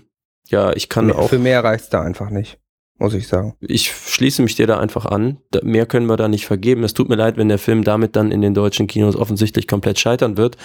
Ja, 0.48 0.72
ich 0.74 0.88
kann 0.88 1.06
Mehr- 1.06 1.18
auch, 1.18 1.28
Für 1.28 1.38
mehr 1.38 1.64
reicht's 1.64 1.88
da 1.88 2.02
einfach 2.02 2.30
nicht, 2.30 2.58
muss 2.98 3.14
ich 3.14 3.26
sagen. 3.28 3.54
ich 3.60 3.90
schließe 3.90 4.42
mich 4.42 4.54
dir 4.56 4.66
da 4.66 4.78
einfach 4.78 5.06
an. 5.06 5.38
Da, 5.50 5.60
mehr 5.62 5.86
können 5.86 6.06
wir 6.06 6.16
da 6.16 6.28
nicht 6.28 6.46
vergeben. 6.46 6.84
Es 6.84 6.94
tut 6.94 7.08
mir 7.08 7.14
leid, 7.16 7.36
wenn 7.36 7.48
der 7.48 7.58
Film 7.58 7.84
damit 7.84 8.16
dann 8.16 8.30
in 8.30 8.40
den 8.42 8.52
deutschen 8.54 8.86
Kinos 8.86 9.16
offensichtlich 9.16 9.66
komplett 9.66 9.98
scheitern 9.98 10.36
wird, 10.36 10.56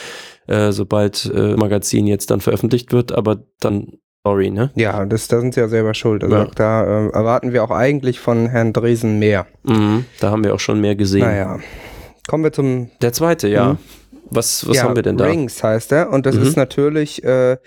äh, 0.47 0.71
sobald 0.71 1.32
äh, 1.34 1.56
Magazin 1.56 2.06
jetzt 2.08 2.30
dann 2.32 2.41
veröffentlicht 2.41 2.91
wird, 2.91 3.12
aber 3.13 3.43
dann 3.62 3.93
sorry, 4.26 4.52
ne? 4.52 4.71
Ja, 4.76 5.06
das, 5.06 5.30
da 5.30 5.39
sind 5.39 5.54
sie 5.54 5.62
ja 5.62 5.69
selber 5.69 5.93
schuld. 5.93 6.21
Also 6.23 6.36
Ja. 6.36 6.45
da 6.54 6.84
äh, 6.84 7.10
erwarten 7.12 7.54
wir 7.54 7.63
auch 7.63 7.71
eigentlich 7.71 8.19
von 8.19 8.47
Herrn 8.50 8.73
Dresen 8.73 9.19
mehr. 9.19 9.47
Mhm. 9.63 10.04
Da 10.19 10.32
haben 10.32 10.43
wir 10.43 10.54
auch 10.54 10.60
schon 10.60 10.82
mehr 10.82 10.95
gesehen. 10.97 11.21
Naja. 11.21 11.60
Kommen 12.27 12.43
wir 12.43 12.51
zum 12.51 12.89
Der 13.01 13.13
zweite, 13.13 13.47
ja. 13.47 13.73
Mhm. 13.73 13.77
Was, 14.29 14.67
was 14.67 14.75
ja, 14.77 14.83
haben 14.83 14.95
wir 14.95 15.03
denn 15.03 15.17
da? 15.17 15.25
Rings 15.25 15.63
heißt 15.63 15.91
er 15.93 16.11
und 16.11 16.25
das 16.25 16.35
Mhm. 16.35 16.41
ist 16.43 16.57
natürlich 16.57 17.23
äh, 17.23 17.57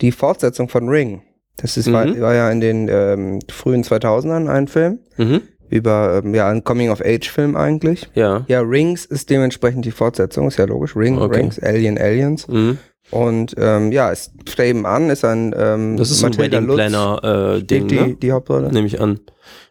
die 0.00 0.10
Fortsetzung 0.12 0.68
von 0.68 0.88
Ring. 0.88 1.22
Das 1.56 1.76
ist, 1.76 1.90
war, 1.92 2.06
Mhm. 2.06 2.20
war 2.20 2.34
ja 2.34 2.50
in 2.50 2.60
den 2.60 2.88
ähm, 2.88 3.38
frühen 3.50 3.82
2000ern 3.84 4.48
ein 4.48 4.66
Film 4.68 4.98
Mhm. 5.16 5.42
über 5.70 6.20
ähm, 6.24 6.34
ja 6.34 6.48
ein 6.48 6.64
Coming-of-Age-Film 6.64 7.54
eigentlich. 7.56 8.08
Ja. 8.14 8.44
Ja, 8.48 8.60
Rings 8.60 9.04
ist 9.04 9.30
dementsprechend 9.30 9.84
die 9.84 9.90
Fortsetzung, 9.92 10.48
ist 10.48 10.56
ja 10.56 10.64
logisch. 10.64 10.96
Ring, 10.96 11.18
Okay. 11.18 11.36
Rings, 11.40 11.60
Alien, 11.60 11.98
Aliens. 11.98 12.48
Mhm. 12.48 12.78
Und 13.10 13.54
ähm, 13.56 13.90
ja, 13.92 14.10
es 14.12 14.32
fängt 14.46 14.68
eben 14.68 14.86
an, 14.86 15.08
ist 15.10 15.24
ein 15.24 15.54
ähm, 15.56 15.96
Das 15.96 16.10
ist 16.10 16.18
so 16.18 16.26
ein 16.26 16.36
Wedding 16.36 16.66
Lutz 16.66 16.76
Planner 16.76 17.56
äh, 17.58 17.62
Ding, 17.62 17.88
die, 17.88 17.94
ne? 17.94 18.14
die 18.20 18.32
Hauptrolle. 18.32 18.70
Nehme 18.72 18.86
ich 18.86 19.00
an. 19.00 19.20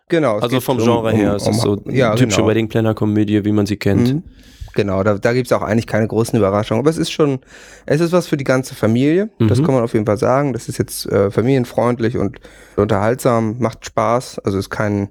Genau. 0.10 0.38
Also 0.40 0.60
vom 0.62 0.78
Genre 0.78 1.12
um- 1.12 1.16
her 1.16 1.36
ist 1.36 1.48
um, 1.48 1.54
es 1.54 1.62
so 1.62 1.82
ja, 1.90 2.16
typische 2.16 2.38
genau. 2.38 2.50
Wedding 2.50 2.70
Planner 2.70 2.94
Komödie, 2.94 3.44
wie 3.46 3.52
man 3.52 3.66
sie 3.66 3.78
kennt. 3.78 4.14
Mhm. 4.14 4.24
Genau, 4.74 5.02
da, 5.02 5.16
da 5.18 5.34
gibt 5.34 5.48
es 5.48 5.54
auch 5.54 5.64
eigentlich 5.64 5.88
keine 5.88 6.08
großen 6.08 6.38
Überraschungen. 6.38 6.82
Aber 6.82 6.90
es 6.92 6.98
ist 7.00 7.10
schon, 7.12 7.40
es 7.88 8.00
ist 8.00 8.12
was 8.12 8.28
für 8.28 8.38
die 8.38 8.44
ganze 8.44 8.76
Familie. 8.76 9.30
Das 9.40 9.60
Mhm. 9.60 9.66
kann 9.66 9.74
man 9.74 9.84
auf 9.84 9.94
jeden 9.94 10.06
Fall 10.06 10.18
sagen. 10.18 10.54
Das 10.54 10.70
ist 10.70 10.78
jetzt 10.78 11.08
äh, 11.08 11.32
familienfreundlich 11.32 12.16
und 12.18 12.40
unterhaltsam, 12.76 13.56
macht 13.60 13.86
Spaß. 13.86 14.40
Also 14.40 14.60
ist 14.60 14.70
kein, 14.70 15.10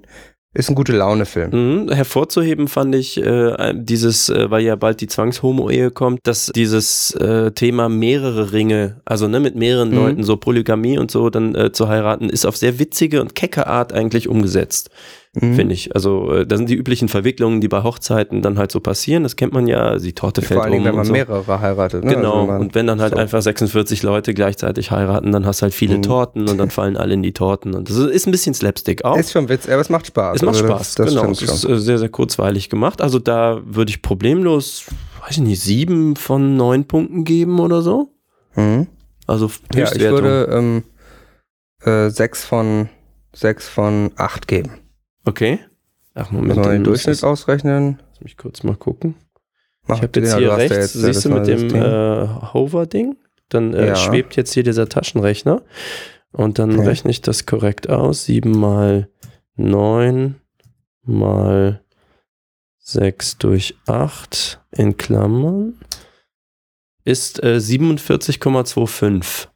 ist 0.53 0.69
ein 0.69 0.75
gute 0.75 0.95
Laune-Film. 0.95 1.51
Mhm. 1.85 1.91
Hervorzuheben 1.91 2.67
fand 2.67 2.95
ich 2.95 3.17
äh, 3.17 3.73
dieses, 3.75 4.29
äh, 4.29 4.49
weil 4.49 4.63
ja 4.63 4.75
bald 4.75 5.01
die 5.01 5.07
Zwangshomo-Ehe 5.07 5.91
kommt, 5.91 6.21
dass 6.23 6.51
dieses 6.55 7.11
äh, 7.11 7.51
Thema 7.51 7.89
mehrere 7.89 8.53
Ringe, 8.53 9.01
also 9.05 9.27
ne, 9.27 9.39
mit 9.39 9.55
mehreren 9.55 9.89
Mhm. 9.89 9.95
Leuten, 9.95 10.23
so 10.23 10.37
Polygamie 10.37 10.97
und 10.97 11.11
so 11.11 11.29
dann 11.29 11.53
äh, 11.53 11.71
zu 11.71 11.87
heiraten, 11.87 12.29
ist 12.29 12.45
auf 12.45 12.57
sehr 12.57 12.79
witzige 12.79 13.21
und 13.21 13.35
kecke 13.35 13.67
Art 13.67 13.93
eigentlich 13.93 14.27
umgesetzt, 14.27 14.89
Mhm. 15.39 15.55
finde 15.55 15.73
ich. 15.73 15.93
Also 15.95 16.31
äh, 16.33 16.45
da 16.47 16.57
sind 16.57 16.67
die 16.69 16.75
üblichen 16.75 17.07
Verwicklungen, 17.09 17.61
die 17.61 17.67
bei 17.67 17.83
Hochzeiten 17.83 18.41
dann 18.41 18.57
halt 18.57 18.71
so 18.71 18.79
passieren, 18.79 19.23
das 19.23 19.35
kennt 19.35 19.53
man 19.53 19.67
ja, 19.67 19.97
die 19.97 20.13
Torte 20.13 20.41
fällt 20.41 20.57
Vor 20.57 20.63
allen 20.63 20.71
Dingen, 20.73 20.81
um 20.81 20.85
wenn 20.85 20.91
und 20.91 20.97
man 20.97 21.05
so. 21.05 21.11
mehrere 21.13 21.61
heiratet. 21.61 22.03
Ne? 22.03 22.15
Genau, 22.15 22.33
Also 22.41 22.47
man- 22.47 22.61
und 22.61 22.75
wenn 22.75 22.87
dann 22.87 23.01
halt 23.01 23.13
so. 23.13 23.19
einfach 23.19 23.41
46 23.41 24.03
Leute 24.03 24.33
gleichzeitig 24.33 24.91
heiraten, 24.91 25.31
dann 25.31 25.45
hast 25.45 25.61
du 25.61 25.63
halt 25.63 25.73
viele 25.73 25.97
Mhm. 25.97 26.01
Torten 26.03 26.49
und 26.49 26.57
dann 26.57 26.69
fallen 26.71 26.97
alle 26.97 27.13
in 27.13 27.23
die 27.23 27.33
Torten. 27.33 27.75
Und 27.75 27.89
das 27.89 27.97
ist 27.97 28.25
ein 28.27 28.31
bisschen 28.31 28.53
Slapstick 28.53 29.05
auch. 29.05 29.17
Ist 29.17 29.31
schon 29.31 29.47
witzig, 29.49 29.71
aber 29.71 29.81
es 29.81 29.89
macht 29.89 30.07
Spaß. 30.07 30.37
Es 30.37 30.41
macht 30.41 30.55
Also 30.55 30.65
Spaß, 30.67 30.95
das, 30.95 30.95
das 30.95 31.15
genau. 31.21 31.31
Es 31.31 31.41
ist 31.41 31.63
äh, 31.65 31.77
sehr, 31.79 31.97
sehr 31.99 32.09
kurzweilig 32.09 32.69
gemacht. 32.69 33.01
Also 33.01 33.19
da 33.19 33.61
würde 33.65 33.89
ich 33.91 34.01
problemlos, 34.01 34.85
weiß 35.21 35.31
ich 35.31 35.41
nicht, 35.43 35.61
sieben 35.61 36.15
von 36.15 36.55
neun 36.57 36.85
Punkten 36.85 37.23
geben 37.25 37.59
oder 37.59 37.81
so. 37.81 38.09
Mhm. 38.55 38.87
Also 39.27 39.51
Ja, 39.75 39.91
ich 39.93 39.99
würde 40.01 40.49
ähm, 40.51 40.83
äh, 41.83 42.09
sechs 42.09 42.43
von 42.45 42.89
sechs 43.35 43.67
von 43.67 44.11
acht 44.15 44.47
geben. 44.47 44.71
Okay. 45.27 45.59
Ach, 46.15 46.31
Muss 46.31 46.41
Moment. 46.41 46.59
man 46.59 46.69
den 46.71 46.83
Durchschnitt 46.83 47.17
ich- 47.17 47.23
ausrechnen? 47.23 48.01
Lass 48.11 48.21
mich 48.21 48.37
kurz 48.37 48.63
mal 48.63 48.75
gucken. 48.75 49.15
Mach 49.85 49.97
ich 49.97 50.01
habe 50.03 50.19
jetzt 50.19 50.31
ja, 50.31 50.37
hier 50.37 50.47
ja 50.47 50.55
rechts, 50.55 50.75
jetzt, 50.75 50.93
siehst 50.93 51.25
du 51.25 51.29
mit 51.29 51.47
dem 51.47 51.59
System. 51.59 51.81
äh, 51.83 52.27
Hover-Ding? 52.53 53.17
Dann 53.49 53.73
äh, 53.73 53.87
Ja. 53.89 53.95
schwebt 53.95 54.35
jetzt 54.35 54.53
hier 54.53 54.63
dieser 54.63 54.89
Taschenrechner. 54.89 55.61
Und 56.31 56.59
dann 56.59 56.77
Okay. 56.77 56.87
rechne 56.87 57.11
ich 57.11 57.21
das 57.21 57.45
korrekt 57.45 57.89
aus. 57.89 58.25
7 58.25 58.51
mal 58.51 59.09
9 59.55 60.35
mal 61.03 61.81
6 62.79 63.37
durch 63.37 63.75
8 63.85 64.61
in 64.71 64.97
Klammern. 64.97 65.75
ist 67.05 67.41
äh, 67.41 67.59
47,25. 67.61 69.47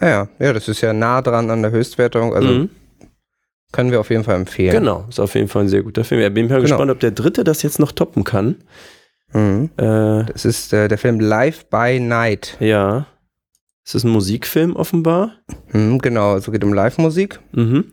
Naja, 0.00 0.28
ja, 0.38 0.52
das 0.54 0.68
ist 0.68 0.80
ja 0.80 0.92
nah 0.94 1.20
dran 1.20 1.50
an 1.50 1.60
der 1.62 1.70
Höchstwertung. 1.70 2.34
Also 2.34 2.48
Mhm. 2.48 2.70
Können 3.74 3.90
wir 3.90 4.00
auf 4.00 4.08
jeden 4.10 4.24
Fall 4.24 4.36
empfehlen. 4.36 4.72
Genau, 4.72 5.04
ist 5.08 5.20
auf 5.20 5.34
jeden 5.34 5.48
Fall 5.48 5.62
ein 5.64 5.68
sehr 5.68 5.82
guter 5.82 6.04
Film. 6.04 6.20
Ja, 6.22 6.28
bin 6.30 6.46
mal 6.46 6.54
Genau. 6.56 6.62
gespannt, 6.62 6.90
ob 6.90 7.00
der 7.00 7.10
dritte 7.10 7.44
das 7.44 7.62
jetzt 7.62 7.78
noch 7.78 7.92
toppen 7.92 8.24
kann. 8.24 8.56
Mhm. 9.32 9.70
Äh, 9.76 10.24
Das 10.32 10.44
ist 10.44 10.72
äh, 10.72 10.88
der 10.88 10.96
Film 10.98 11.20
Live 11.20 11.66
by 11.66 11.98
Night. 12.00 12.56
ja. 12.60 13.06
Es 13.86 13.94
ist 13.94 14.04
ein 14.04 14.10
Musikfilm 14.12 14.76
offenbar. 14.76 15.32
Mhm, 15.72 15.98
genau, 15.98 16.36
es 16.36 16.50
geht 16.50 16.64
um 16.64 16.72
Live-Musik. 16.72 17.38
Mhm. 17.52 17.92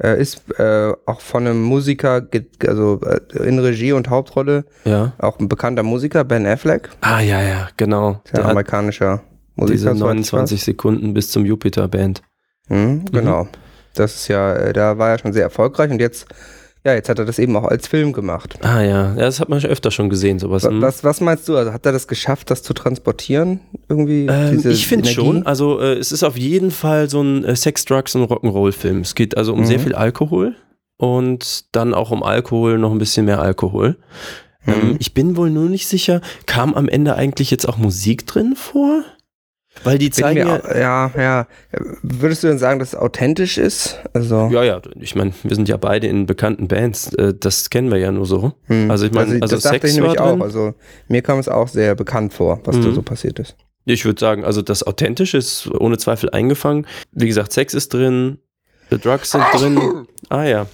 Äh, 0.00 0.20
ist 0.22 0.40
äh, 0.56 0.92
auch 1.04 1.20
von 1.20 1.44
einem 1.48 1.60
Musiker, 1.64 2.24
also 2.68 3.00
äh, 3.04 3.20
in 3.48 3.58
Regie 3.58 3.90
und 3.92 4.08
Hauptrolle, 4.08 4.64
Ja. 4.84 5.14
auch 5.18 5.40
ein 5.40 5.48
bekannter 5.48 5.82
Musiker, 5.82 6.22
Ben 6.22 6.46
Affleck, 6.46 6.90
Ah, 7.00 7.18
ja, 7.18 7.42
ja, 7.42 7.68
genau. 7.76 8.20
der 8.32 8.42
Der 8.42 8.50
amerikanischer 8.50 9.22
Musiker. 9.56 9.72
diese 9.72 9.84
soweit 9.96 10.14
ich 10.14 10.20
weiß. 10.20 10.32
29 10.32 10.62
Sekunden 10.62 11.12
bis 11.12 11.30
zum 11.32 11.44
Jupiter-Band. 11.44 12.22
Mhm, 12.68 13.06
genau. 13.10 13.48
Das 13.94 14.14
ist 14.14 14.28
ja, 14.28 14.54
äh, 14.54 14.72
da 14.72 14.98
war 14.98 15.10
er 15.10 15.18
schon 15.18 15.32
sehr 15.32 15.42
erfolgreich 15.42 15.90
und 15.90 16.00
jetzt, 16.00 16.26
ja, 16.84 16.94
jetzt 16.94 17.08
hat 17.08 17.18
er 17.18 17.24
das 17.24 17.38
eben 17.38 17.54
auch 17.56 17.64
als 17.64 17.86
Film 17.86 18.12
gemacht. 18.12 18.54
Ah, 18.62 18.80
ja. 18.80 19.10
Ja, 19.14 19.14
das 19.16 19.38
hat 19.38 19.48
man 19.48 19.60
schon 19.60 19.70
öfter 19.70 19.90
schon 19.90 20.08
gesehen, 20.10 20.38
sowas. 20.38 20.64
Wa- 20.64 20.70
Mhm. 20.70 20.82
Was, 20.82 21.04
was 21.04 21.20
meinst 21.20 21.48
du? 21.48 21.56
Also 21.56 21.72
hat 21.72 21.86
er 21.86 21.92
das 21.92 22.08
geschafft, 22.08 22.50
das 22.50 22.62
zu 22.62 22.72
transportieren? 22.74 23.60
Irgendwie? 23.88 24.26
Ähm, 24.26 24.62
ich 24.68 24.86
finde 24.86 25.08
schon, 25.08 25.46
also 25.46 25.78
äh, 25.80 25.92
es 25.94 26.10
ist 26.12 26.22
auf 26.24 26.36
jeden 26.36 26.70
Fall 26.70 27.08
so 27.08 27.20
ein 27.22 27.44
äh, 27.44 27.54
Sex, 27.54 27.84
Drugs 27.84 28.14
und 28.14 28.24
Rock'n'Roll-Film. 28.30 29.00
Es 29.00 29.14
geht 29.14 29.36
also 29.36 29.52
um 29.52 29.60
Mhm. 29.60 29.66
sehr 29.66 29.78
viel 29.80 29.94
Alkohol 29.94 30.56
und 30.96 31.64
dann 31.74 31.94
auch 31.94 32.10
um 32.10 32.22
Alkohol, 32.22 32.78
noch 32.78 32.92
ein 32.92 32.98
bisschen 32.98 33.26
mehr 33.26 33.40
Alkohol. 33.40 33.96
Ähm, 34.66 34.90
Mhm. 34.90 34.96
ich 35.00 35.12
bin 35.14 35.36
wohl 35.36 35.50
nur 35.50 35.68
nicht 35.68 35.88
sicher, 35.88 36.20
kam 36.46 36.74
am 36.74 36.88
Ende 36.88 37.16
eigentlich 37.16 37.50
jetzt 37.50 37.68
auch 37.68 37.76
Musik 37.78 38.26
drin 38.26 38.54
vor? 38.56 39.02
Weil 39.84 39.98
die 39.98 40.10
zeigen 40.10 40.44
mir, 40.44 40.62
ja, 40.74 41.10
ja, 41.16 41.22
ja. 41.22 41.46
Würdest 42.02 42.42
du 42.42 42.48
denn 42.48 42.58
sagen, 42.58 42.78
dass 42.78 42.88
es 42.90 42.94
authentisch 42.94 43.58
ist? 43.58 43.98
Also, 44.12 44.48
ja, 44.52 44.62
ja, 44.62 44.80
ich 45.00 45.14
meine, 45.16 45.32
wir 45.42 45.54
sind 45.56 45.68
ja 45.68 45.76
beide 45.76 46.06
in 46.06 46.26
bekannten 46.26 46.68
Bands, 46.68 47.12
äh, 47.14 47.34
das 47.38 47.70
kennen 47.70 47.90
wir 47.90 47.98
ja 47.98 48.12
nur 48.12 48.26
so. 48.26 48.52
hm. 48.66 48.90
also 48.90 49.06
ich 49.06 49.12
meine, 49.12 49.40
also 49.42 49.56
das 49.56 49.62
dachte 49.64 49.80
Sex 49.80 49.90
ich 49.90 50.00
nämlich 50.00 50.20
auch. 50.20 50.40
Also 50.40 50.74
mir 51.08 51.22
kam 51.22 51.38
es 51.38 51.48
auch 51.48 51.68
sehr 51.68 51.94
bekannt 51.94 52.32
vor, 52.34 52.60
was 52.64 52.78
da 52.80 52.86
Mhm. 52.88 52.94
so 52.94 53.02
passiert 53.02 53.38
ist. 53.38 53.56
Ich 53.84 54.04
würde 54.04 54.20
sagen, 54.20 54.44
also 54.44 54.62
das 54.62 54.86
Authentische 54.86 55.36
ist 55.38 55.68
ohne 55.80 55.98
Zweifel 55.98 56.30
eingefangen. 56.30 56.86
Wie 57.10 57.26
gesagt, 57.26 57.52
Sex 57.52 57.74
ist 57.74 57.92
drin, 57.92 58.38
The 58.90 58.98
Drugs 58.98 59.30
sind 59.32 59.42
drin. 59.54 60.06
Ah 60.28 60.44
ja, 60.44 60.66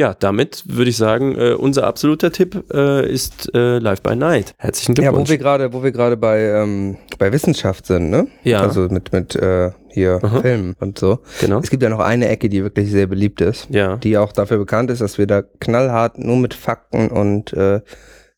Ja, 0.00 0.14
damit 0.18 0.64
würde 0.66 0.88
ich 0.88 0.96
sagen, 0.96 1.36
äh, 1.36 1.52
unser 1.52 1.86
absoluter 1.86 2.32
Tipp 2.32 2.64
äh, 2.72 3.06
ist 3.06 3.54
äh, 3.54 3.78
Live 3.78 4.00
by 4.00 4.16
Night. 4.16 4.54
Herzlichen 4.56 4.94
Ja, 4.94 5.02
wo 5.02 5.16
Glückwunsch. 5.16 5.28
wir 5.28 5.36
gerade, 5.36 5.72
wo 5.74 5.82
wir 5.82 5.92
gerade 5.92 6.16
bei, 6.16 6.40
ähm, 6.40 6.96
bei 7.18 7.30
Wissenschaft 7.34 7.84
sind, 7.84 8.08
ne? 8.08 8.26
Ja. 8.42 8.62
Also 8.62 8.88
mit, 8.88 9.12
mit 9.12 9.36
äh, 9.36 9.72
hier 9.90 10.18
Aha. 10.22 10.40
Filmen 10.40 10.74
und 10.80 10.98
so. 10.98 11.18
genau. 11.42 11.58
Es 11.58 11.68
gibt 11.68 11.82
ja 11.82 11.90
noch 11.90 11.98
eine 12.00 12.28
Ecke, 12.30 12.48
die 12.48 12.62
wirklich 12.62 12.90
sehr 12.90 13.08
beliebt 13.08 13.42
ist. 13.42 13.68
Ja. 13.68 13.98
die 13.98 14.16
auch 14.16 14.32
dafür 14.32 14.56
bekannt 14.56 14.90
ist, 14.90 15.02
dass 15.02 15.18
wir 15.18 15.26
da 15.26 15.42
knallhart 15.42 16.16
nur 16.18 16.38
mit 16.38 16.54
Fakten 16.54 17.08
und 17.08 17.52
äh, 17.52 17.82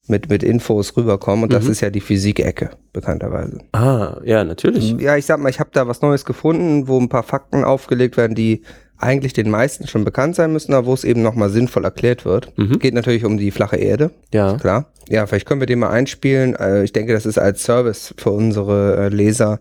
mit, 0.08 0.28
mit 0.30 0.42
Infos 0.42 0.96
rüberkommen. 0.96 1.44
Und 1.44 1.52
das 1.52 1.66
Mhm. 1.66 1.70
ist 1.70 1.80
ja 1.80 1.90
die 1.90 2.00
Physik-Ecke, 2.00 2.70
bekannterweise. 2.92 3.58
Ah, 3.70 4.16
ja, 4.24 4.42
natürlich. 4.42 4.96
Ja, 4.98 5.16
ich 5.16 5.26
sag 5.26 5.38
mal, 5.38 5.48
ich 5.48 5.60
habe 5.60 5.70
da 5.72 5.86
was 5.86 6.02
Neues 6.02 6.24
gefunden, 6.24 6.88
wo 6.88 6.98
ein 6.98 7.08
paar 7.08 7.22
Fakten 7.22 7.62
aufgelegt 7.62 8.16
werden, 8.16 8.34
die 8.34 8.62
eigentlich 8.98 9.32
den 9.32 9.50
meisten 9.50 9.86
schon 9.88 10.04
bekannt 10.04 10.36
sein 10.36 10.52
müssen, 10.52 10.72
aber 10.74 10.86
wo 10.86 10.94
es 10.94 11.04
eben 11.04 11.22
nochmal 11.22 11.50
sinnvoll 11.50 11.84
erklärt 11.84 12.24
wird. 12.24 12.56
Mhm. 12.56 12.78
Geht 12.78 12.94
natürlich 12.94 13.24
um 13.24 13.36
die 13.36 13.50
flache 13.50 13.76
Erde, 13.76 14.10
Ja. 14.32 14.56
klar. 14.58 14.86
Ja, 15.08 15.26
vielleicht 15.26 15.46
können 15.46 15.60
wir 15.60 15.66
den 15.66 15.80
mal 15.80 15.90
einspielen. 15.90 16.54
Äh, 16.54 16.84
ich 16.84 16.92
denke, 16.92 17.12
das 17.12 17.26
ist 17.26 17.38
als 17.38 17.64
Service 17.64 18.14
für 18.16 18.30
unsere 18.30 18.96
äh, 18.96 19.08
Leser. 19.08 19.60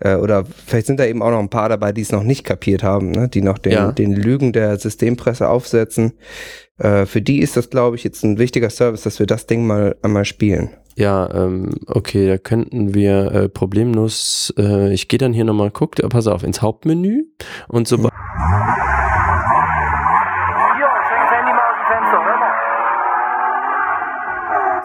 Äh, 0.00 0.16
oder 0.16 0.44
vielleicht 0.66 0.88
sind 0.88 0.98
da 0.98 1.04
eben 1.06 1.22
auch 1.22 1.30
noch 1.30 1.38
ein 1.38 1.50
paar 1.50 1.68
dabei, 1.68 1.92
die 1.92 2.02
es 2.02 2.10
noch 2.10 2.24
nicht 2.24 2.42
kapiert 2.44 2.82
haben, 2.82 3.12
ne? 3.12 3.28
die 3.28 3.42
noch 3.42 3.58
den, 3.58 3.72
Ja. 3.72 3.92
den 3.92 4.12
Lügen 4.12 4.52
der 4.52 4.76
Systempresse 4.76 5.48
aufsetzen. 5.48 6.14
Äh, 6.78 7.06
für 7.06 7.22
die 7.22 7.38
ist 7.40 7.56
das, 7.56 7.70
glaube 7.70 7.96
ich, 7.96 8.04
jetzt 8.04 8.24
ein 8.24 8.38
wichtiger 8.38 8.68
Service, 8.68 9.02
dass 9.02 9.18
wir 9.18 9.26
das 9.26 9.46
Ding 9.46 9.66
mal 9.66 9.96
einmal 10.02 10.24
spielen. 10.24 10.70
Ja, 10.96 11.28
ähm, 11.32 11.74
okay, 11.86 12.28
da 12.28 12.38
könnten 12.38 12.94
wir 12.94 13.32
äh, 13.32 13.48
problemlos, 13.48 14.54
äh, 14.56 14.92
ich 14.92 15.08
gehe 15.08 15.18
dann 15.18 15.32
hier 15.32 15.44
nochmal, 15.44 15.70
guck, 15.72 15.98
äh, 15.98 16.08
pass 16.08 16.28
auf, 16.28 16.44
ins 16.44 16.62
Hauptmenü 16.62 17.24
und 17.68 17.88
so. 17.88 17.96
Hier, 17.96 18.08
steck 18.10 18.20
das 21.18 21.30
Handy 21.32 21.52
mal 21.52 21.66
aus 21.66 21.74
dem 21.78 21.86
Fenster, 21.90 22.24
hör 22.24 22.38
mal. 22.38 22.52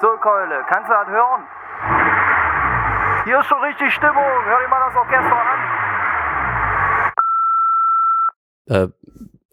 So, 0.01 0.07
Keule, 0.21 0.63
kannst 0.67 0.89
du 0.89 0.93
das 0.93 1.07
hören? 1.09 1.43
Hier 3.25 3.39
ist 3.39 3.45
schon 3.45 3.61
richtig 3.61 3.93
Stimmung, 3.93 4.15
hör 4.15 4.59
dir 4.61 4.67
mal 4.69 4.79
das 4.89 4.95
Orchester 4.95 5.37
an. 5.37 5.59
Äh, 8.69 8.87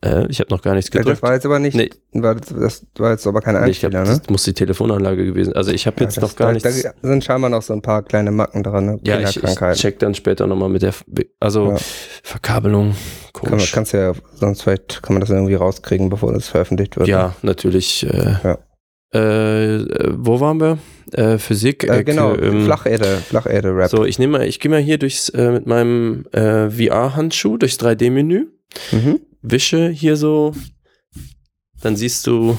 äh, 0.04 0.26
ich 0.28 0.40
habe 0.40 0.50
noch 0.50 0.62
gar 0.62 0.74
nichts 0.74 0.90
Ja, 0.92 0.98
Das 1.00 1.04
gedrückt. 1.06 1.22
war 1.22 1.34
jetzt 1.34 1.46
aber 1.46 1.58
nicht, 1.58 1.74
Nee. 1.76 1.90
war, 2.12 2.34
das, 2.34 2.84
war 2.98 3.12
jetzt 3.12 3.26
aber 3.26 3.40
kein 3.40 3.60
Nee, 3.62 3.70
ich 3.70 3.80
glaub, 3.80 3.94
Einspieler, 3.94 4.14
ne? 4.14 4.20
Das 4.20 4.30
muss 4.30 4.44
die 4.44 4.52
Telefonanlage 4.52 5.24
gewesen. 5.24 5.54
Also 5.54 5.70
ich 5.72 5.86
habe 5.86 5.96
Ja, 6.00 6.04
jetzt 6.06 6.20
noch 6.20 6.36
gar 6.36 6.48
da, 6.48 6.52
nichts. 6.54 6.82
Da 6.82 6.92
sind 7.08 7.24
scheinbar 7.24 7.50
noch 7.50 7.62
so 7.62 7.72
ein 7.72 7.82
paar 7.82 8.02
kleine 8.02 8.30
Macken 8.30 8.62
dran, 8.62 8.86
ne? 8.86 9.00
ja, 9.04 9.20
ich, 9.20 9.42
ich 9.42 9.54
check 9.80 9.98
dann 9.98 10.14
später 10.14 10.46
nochmal 10.46 10.68
mit 10.68 10.82
der, 10.82 10.92
also 11.40 11.70
Ja. 11.72 11.76
Verkabelung, 12.22 12.94
Kann 13.32 13.42
man, 13.44 13.50
komisch. 13.52 13.72
kannst 13.72 13.92
ja, 13.92 14.12
sonst 14.34 14.62
vielleicht 14.62 15.02
kann 15.02 15.14
man 15.14 15.20
das 15.20 15.30
irgendwie 15.30 15.54
rauskriegen, 15.54 16.08
bevor 16.10 16.32
das 16.32 16.48
veröffentlicht 16.48 16.96
wird. 16.96 17.08
ja, 17.08 17.34
natürlich. 17.42 18.06
Äh, 18.06 18.34
Ja. 18.44 18.58
äh, 19.12 20.12
wo 20.16 20.40
waren 20.40 20.60
wir? 20.60 20.78
Äh, 21.12 21.38
Physik. 21.38 21.84
Äh, 21.84 22.00
äh, 22.00 22.04
genau, 22.04 22.34
ähm, 22.34 22.64
Flacherde, 22.64 23.18
Flacherde-Rap. 23.28 23.88
So, 23.90 24.04
ich 24.04 24.18
nehme 24.18 24.38
mal, 24.38 24.46
ich 24.46 24.58
gehe 24.60 24.70
mal 24.70 24.80
hier 24.80 24.98
durchs 24.98 25.28
äh, 25.30 25.52
mit 25.52 25.66
meinem 25.66 26.26
äh, 26.32 26.68
VR-Handschuh 26.68 27.56
durchs 27.56 27.78
3D-Menü, 27.78 28.46
Mhm. 28.92 29.20
Wische 29.48 29.88
hier 29.88 30.16
so, 30.16 30.54
dann 31.80 31.96
siehst 31.96 32.26
du 32.26 32.58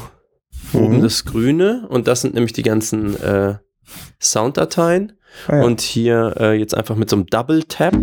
oben 0.73 0.97
Mhm. 0.97 1.01
das 1.01 1.25
Grüne 1.25 1.85
und 1.89 2.07
das 2.07 2.21
sind 2.21 2.33
nämlich 2.33 2.53
die 2.53 2.63
ganzen 2.63 3.15
äh, 3.21 3.55
Sounddateien. 4.21 5.13
Ah, 5.47 5.57
ja. 5.57 5.63
Und 5.63 5.81
hier 5.81 6.33
äh, 6.39 6.53
jetzt 6.57 6.75
einfach 6.75 6.95
mit 6.95 7.09
so 7.09 7.17
einem 7.17 7.27
Double 7.27 7.63
Tap 7.63 7.93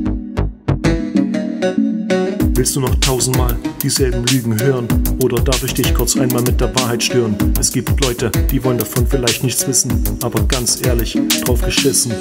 Willst 2.57 2.76
du 2.76 2.80
noch 2.80 2.95
tausendmal 2.97 3.57
dieselben 3.85 4.24
Lügen 4.24 4.59
hören? 4.61 4.89
Oder 5.22 5.43
darf 5.43 5.62
ich 5.62 5.74
dich 5.74 5.93
kurz 5.95 6.16
einmal 6.16 6.43
mit 6.43 6.59
der 6.59 6.74
Wahrheit 6.74 7.03
stören? 7.03 7.37
Es 7.61 7.70
gibt 7.70 8.03
Leute, 8.03 8.30
die 8.51 8.64
wollen 8.64 8.78
davon 8.78 9.07
vielleicht 9.07 9.45
nichts 9.45 9.68
wissen, 9.68 10.03
aber 10.22 10.43
ganz 10.45 10.80
ehrlich, 10.85 11.18
drauf 11.45 11.61
geschissen. 11.61 12.12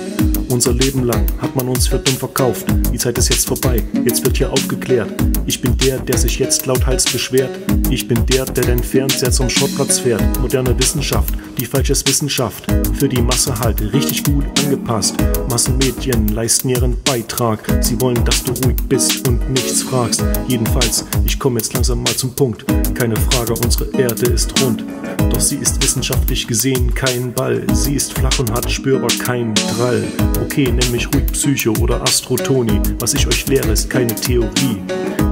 Unser 0.50 0.74
Leben 0.74 1.04
lang 1.06 1.26
hat 1.42 1.56
man 1.56 1.70
uns 1.70 1.88
für 1.88 2.00
dumm 2.00 2.18
verkauft. 2.18 2.68
Die 2.92 2.98
Zeit 2.98 3.18
ist 3.18 3.30
jetzt 3.30 3.48
vorbei, 3.48 3.82
jetzt 4.04 4.26
wird 4.26 4.38
hier 4.38 4.52
aufgeklärt. 4.52 5.10
Ich 5.46 5.62
bin 5.62 5.76
der, 5.78 6.00
der 6.00 6.18
sich 6.18 6.38
jetzt 6.38 6.66
lauthals 6.66 7.06
beschwert. 7.06 7.50
Ich 7.90 8.08
bin 8.08 8.26
der, 8.26 8.46
der 8.46 8.66
den 8.66 8.84
Fernseher 8.84 9.32
zum 9.32 9.50
Schrottplatz 9.50 10.00
fährt. 10.00 10.22
Moderne 10.42 10.78
Wissenschaft, 10.78 11.34
die 11.58 11.66
falsches 11.66 12.06
Wissenschaft. 12.06 12.66
Für 13.00 13.08
die 13.08 13.22
Masse 13.22 13.58
halt 13.58 13.82
richtig 13.94 14.24
gut 14.24 14.46
angepasst. 14.64 15.16
Massenmedien 15.50 16.28
leisten 16.28 16.70
ihren 16.70 17.02
Beitrag. 17.04 17.60
Sie 17.82 18.00
wollen, 18.02 18.24
dass 18.26 18.44
du 18.44 18.52
ruhig 18.64 18.78
bist 18.90 19.28
und 19.28 19.50
nichts 19.50 19.82
fragst. 19.84 20.24
Jedenfalls, 20.48 21.06
ich 21.26 21.40
komme 21.40 21.53
jetzt 21.58 21.74
langsam 21.74 22.04
mal 22.04 22.16
zum 22.16 22.34
Punkt. 22.34 22.66
Keine 22.96 23.16
Frage, 23.16 23.54
unsere 23.54 23.86
Erde 23.98 24.28
ist 24.28 24.62
rund. 24.62 24.84
Doch 25.30 25.40
sie 25.40 25.58
ist 25.58 25.82
wissenschaftlich 25.84 26.48
gesehen 26.48 26.94
kein 26.94 27.34
Ball. 27.34 27.64
Sie 27.74 27.96
ist 27.96 28.14
flach 28.14 28.38
und 28.40 28.52
hat 28.52 28.70
spürbar 28.72 29.10
keinen 29.24 29.54
Drall. 29.56 30.04
Okay, 30.44 30.72
nenn 30.72 30.92
mich 30.92 31.08
ruhig 31.14 31.26
Psycho 31.28 31.74
oder 31.82 32.02
Astrotoni. 32.02 32.80
Was 33.00 33.14
ich 33.14 33.28
euch 33.28 33.48
lehre, 33.48 33.72
ist 33.72 33.90
keine 33.90 34.14
Theorie. 34.16 34.82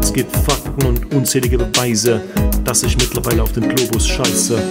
Es 0.02 0.12
gibt 0.12 0.36
Fakten 0.36 0.86
und 0.86 1.14
unzählige 1.14 1.58
Beweise, 1.58 2.22
dass 2.64 2.84
ich 2.84 2.98
mittlerweile 2.98 3.44
auf 3.44 3.52
den 3.54 3.70
Globus 3.70 4.08
scheiße. 4.08 4.62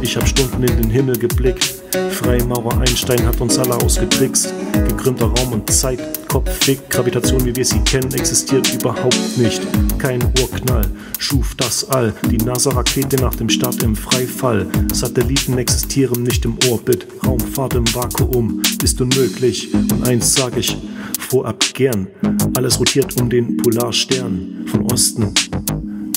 Ich 0.00 0.16
hab 0.16 0.26
Stunden 0.26 0.62
in 0.62 0.82
den 0.82 0.90
Himmel 0.90 1.18
geblickt. 1.18 1.74
Freimaurer 2.10 2.80
Einstein 2.80 3.24
hat 3.26 3.40
uns 3.40 3.58
alle 3.58 3.76
ausgetrickst. 3.76 4.52
Gekrümmter 4.72 5.26
Raum 5.26 5.52
und 5.52 5.70
Zeit, 5.70 6.28
Kopfweg, 6.28 6.90
Gravitation, 6.90 7.44
wie 7.44 7.54
wir 7.54 7.64
sie 7.64 7.80
kennen, 7.80 8.12
existiert 8.12 8.72
überhaupt 8.74 9.38
nicht. 9.38 9.62
Kein 9.98 10.22
Urknall 10.40 10.82
schuf 11.18 11.54
das 11.54 11.88
All. 11.88 12.14
Die 12.30 12.36
NASA-Rakete 12.38 13.16
nach 13.16 13.34
dem 13.34 13.48
Start 13.48 13.82
im 13.82 13.96
Freifall. 13.96 14.66
Satelliten 14.92 15.58
existieren 15.58 16.22
nicht 16.22 16.44
im 16.44 16.58
Orbit. 16.70 17.06
Raumfahrt 17.26 17.74
im 17.74 17.94
Vakuum 17.94 18.62
ist 18.82 19.00
unmöglich. 19.00 19.72
Und 19.74 20.06
eins 20.06 20.34
sag 20.34 20.56
ich 20.56 20.76
vorab 21.18 21.64
gern: 21.74 22.08
Alles 22.56 22.78
rotiert 22.78 23.20
um 23.20 23.30
den 23.30 23.56
Polarstern. 23.58 24.64
Von 24.66 24.90
Osten 24.90 25.34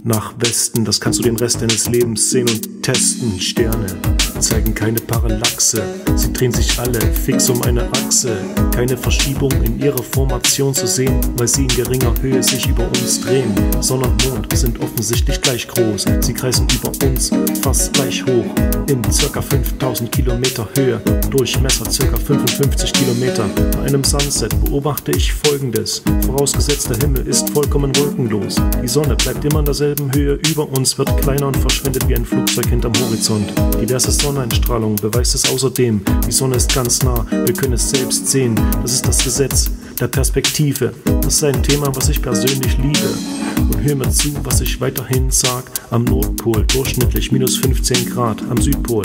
nach 0.04 0.34
Westen, 0.39 0.84
das 0.84 0.99
kannst 0.99 1.20
du 1.20 1.24
den 1.24 1.36
Rest 1.36 1.62
deines 1.62 1.88
Lebens 1.88 2.32
sehen 2.32 2.49
und 2.49 2.82
testen. 2.84 3.39
Sterne 3.39 3.86
zeigen 4.39 4.74
keine 4.74 4.99
Parallaxe, 4.99 5.84
sie 6.16 6.34
drehen 6.34 6.52
sich 6.52 6.80
alle 6.80 6.99
fix 6.99 7.49
um 7.49 7.62
eine 7.62 7.84
Achse. 7.91 8.36
Keine 8.74 8.97
Verschiebung 8.97 9.52
in 9.64 9.80
ihrer 9.80 10.02
Formation 10.02 10.74
zu 10.74 10.88
sehen, 10.88 11.20
weil 11.38 11.47
sie 11.47 11.64
in 11.64 11.68
geringer 11.68 12.14
Höhe 12.22 12.41
sich 12.41 12.68
über 12.68 12.88
uns 12.88 13.22
drehen. 13.22 13.54
Sonne 13.80 14.08
und 14.08 14.28
Mond 14.28 14.58
sind 14.58 14.80
offensichtlich 14.82 15.39
gleich 15.39 15.68
groß, 15.68 16.06
sie 16.22 16.34
kreisen 16.34 16.68
über 16.74 16.91
uns 17.08 17.30
fast 17.62 17.93
gleich 17.93 18.24
hoch. 18.26 18.45
In 18.88 19.04
circa 19.12 19.41
5000 19.41 20.12
Kilometer 20.12 20.68
Höhe, 20.76 20.99
Durchmesser 21.30 21.89
circa 21.89 22.18
55 22.18 22.91
Kilometer. 22.91 23.47
Bei 23.74 23.84
einem 23.84 24.04
Sunset 24.04 24.54
beobachte 24.66 25.12
ich 25.12 25.32
folgendes: 25.32 26.02
Vorausgesetzt 26.26 26.89
der 26.89 26.97
Himmel 26.97 27.28
ist 27.28 27.49
vollkommen 27.52 27.95
wolkenlos. 27.97 28.56
Die 28.82 28.88
Sonne 28.88 29.16
bleibt 29.16 29.45
immer 29.45 29.60
in 29.60 29.66
derselben 29.66 29.91
Höhe 30.14 30.39
über 30.50 30.68
uns, 30.70 30.98
wird 30.98 31.16
kleiner 31.22 31.48
und 31.48 31.58
verschwindet 31.58 32.08
wie 32.08 32.16
ein 32.16 32.26
Flugzeug 32.26 32.68
hinterm 32.68 32.94
Horizont. 33.02 33.52
Diverse 33.82 34.12
Sonneneinstrahlung 34.12 34.96
beweist 34.96 35.36
es 35.36 35.50
außerdem. 35.50 36.02
Die 36.28 36.32
Sonne 36.32 36.56
ist 36.56 36.74
ganz 36.74 37.04
nah, 37.04 37.26
wir 37.30 37.54
können 37.54 37.74
es 37.74 37.89
selbst 37.89 38.28
sehen. 38.28 38.56
Das 38.82 38.94
ist 38.94 39.08
das 39.08 39.24
Gesetz 39.24 39.72
der 40.00 40.08
Perspektive. 40.08 40.94
Das 41.22 41.36
ist 41.36 41.44
ein 41.44 41.62
Thema, 41.62 41.96
was 41.96 42.10
ich 42.10 42.22
persönlich 42.22 42.78
liebe. 42.78 43.14
Und 43.58 43.84
hör 43.84 43.96
mir 43.96 44.10
zu, 44.10 44.30
was 44.44 44.62
ich 44.62 44.80
weiterhin 44.80 45.30
sag. 45.30 45.66
Am 45.89 46.06
Nordpol 46.06 46.66
durchschnittlich 46.68 47.32
minus 47.32 47.58
15 47.58 48.10
Grad, 48.10 48.42
am 48.50 48.62
Südpol 48.62 49.04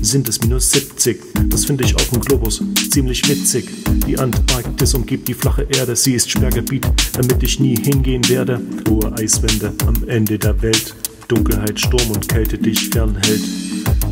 sind 0.00 0.28
es 0.28 0.40
minus 0.40 0.70
70. 0.70 1.20
Das 1.48 1.64
finde 1.64 1.84
ich 1.84 1.94
auf 1.94 2.08
dem 2.10 2.20
Globus 2.20 2.62
ziemlich 2.90 3.26
witzig. 3.28 3.68
Die 4.06 4.18
Antarktis 4.18 4.94
umgibt 4.94 5.28
die 5.28 5.34
flache 5.34 5.66
Erde, 5.76 5.96
sie 5.96 6.14
ist 6.14 6.30
Sperrgebiet, 6.30 6.86
damit 7.12 7.42
ich 7.42 7.60
nie 7.60 7.76
hingehen 7.76 8.26
werde. 8.28 8.60
Hohe 8.88 9.12
Eiswände 9.18 9.72
am 9.86 10.08
Ende 10.08 10.38
der 10.38 10.60
Welt. 10.62 10.94
Dunkelheit, 11.28 11.78
Sturm 11.78 12.10
und 12.10 12.28
Kälte 12.28 12.58
dich 12.58 12.88
fernhält. 12.90 13.42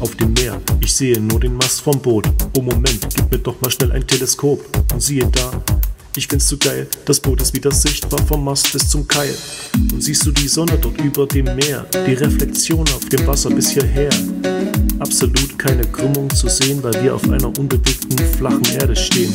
Auf 0.01 0.15
dem 0.17 0.33
Meer, 0.35 0.61
ich 0.81 0.95
sehe 0.95 1.21
nur 1.21 1.41
den 1.41 1.55
Mast 1.55 1.81
vom 1.81 2.01
Boot. 2.01 2.27
Oh 2.57 2.63
Moment, 2.63 3.09
gib 3.15 3.31
mir 3.31 3.39
doch 3.39 3.61
mal 3.61 3.71
schnell 3.71 3.93
ein 3.93 4.07
Teleskop. 4.07 4.65
Und 4.93 5.03
siehe 5.03 5.27
da, 5.27 5.51
ich 6.17 6.29
find's 6.29 6.49
so 6.49 6.57
geil, 6.57 6.87
das 7.05 7.19
Boot 7.19 7.43
ist 7.43 7.55
wieder 7.55 7.73
sichtbar 7.73 8.25
vom 8.27 8.45
Mast 8.45 8.73
bis 8.73 8.89
zum 8.89 9.07
Keil. 9.09 9.35
Und 9.93 10.03
siehst 10.03 10.25
du 10.27 10.31
die 10.31 10.49
Sonne 10.49 10.79
dort 10.81 11.01
über 11.01 11.27
dem 11.27 11.45
Meer, 11.45 11.87
die 12.07 12.15
Reflexion 12.15 12.87
auf 12.89 13.05
dem 13.07 13.27
Wasser 13.27 13.51
bis 13.51 13.71
hierher. 13.71 14.11
Absolut 15.01 15.59
keine 15.59 15.83
Krümmung 15.83 16.29
zu 16.31 16.49
sehen, 16.49 16.83
weil 16.83 17.03
wir 17.03 17.15
auf 17.15 17.29
einer 17.31 17.47
unbewegten, 17.59 18.19
flachen 18.37 18.65
Erde 18.81 18.97
stehen. 18.97 19.33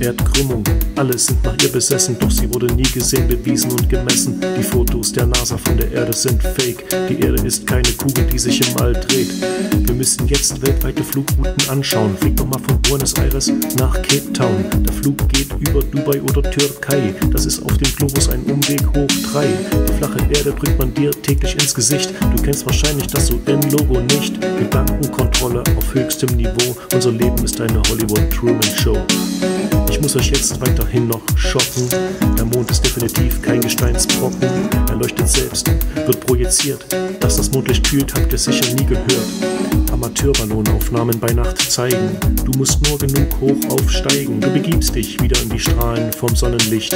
Erdkrümmung, 0.00 0.62
alle 0.96 1.18
sind 1.18 1.42
nach 1.44 1.56
ihr 1.62 1.70
besessen, 1.70 2.16
doch 2.18 2.30
sie 2.30 2.52
wurde 2.52 2.66
nie 2.66 2.82
gesehen, 2.82 3.26
bewiesen 3.28 3.70
und 3.72 3.88
gemessen. 3.88 4.40
Die 4.58 4.62
Fotos 4.62 5.12
der 5.12 5.26
NASA 5.26 5.56
von 5.56 5.76
der 5.76 5.90
Erde 5.90 6.12
sind 6.12 6.42
fake. 6.42 6.84
Die 7.08 7.20
Erde 7.20 7.46
ist 7.46 7.66
keine 7.66 7.90
Kugel, 7.92 8.24
die 8.24 8.38
sich 8.38 8.60
im 8.60 8.76
All 8.82 8.92
dreht. 8.92 9.30
Wir 9.86 9.94
müssen 9.94 10.26
jetzt 10.28 10.60
weltweite 10.62 11.02
Flugrouten 11.02 11.70
anschauen. 11.70 12.16
Flieg 12.18 12.36
doch 12.36 12.46
mal 12.46 12.60
von 12.60 12.80
Buenos 12.82 13.14
Aires 13.14 13.50
nach 13.78 13.94
Cape 14.02 14.32
Town. 14.32 14.64
Der 14.84 14.92
Flug 14.92 15.16
geht 15.28 15.48
über 15.60 15.80
Dubai 15.80 16.20
oder 16.22 16.42
Türkei. 16.42 17.14
Das 17.32 17.46
ist 17.46 17.62
auf 17.62 17.76
dem 17.78 17.94
Globus 17.96 18.28
ein 18.28 18.42
Umweg 18.44 18.86
hoch 18.94 19.30
drei. 19.32 19.46
Die 19.88 19.92
flache 19.94 20.18
Erde 20.30 20.52
drückt 20.52 20.78
man 20.78 20.92
dir 20.94 21.10
täglich 21.10 21.54
ins 21.54 21.74
Gesicht. 21.74 22.12
Du 22.34 22.42
kennst 22.42 22.66
wahrscheinlich 22.66 23.06
das 23.06 23.30
UN-Logo 23.30 24.00
nicht. 24.00 24.38
Gedankenkontrolle 24.86 25.64
auf 25.76 25.94
höchstem 25.94 26.36
Niveau. 26.36 26.76
Unser 26.94 27.10
Leben 27.10 27.44
ist 27.44 27.60
eine 27.60 27.82
Hollywood 27.88 28.30
Truman 28.30 28.62
Show. 28.62 28.96
Ich 29.90 30.00
muss 30.00 30.16
euch 30.16 30.30
jetzt 30.30 30.60
weiterhin 30.60 31.08
noch 31.08 31.22
schocken. 31.36 31.88
Der 32.36 32.44
Mond 32.44 32.70
ist 32.70 32.84
definitiv 32.84 33.40
kein 33.42 33.60
Gesteinsbrocken. 33.60 34.48
Er 34.88 34.94
leuchtet 34.94 35.28
selbst, 35.28 35.70
wird 35.94 36.20
projiziert. 36.20 36.84
Dass 37.20 37.36
das 37.36 37.50
Mondlicht 37.50 37.88
kühlt, 37.88 38.14
habt 38.14 38.32
ihr 38.32 38.38
sicher 38.38 38.74
nie 38.74 38.84
gehört. 38.84 39.26
Amateurballonaufnahmen 39.92 41.18
bei 41.18 41.32
Nacht 41.32 41.58
zeigen. 41.58 42.18
Du 42.44 42.52
musst 42.58 42.86
nur 42.86 42.98
genug 42.98 43.28
hoch 43.40 43.70
aufsteigen. 43.72 44.40
Du 44.40 44.52
begibst 44.52 44.94
dich 44.94 45.20
wieder 45.22 45.40
in 45.40 45.48
die 45.48 45.58
Strahlen 45.58 46.12
vom 46.12 46.36
Sonnenlicht, 46.36 46.94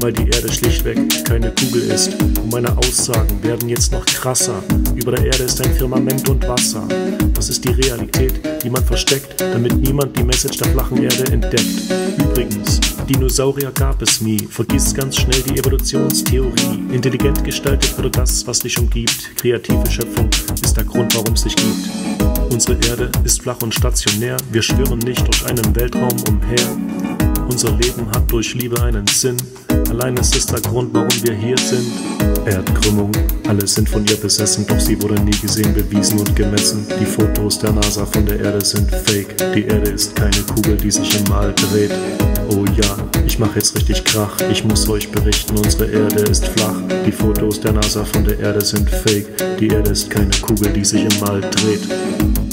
weil 0.00 0.12
die 0.12 0.28
Erde 0.28 0.52
schlichtweg 0.52 1.24
keine 1.24 1.50
Kugel 1.52 1.82
ist. 1.90 2.20
Und 2.20 2.52
meine 2.52 2.76
Aussagen 2.76 3.42
werden 3.42 3.68
jetzt 3.68 3.92
noch 3.92 4.04
krasser. 4.04 4.62
Über 4.94 5.12
der 5.12 5.24
Erde 5.26 5.44
ist 5.44 5.64
ein 5.64 5.72
Firmament 5.72 6.28
und 6.28 6.46
Wasser. 6.46 6.86
Das 7.32 7.48
ist 7.48 7.64
die 7.64 7.72
Realität, 7.72 8.34
die 8.62 8.70
man 8.70 8.84
versteckt, 8.84 9.40
damit 9.40 9.76
niemand 9.78 10.16
die 10.18 10.24
Message 10.24 10.58
der 10.58 10.68
flachen 10.68 11.02
Erde 11.02 11.32
entdeckt. 11.32 12.03
Übrigens, 12.18 12.80
Dinosaurier 13.08 13.70
gab 13.72 14.00
es 14.02 14.20
nie. 14.20 14.38
Vergiss 14.38 14.94
ganz 14.94 15.16
schnell 15.16 15.42
die 15.42 15.58
Evolutionstheorie. 15.58 16.82
Intelligent 16.92 17.44
gestaltet 17.44 17.96
wurde 17.96 18.10
das, 18.10 18.46
was 18.46 18.60
dich 18.60 18.78
umgibt. 18.78 19.36
Kreative 19.36 19.90
Schöpfung 19.90 20.28
ist 20.62 20.76
der 20.76 20.84
Grund, 20.84 21.14
warum 21.14 21.34
es 21.34 21.42
dich 21.42 21.56
gibt. 21.56 21.90
Unsere 22.50 22.78
Erde 22.88 23.10
ist 23.24 23.42
flach 23.42 23.60
und 23.62 23.74
stationär. 23.74 24.36
Wir 24.50 24.62
schwirren 24.62 24.98
nicht 25.00 25.26
durch 25.26 25.44
einen 25.46 25.76
Weltraum 25.76 26.16
umher. 26.28 27.03
Unser 27.48 27.72
Leben 27.72 28.06
hat 28.14 28.30
durch 28.30 28.54
Liebe 28.54 28.82
einen 28.82 29.06
Sinn. 29.06 29.36
Allein 29.90 30.16
es 30.16 30.34
ist 30.34 30.50
der 30.50 30.60
Grund, 30.60 30.92
warum 30.92 31.22
wir 31.22 31.34
hier 31.34 31.58
sind. 31.58 31.92
Erdkrümmung, 32.46 33.12
alle 33.48 33.66
sind 33.66 33.88
von 33.88 34.04
ihr 34.06 34.16
besessen, 34.16 34.66
doch 34.66 34.78
sie 34.78 35.00
wurde 35.02 35.20
nie 35.22 35.38
gesehen, 35.40 35.72
bewiesen 35.72 36.18
und 36.18 36.34
gemessen. 36.34 36.86
Die 37.00 37.06
Fotos 37.06 37.58
der 37.58 37.72
NASA 37.72 38.04
von 38.06 38.26
der 38.26 38.40
Erde 38.40 38.64
sind 38.64 38.90
fake. 38.90 39.36
Die 39.54 39.64
Erde 39.64 39.90
ist 39.90 40.16
keine 40.16 40.40
Kugel, 40.54 40.76
die 40.76 40.90
sich 40.90 41.18
im 41.18 41.32
All 41.32 41.54
dreht. 41.54 41.92
Oh 42.50 42.64
ja, 42.76 42.96
ich 43.26 43.38
mach 43.38 43.54
jetzt 43.56 43.76
richtig 43.76 44.04
Krach. 44.04 44.36
Ich 44.50 44.64
muss 44.64 44.88
euch 44.88 45.10
berichten, 45.10 45.56
unsere 45.56 45.86
Erde 45.86 46.22
ist 46.22 46.46
flach. 46.46 46.76
Die 47.06 47.12
Fotos 47.12 47.60
der 47.60 47.72
NASA 47.72 48.04
von 48.04 48.24
der 48.24 48.38
Erde 48.38 48.64
sind 48.64 48.88
fake. 48.90 49.58
Die 49.58 49.68
Erde 49.68 49.90
ist 49.90 50.10
keine 50.10 50.30
Kugel, 50.42 50.72
die 50.72 50.84
sich 50.84 51.02
im 51.02 51.24
All 51.24 51.40
dreht. 51.40 52.43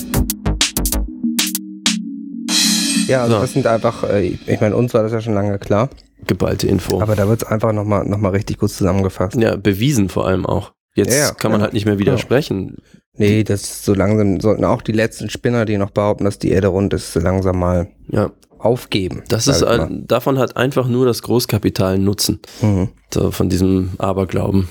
Ja, 3.11 3.23
also 3.23 3.35
So. 3.35 3.41
das 3.41 3.53
sind 3.53 3.67
einfach, 3.67 4.03
äh, 4.03 4.21
ich 4.25 4.61
meine, 4.61 4.75
uns 4.75 4.93
war 4.93 5.03
das 5.03 5.11
ja 5.11 5.21
schon 5.21 5.33
lange 5.33 5.57
klar, 5.59 5.89
Geballte 6.27 6.67
Info. 6.67 7.01
aber 7.01 7.15
da 7.15 7.27
wird 7.27 7.43
es 7.43 7.47
einfach 7.47 7.73
nochmal 7.73 8.05
noch 8.05 8.17
mal 8.17 8.29
richtig 8.29 8.57
gut 8.59 8.71
zusammengefasst. 8.71 9.35
ja, 9.37 9.55
bewiesen 9.55 10.09
vor 10.09 10.27
allem 10.27 10.45
auch. 10.45 10.73
Jetzt 10.95 11.13
Ja, 11.13 11.27
ja, 11.27 11.31
kann 11.31 11.51
man 11.51 11.61
ja. 11.61 11.65
halt 11.65 11.73
nicht 11.73 11.85
mehr 11.85 11.99
widersprechen. 11.99 12.77
Nee, 13.17 13.43
das 13.43 13.85
so 13.85 13.93
langsam 13.93 14.39
sollten 14.41 14.65
auch 14.65 14.81
die 14.81 14.91
letzten 14.91 15.29
Spinner, 15.29 15.65
die 15.65 15.77
noch 15.77 15.91
behaupten, 15.91 16.25
dass 16.25 16.37
die 16.39 16.49
Erde 16.51 16.67
rund 16.67 16.93
ist, 16.93 17.13
so 17.13 17.19
langsam 17.19 17.59
mal 17.59 17.87
Ja, 18.09 18.31
aufgeben. 18.59 19.23
das 19.29 19.47
ist 19.47 19.63
ein- 19.63 20.05
davon 20.07 20.37
hat 20.37 20.57
einfach 20.57 20.87
nur 20.87 21.05
das 21.05 21.21
Großkapital 21.21 21.97
Nutzen. 21.97 22.39
Mhm. 22.61 22.89
So 23.13 23.31
von 23.31 23.49
diesem 23.49 23.91
Aberglauben. 23.97 24.67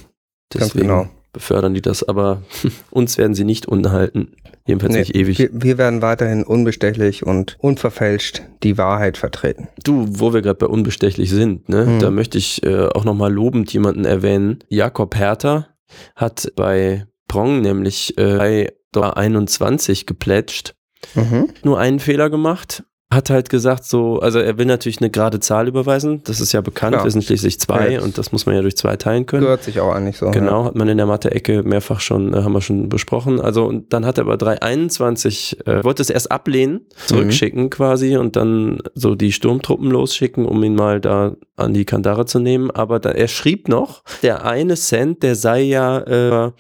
Ganz 0.53 0.73
Deswegen, 0.73 0.89
genau. 0.89 1.07
Befördern 1.33 1.75
die 1.75 1.83
das, 1.83 2.03
aber 2.03 2.43
uns 2.91 3.19
werden 3.19 3.35
sie 3.35 3.45
nicht 3.45 3.67
unhalten. 3.67 4.33
Jedenfalls 4.67 4.93
Nee, 4.93 4.99
nicht 5.01 5.15
ewig. 5.15 5.39
Wir, 5.39 5.51
wir 5.53 5.79
werden 5.79 6.03
weiterhin 6.03 6.45
unbestechlich 6.45 7.25
und 7.27 7.57
unverfälscht 7.61 8.43
die 8.63 8.77
Wahrheit 8.79 9.17
vertreten. 9.17 9.69
Du, 9.85 10.07
wo 10.09 10.33
wir 10.35 10.43
gerade 10.43 10.59
bei 10.59 10.67
unbestechlich 10.67 11.31
sind, 11.31 11.69
ne, 11.69 11.87
Mhm. 11.87 11.99
da 12.01 12.11
möchte 12.11 12.39
ich 12.39 12.63
äh, 12.65 12.87
auch 12.87 13.05
nochmal 13.05 13.33
lobend 13.33 13.73
jemanden 13.73 14.05
erwähnen. 14.05 14.59
Jakob 14.69 15.17
Herter 15.17 15.69
hat 16.15 16.53
bei 16.57 17.07
Prong 17.27 17.61
nämlich 17.63 18.17
äh, 18.19 18.69
bei 18.93 19.11
21 19.17 20.07
geplätscht, 20.07 20.75
Mhm. 21.15 21.49
nur 21.63 21.79
einen 21.79 21.99
Fehler 22.01 22.29
gemacht. 22.31 22.85
Hat 23.13 23.29
halt 23.29 23.51
gesagt, 23.51 23.85
so, 23.85 24.21
also 24.21 24.39
er 24.39 24.57
will 24.57 24.67
natürlich 24.67 25.01
eine 25.01 25.11
gerade 25.11 25.41
Zahl 25.41 25.67
überweisen, 25.67 26.23
das 26.25 26.41
ist 26.41 26.53
ja 26.53 26.61
bekannt, 26.61 26.93
Klar. 26.93 27.05
wir 27.05 27.11
sind 27.11 27.25
schließlich 27.25 27.59
zwei 27.59 27.91
Ja. 27.95 28.03
und 28.03 28.19
das 28.19 28.31
muss 28.31 28.47
man 28.47 28.55
ja 28.55 28.63
durch 28.63 28.77
zwei 28.77 28.97
teilen 28.97 29.27
können. 29.27 29.43
Gehört 29.43 29.65
sich 29.65 29.81
auch 29.81 29.93
eigentlich 29.93 30.17
so. 30.19 30.31
Genau, 30.31 30.65
hat 30.65 30.77
man 30.77 30.89
in 30.89 30.97
der 30.97 31.07
Mathe-Ecke 31.07 31.65
mehrfach 31.65 32.01
schon, 32.01 32.33
äh, 32.33 32.43
haben 32.43 32.53
wir 32.53 32.61
schon 32.61 32.89
besprochen. 32.89 33.41
Also, 33.41 33.65
und 33.67 33.93
dann 33.93 34.07
hat 34.07 34.19
er 34.19 34.25
aber 34.25 34.37
321, 34.37 35.67
äh, 35.67 35.83
wollte 35.83 36.03
es 36.03 36.11
erst 36.11 36.31
ablehnen, 36.31 36.87
zurückschicken 37.07 37.71
quasi 37.71 38.17
und 38.17 38.37
dann 38.37 38.79
so 38.95 39.15
die 39.15 39.33
Sturmtruppen 39.33 39.91
losschicken, 39.91 40.47
um 40.47 40.63
ihn 40.63 40.75
mal 40.75 41.01
da 41.01 41.35
an 41.57 41.75
die 41.75 41.85
Kandare 41.85 42.27
zu 42.27 42.39
nehmen. 42.39 42.71
Aber 42.71 43.01
da, 43.01 43.11
er 43.11 43.29
schrieb 43.29 43.69
noch, 43.69 44.03
der 44.23 44.45
eine 44.45 44.77
Cent, 44.77 45.23
der 45.23 45.35
sei 45.35 45.63
ja 45.63 45.99
äh. 45.99 46.31
Ja. 46.31 46.53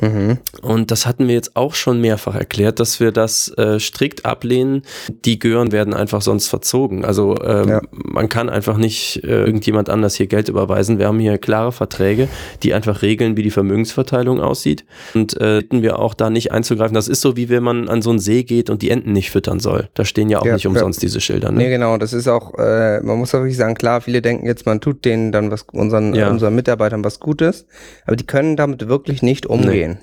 Mhm. 0.00 0.38
Und 0.62 0.90
das 0.90 1.06
hatten 1.06 1.28
wir 1.28 1.34
jetzt 1.34 1.56
auch 1.56 1.74
schon 1.74 2.00
mehrfach 2.00 2.34
erklärt, 2.34 2.80
dass 2.80 3.00
wir 3.00 3.12
das 3.12 3.48
äh, 3.56 3.78
strikt 3.80 4.24
ablehnen. 4.24 4.82
Die 5.24 5.38
Gören 5.58 5.72
werden 5.72 5.92
einfach 5.94 6.22
sonst 6.22 6.46
verzogen. 6.46 7.04
Also 7.04 7.34
ähm, 7.42 7.68
Ja. 7.68 7.80
man 7.92 8.28
kann 8.28 8.48
einfach 8.48 8.76
nicht 8.76 9.22
äh, 9.24 9.44
irgendjemand 9.44 9.90
anders 9.90 10.14
hier 10.14 10.26
Geld 10.28 10.48
überweisen. 10.48 10.98
Wir 10.98 11.08
haben 11.08 11.18
hier 11.18 11.36
klare 11.38 11.72
Verträge, 11.72 12.28
die 12.62 12.74
einfach 12.74 13.02
regeln, 13.02 13.36
wie 13.36 13.42
die 13.42 13.50
Vermögensverteilung 13.50 14.40
aussieht. 14.40 14.84
Und 15.14 15.34
äh, 15.40 15.58
bitten 15.60 15.82
wir 15.82 15.98
auch 15.98 16.14
da 16.14 16.30
nicht 16.30 16.52
einzugreifen. 16.52 16.94
Das 16.94 17.08
ist 17.08 17.20
so, 17.20 17.36
wie 17.36 17.48
wenn 17.48 17.62
man 17.64 17.88
an 17.88 18.02
so 18.02 18.10
einen 18.10 18.18
See 18.20 18.44
geht 18.44 18.70
und 18.70 18.82
die 18.82 18.90
Enten 18.90 19.12
nicht 19.12 19.30
füttern 19.30 19.58
soll. 19.58 19.88
Da 19.94 20.04
stehen 20.04 20.30
ja 20.30 20.38
auch 20.38 20.46
Ja, 20.46 20.54
nicht 20.54 20.66
umsonst 20.66 21.02
diese 21.02 21.20
Schilder. 21.20 21.50
Ne? 21.50 21.58
Nee, 21.58 21.70
genau, 21.70 21.96
das 21.98 22.12
ist 22.12 22.28
auch, 22.28 22.54
äh, 22.58 23.00
man 23.00 23.18
muss 23.18 23.34
auch 23.34 23.40
wirklich 23.40 23.56
sagen, 23.56 23.74
klar, 23.74 24.00
viele 24.00 24.22
denken 24.22 24.46
jetzt, 24.46 24.64
man 24.66 24.80
tut 24.80 25.04
denen 25.04 25.32
dann 25.32 25.50
was, 25.50 25.66
unseren, 25.72 26.14
Ja. 26.14 26.30
unseren 26.30 26.54
Mitarbeitern 26.54 27.02
was 27.04 27.18
Gutes, 27.18 27.66
aber 28.06 28.16
die 28.16 28.26
können 28.26 28.56
damit 28.56 28.88
wirklich 28.88 29.22
nicht 29.22 29.46
umgehen. 29.46 29.98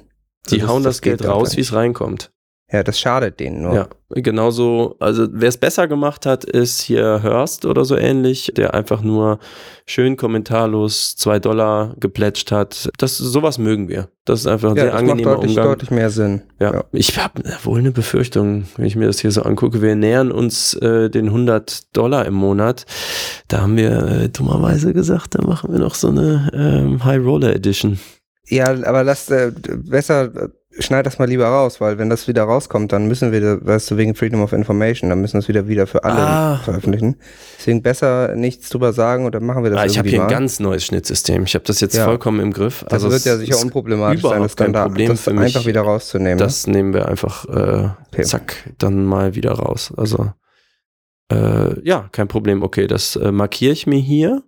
Die 0.51 0.61
Also 0.61 0.67
hauen 0.73 0.83
das, 0.83 1.01
geht 1.01 1.19
Geld 1.19 1.29
raus, 1.29 1.55
wie 1.57 1.61
es 1.61 1.73
reinkommt. 1.73 2.31
Ja, 2.71 2.81
das 2.81 2.99
schadet 2.99 3.39
denen 3.39 3.61
nur. 3.61 3.75
Ja, 3.75 3.87
genauso, 4.09 4.95
also 4.99 5.27
wer 5.31 5.49
es 5.49 5.57
besser 5.57 5.87
gemacht 5.87 6.25
hat, 6.25 6.43
ist 6.43 6.81
hier 6.81 7.21
Hurst 7.21 7.63
oder 7.65 7.85
so 7.85 7.95
ähnlich, 7.95 8.51
der 8.55 8.73
einfach 8.73 9.01
nur 9.01 9.37
schön 9.85 10.17
kommentarlos 10.17 11.15
zwei 11.15 11.37
Dollar 11.39 11.95
geplätscht 11.99 12.51
hat. 12.51 12.89
Das, 12.97 13.17
sowas 13.17 13.59
mögen 13.59 13.87
wir. 13.87 14.09
Das 14.25 14.39
ist 14.39 14.47
einfach 14.47 14.71
ein 14.71 14.77
Ja, 14.77 14.83
sehr 14.85 14.91
das 14.93 15.01
macht 15.01 15.09
angenehmer 15.11 15.35
deutlich, 15.35 15.49
Umgang. 15.51 15.65
deutlich 15.67 15.91
mehr 15.91 16.09
Sinn. 16.09 16.41
Ja, 16.59 16.83
ich 16.91 17.15
habe 17.19 17.43
wohl 17.63 17.77
eine 17.79 17.91
Befürchtung, 17.91 18.65
wenn 18.77 18.85
ich 18.85 18.95
mir 18.95 19.05
das 19.05 19.19
hier 19.19 19.31
so 19.31 19.43
angucke. 19.43 19.83
Wir 19.83 19.95
nähern 19.95 20.31
uns 20.31 20.73
äh, 20.73 21.11
den 21.11 21.27
100 21.27 21.95
Dollar 21.95 22.25
im 22.25 22.33
Monat. 22.33 22.87
Da 23.47 23.61
haben 23.61 23.77
wir 23.77 23.91
äh, 24.07 24.29
dummerweise 24.29 24.91
gesagt, 24.93 25.35
da 25.35 25.45
machen 25.45 25.71
wir 25.71 25.79
noch 25.79 25.93
so 25.93 26.07
eine 26.07 26.49
ähm, 26.51 27.05
High 27.05 27.23
Roller 27.23 27.55
Edition. 27.55 27.99
Ja, 28.47 28.65
aber 28.85 29.03
lass 29.03 29.29
äh, 29.29 29.51
besser, 29.83 30.49
schneid 30.79 31.05
das 31.05 31.19
mal 31.19 31.27
lieber 31.27 31.45
raus, 31.45 31.79
weil 31.79 31.97
wenn 31.97 32.09
das 32.09 32.27
wieder 32.27 32.43
rauskommt, 32.43 32.91
dann 32.91 33.07
müssen 33.07 33.31
wir, 33.31 33.65
weißt 33.65 33.91
du, 33.91 33.97
wegen 33.97 34.13
Freedom 34.15 34.41
of 34.41 34.51
Information, 34.53 35.09
dann 35.09 35.21
müssen 35.21 35.35
wir 35.35 35.39
es 35.39 35.47
wieder 35.47 35.67
wieder 35.67 35.87
für 35.87 36.03
alle 36.03 36.17
Ah. 36.19 36.57
veröffentlichen. 36.63 37.15
Deswegen 37.57 37.81
besser 37.81 38.35
nichts 38.35 38.69
drüber 38.69 38.91
sagen 38.93 39.25
und 39.25 39.33
dann 39.35 39.45
machen 39.45 39.63
wir 39.63 39.71
das 39.71 39.79
Ah, 39.79 39.85
ich 39.85 39.97
habe 39.97 40.09
hier 40.09 40.19
ein 40.21 40.25
mal. 40.27 40.31
ganz 40.31 40.59
neues 40.59 40.85
Schnittsystem. 40.85 41.43
Ich 41.43 41.55
habe 41.55 41.63
das 41.65 41.79
jetzt 41.79 41.95
Ja. 41.95 42.05
vollkommen 42.05 42.39
im 42.41 42.51
Griff. 42.53 42.85
das 42.89 43.03
wird 43.03 43.13
es 43.13 43.25
ja 43.25 43.37
sicher 43.37 43.59
unproblematisch 43.61 44.21
sein, 44.21 44.41
das 44.41 44.55
dann 44.55 44.65
kein 44.67 44.73
da 44.73 44.83
Problem 44.85 45.09
das 45.09 45.21
für 45.21 45.33
mich. 45.33 45.55
einfach 45.55 45.65
wieder 45.65 45.81
rauszunehmen. 45.81 46.37
ne? 46.37 46.43
Das 46.43 46.67
nehmen 46.67 46.93
wir 46.93 47.07
einfach, 47.07 47.45
äh, 47.47 47.89
Okay. 48.11 48.23
zack, 48.23 48.55
dann 48.77 49.05
mal 49.05 49.35
wieder 49.35 49.51
raus. 49.53 49.93
Also, 49.95 50.31
äh, 51.31 51.79
ja, 51.87 52.09
kein 52.11 52.27
Problem. 52.27 52.63
Okay, 52.63 52.87
das 52.87 53.15
äh, 53.15 53.31
markiere 53.31 53.73
ich 53.73 53.87
mir 53.87 53.99
hier. 53.99 54.43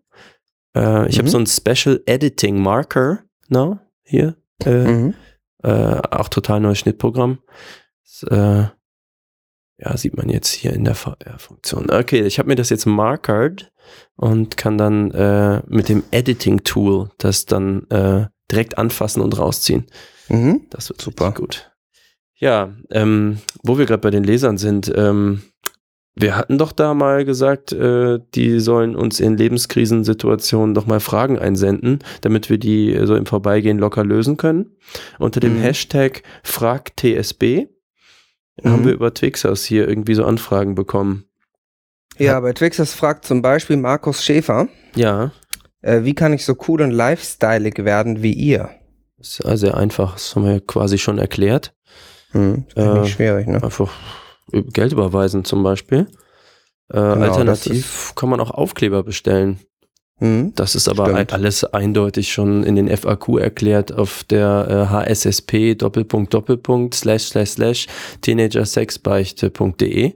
Äh, 0.75 1.07
ich 1.09 1.17
habe 1.17 1.28
Mhm. 1.28 1.32
so 1.32 1.38
einen 1.38 1.47
Special 1.47 2.01
Editing 2.05 2.61
Marker, 2.61 3.19
no, 3.49 3.80
hier. 4.03 4.36
Äh, 4.65 4.69
mhm. 4.88 5.13
Äh, 5.64 6.01
auch 6.12 6.30
total 6.30 6.60
neues 6.60 6.80
Schnittprogramm. 6.80 7.39
Das, 8.03 8.24
äh, 8.32 8.68
ja, 9.80 9.95
sieht 9.95 10.18
man 10.18 10.30
jetzt 10.30 10.51
hier 10.51 10.74
in 10.74 10.86
der 10.86 10.95
VR-Funktion. 10.95 11.91
Okay, 11.91 12.22
ich 12.22 12.39
habe 12.39 12.49
mir 12.49 12.55
das 12.55 12.70
jetzt 12.70 12.86
markert 12.86 13.72
und 14.16 14.58
kann 14.58 14.78
dann 14.78 15.12
äh, 15.12 15.62
mit 15.68 15.89
dem 15.89 16.03
Editing-Tool 16.12 17.10
das 17.20 17.45
dann 17.45 17.88
äh, 17.89 18.26
direkt 18.51 18.78
anfassen 18.78 19.22
und 19.22 19.38
rausziehen. 19.38 19.86
Mhm. 20.30 20.66
Das 20.70 20.89
wird 20.89 21.01
Super. 21.01 21.32
gut. 21.32 21.72
Ja, 22.39 22.74
ähm, 22.91 23.39
wo 23.64 23.78
wir 23.78 23.86
gerade 23.86 24.01
bei 24.01 24.12
den 24.12 24.24
Lesern 24.24 24.58
sind, 24.58 24.91
ähm, 24.95 25.43
wir 26.20 26.36
hatten 26.36 26.57
doch 26.57 26.72
da 26.72 26.93
mal 26.93 27.26
gesagt, 27.26 27.72
äh, 27.72 28.20
die 28.36 28.59
sollen 28.59 28.95
uns 28.95 29.20
in 29.20 29.38
Lebenskrisensituationen 29.38 30.74
doch 30.74 30.86
mal 30.88 30.99
Fragen 30.99 31.38
einsenden, 31.39 31.99
damit 32.22 32.49
wir 32.49 32.57
die 32.57 32.93
äh, 32.93 33.05
so 33.05 33.15
im 33.15 33.26
Vorbeigehen 33.26 33.78
locker 33.78 34.03
lösen 34.03 34.38
können. 34.38 34.72
Unter 35.20 35.39
dem 35.39 35.57
Mhm. 35.57 35.61
Hashtag 35.61 36.24
FragTSB 36.43 37.68
Mhm. 38.63 38.70
haben 38.70 38.86
wir 38.86 38.93
über 38.93 39.13
Twixers 39.13 39.63
hier 39.65 39.88
irgendwie 39.88 40.15
so 40.15 40.26
Anfragen 40.26 40.76
bekommen. 40.76 41.26
Ja, 42.18 42.39
bei 42.39 42.53
Twixers 42.53 42.93
fragt 42.95 43.26
zum 43.26 43.41
Beispiel 43.43 43.78
Markus 43.78 44.24
Schäfer, 44.26 44.68
Ja, 44.95 45.32
äh, 45.82 46.03
wie 46.03 46.15
kann 46.15 46.34
ich 46.34 46.43
so 46.45 46.55
cool 46.68 46.82
und 46.82 46.89
lifestyleig 46.91 47.86
werden 47.86 48.24
wie 48.24 48.34
ihr? 48.34 48.70
ist 49.20 49.43
ja 49.43 49.55
sehr 49.57 49.78
einfach, 49.78 50.13
das 50.13 50.36
haben 50.36 50.45
wir 50.45 50.59
quasi 50.61 50.97
schon 50.97 51.18
erklärt. 51.20 51.74
Hm, 52.32 52.65
ist 52.70 52.78
Äh, 52.78 52.99
nicht 53.01 53.11
schwierig, 53.13 53.47
ne? 53.47 53.61
Einfach 53.63 53.91
Geld 54.52 54.91
überweisen 54.93 55.43
zum 55.45 55.64
Beispiel. 55.64 56.08
Äh, 56.91 56.98
alternativ 57.00 58.14
kann 58.16 58.30
man 58.30 58.39
auch 58.39 58.52
Aufkleber 58.52 59.04
bestellen. 59.04 59.60
Hm? 60.20 60.54
Das 60.56 60.74
ist 60.74 60.88
aber 60.89 61.10
Stimmt. 61.12 61.34
alles 61.34 61.64
eindeutig 61.64 62.32
schon 62.32 62.64
in 62.64 62.76
den 62.76 62.88
FAQ 62.95 63.38
erklärt 63.39 63.91
auf 63.93 64.24
der 64.24 64.68
äh, 64.68 65.14
HSSP 65.14 65.76
Doppelpunkt 65.76 66.34
Doppelpunkt 66.34 66.95
slash 66.95 67.24
slash 67.26 67.50
slash 67.52 67.88
teenagersexbeichte.de. 68.22 70.14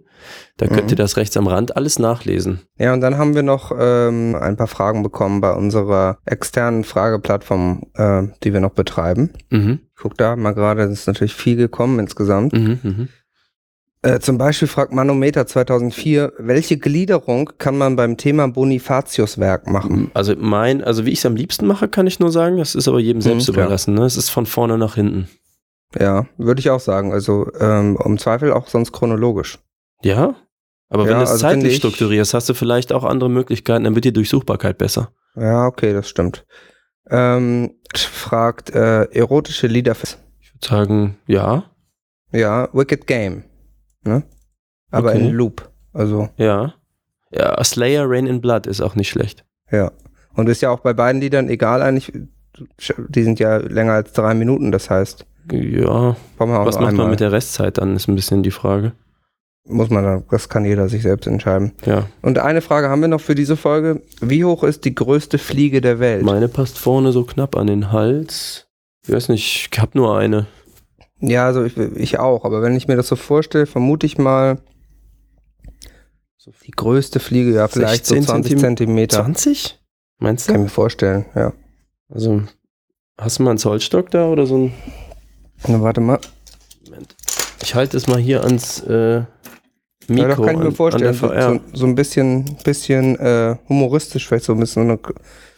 Da 0.58 0.68
könnt 0.68 0.84
Mhm. 0.84 0.90
ihr 0.92 0.96
das 0.98 1.18
rechts 1.18 1.36
am 1.36 1.48
Rand 1.48 1.76
alles 1.76 1.98
nachlesen. 1.98 2.62
Ja, 2.78 2.94
und 2.94 3.02
dann 3.02 3.18
haben 3.18 3.34
wir 3.34 3.42
noch 3.42 3.72
ähm, 3.78 4.36
ein 4.40 4.56
paar 4.56 4.68
Fragen 4.68 5.02
bekommen 5.02 5.42
bei 5.42 5.52
unserer 5.54 6.20
externen 6.26 6.84
Frageplattform, 6.84 7.84
äh, 7.96 8.24
die 8.44 8.54
wir 8.54 8.60
noch 8.60 8.74
betreiben. 8.74 9.32
Mhm. 9.50 9.80
Guck 10.00 10.18
da 10.18 10.36
mal 10.36 10.54
gerade, 10.54 10.84
es 10.84 10.92
ist 10.92 11.08
natürlich 11.08 11.34
viel 11.34 11.56
gekommen 11.58 11.98
insgesamt. 12.00 12.54
Mhm, 12.54 12.80
mhm. 12.84 13.10
Äh, 14.04 14.20
zum 14.20 14.40
Beispiel 14.40 14.68
fragt 14.68 14.92
Manometer 14.94 15.46
2004, 15.46 16.34
welche 16.40 16.78
Gliederung 16.78 17.52
kann 17.60 17.78
man 17.78 17.96
beim 17.96 18.18
Thema 18.18 18.48
Bonifatius-Werk 18.48 19.68
machen? 19.68 20.10
Also 20.16 20.34
mein, 20.36 20.84
also 20.84 21.06
wie 21.06 21.12
ich 21.12 21.20
es 21.20 21.26
am 21.28 21.36
liebsten 21.36 21.68
mache, 21.68 21.88
kann 21.88 22.08
ich 22.08 22.20
nur 22.20 22.32
sagen, 22.32 22.58
das 22.58 22.74
ist 22.74 22.88
aber 22.88 23.00
jedem 23.00 23.22
selbst 23.22 23.48
Mhm, 23.48 23.54
überlassen. 23.54 23.94
Ne? 23.94 24.04
Es 24.06 24.18
ist 24.18 24.30
von 24.30 24.48
vorne 24.48 24.80
nach 24.80 24.96
hinten. 24.96 25.30
Ja, 26.00 26.26
würde 26.38 26.60
ich 26.62 26.70
auch 26.72 26.80
sagen. 26.80 27.12
Also 27.14 27.52
ähm, 27.60 27.98
im 28.04 28.18
Zweifel 28.18 28.52
auch 28.54 28.68
sonst 28.70 28.92
chronologisch. 28.92 29.60
Ja? 30.02 30.36
Aber 30.90 31.04
Ja, 31.04 31.10
wenn 31.12 31.18
du 31.18 31.24
es 31.24 31.30
also 31.32 31.42
zeitlich 31.42 31.74
ich- 31.74 31.78
strukturierst, 31.78 32.34
hast 32.34 32.50
du 32.50 32.56
vielleicht 32.56 32.92
auch 32.94 33.04
andere 33.04 33.30
Möglichkeiten, 33.30 33.84
dann 33.84 33.94
wird 33.94 34.06
die 34.06 34.14
Durchsuchbarkeit 34.14 34.80
besser. 34.80 35.12
Ja, 35.36 35.68
okay, 35.68 35.94
das 35.94 36.10
stimmt. 36.10 36.46
Ähm, 37.10 37.76
fragt 37.96 38.72
äh, 38.72 39.04
erotische 39.12 39.68
Lieder. 39.68 39.92
Ich 40.40 40.54
würde 40.54 40.68
sagen, 40.68 41.18
ja, 41.28 41.66
Ja, 42.32 42.68
Wicked 42.74 43.06
Game. 43.06 43.44
Ne? 44.04 44.24
Aber 44.92 45.10
Okay. 45.12 45.20
in 45.20 45.32
Loop. 45.32 45.70
Also, 45.94 46.30
ja. 46.38 46.74
Ja, 47.32 47.64
Slayer 47.64 48.10
Rain 48.10 48.28
in 48.28 48.42
Blood 48.42 48.68
ist 48.68 48.82
auch 48.82 48.96
nicht 48.96 49.10
schlecht. 49.10 49.46
ja. 49.72 49.92
Und 50.34 50.48
ist 50.48 50.62
ja 50.62 50.70
auch 50.70 50.80
bei 50.80 50.94
beiden 50.94 51.20
Liedern 51.20 51.50
egal 51.50 51.82
eigentlich. 51.82 52.14
Die 53.10 53.24
sind 53.24 53.38
ja 53.40 53.58
länger 53.58 53.92
als 53.94 54.14
drei 54.14 54.34
Minuten, 54.34 54.72
das 54.72 54.90
heißt, 54.90 55.26
Ja, 55.52 56.16
was 56.38 56.48
macht 56.48 56.78
einmal. 56.78 56.94
man 56.94 57.10
mit 57.10 57.20
der 57.20 57.34
Restzeit 57.34 57.78
dann, 57.80 57.98
ist 57.98 58.08
ein 58.08 58.16
bisschen 58.16 58.42
die 58.42 58.52
Frage. 58.52 58.94
Muss 59.68 59.90
man 59.90 60.06
dann, 60.06 60.24
das 60.32 60.48
kann 60.48 60.64
jeder 60.64 60.88
sich 60.88 61.02
selbst 61.04 61.28
entscheiden. 61.28 61.74
Ja, 61.86 62.08
Und 62.22 62.40
eine 62.40 62.62
Frage 62.62 62.88
haben 62.88 63.02
wir 63.02 63.10
noch 63.10 63.20
für 63.20 63.36
diese 63.36 63.58
Folge. 63.58 64.02
Wie 64.22 64.46
hoch 64.46 64.64
ist 64.64 64.86
die 64.86 64.96
größte 64.96 65.38
Fliege 65.38 65.82
der 65.82 66.00
Welt? 66.00 66.24
meine 66.24 66.48
passt 66.48 66.78
vorne 66.80 67.12
so 67.12 67.26
knapp 67.26 67.58
an 67.58 67.68
den 67.68 67.92
Hals. 67.92 68.68
Ich 69.06 69.14
weiß 69.14 69.28
nicht, 69.30 69.70
ich 69.74 69.80
habe 69.80 69.92
nur 69.98 70.18
eine. 70.18 70.48
Ja, 71.22 71.46
also 71.46 71.64
ich, 71.64 71.78
ich 71.78 72.20
auch, 72.20 72.46
aber 72.46 72.62
wenn 72.62 72.76
ich 72.76 72.88
mir 72.88 72.96
das 72.96 73.08
so 73.08 73.16
vorstelle, 73.16 73.66
vermute 73.68 74.06
ich 74.06 74.18
mal 74.18 74.60
die 76.66 76.72
größte 76.72 77.20
Fliege, 77.20 77.54
ja, 77.54 77.68
vielleicht 77.68 78.06
so 78.06 78.16
16 78.16 78.44
20 78.44 78.60
Zentimeter. 78.60 79.18
20? 79.24 79.80
Meinst 80.18 80.48
Kann 80.48 80.56
ich 80.56 80.60
du? 80.60 80.64
mir 80.64 80.70
vorstellen, 80.70 81.26
ja. 81.36 81.54
Also, 82.10 82.42
hast 83.20 83.40
du 83.40 83.44
mal 83.44 83.52
einen 83.52 83.60
Zollstock 83.60 84.10
da 84.12 84.28
oder 84.28 84.46
so 84.46 84.58
ein. 84.58 84.74
Na, 85.68 85.82
warte 85.82 86.02
mal. 86.02 86.20
Moment. 86.86 87.16
Ich 87.62 87.76
halte 87.76 87.96
es 87.96 88.08
mal 88.08 88.20
hier 88.20 88.44
ans 88.44 88.82
äh, 88.82 89.18
Ja, 89.18 89.28
Mikro. 90.08 90.30
doch 90.30 90.46
kann 90.46 90.56
ich 90.56 90.62
mir 90.62 90.68
an, 90.68 90.76
vorstellen. 90.76 91.14
So, 91.14 91.28
so, 91.28 91.60
so 91.74 91.86
ein 91.86 91.96
bisschen, 91.96 92.58
bisschen 92.64 93.18
äh, 93.20 93.56
humoristisch, 93.70 94.28
vielleicht 94.28 94.46
so 94.46 94.54
ein 94.54 94.60
bisschen 94.60 94.88
so 94.88 94.94
eine 94.94 95.00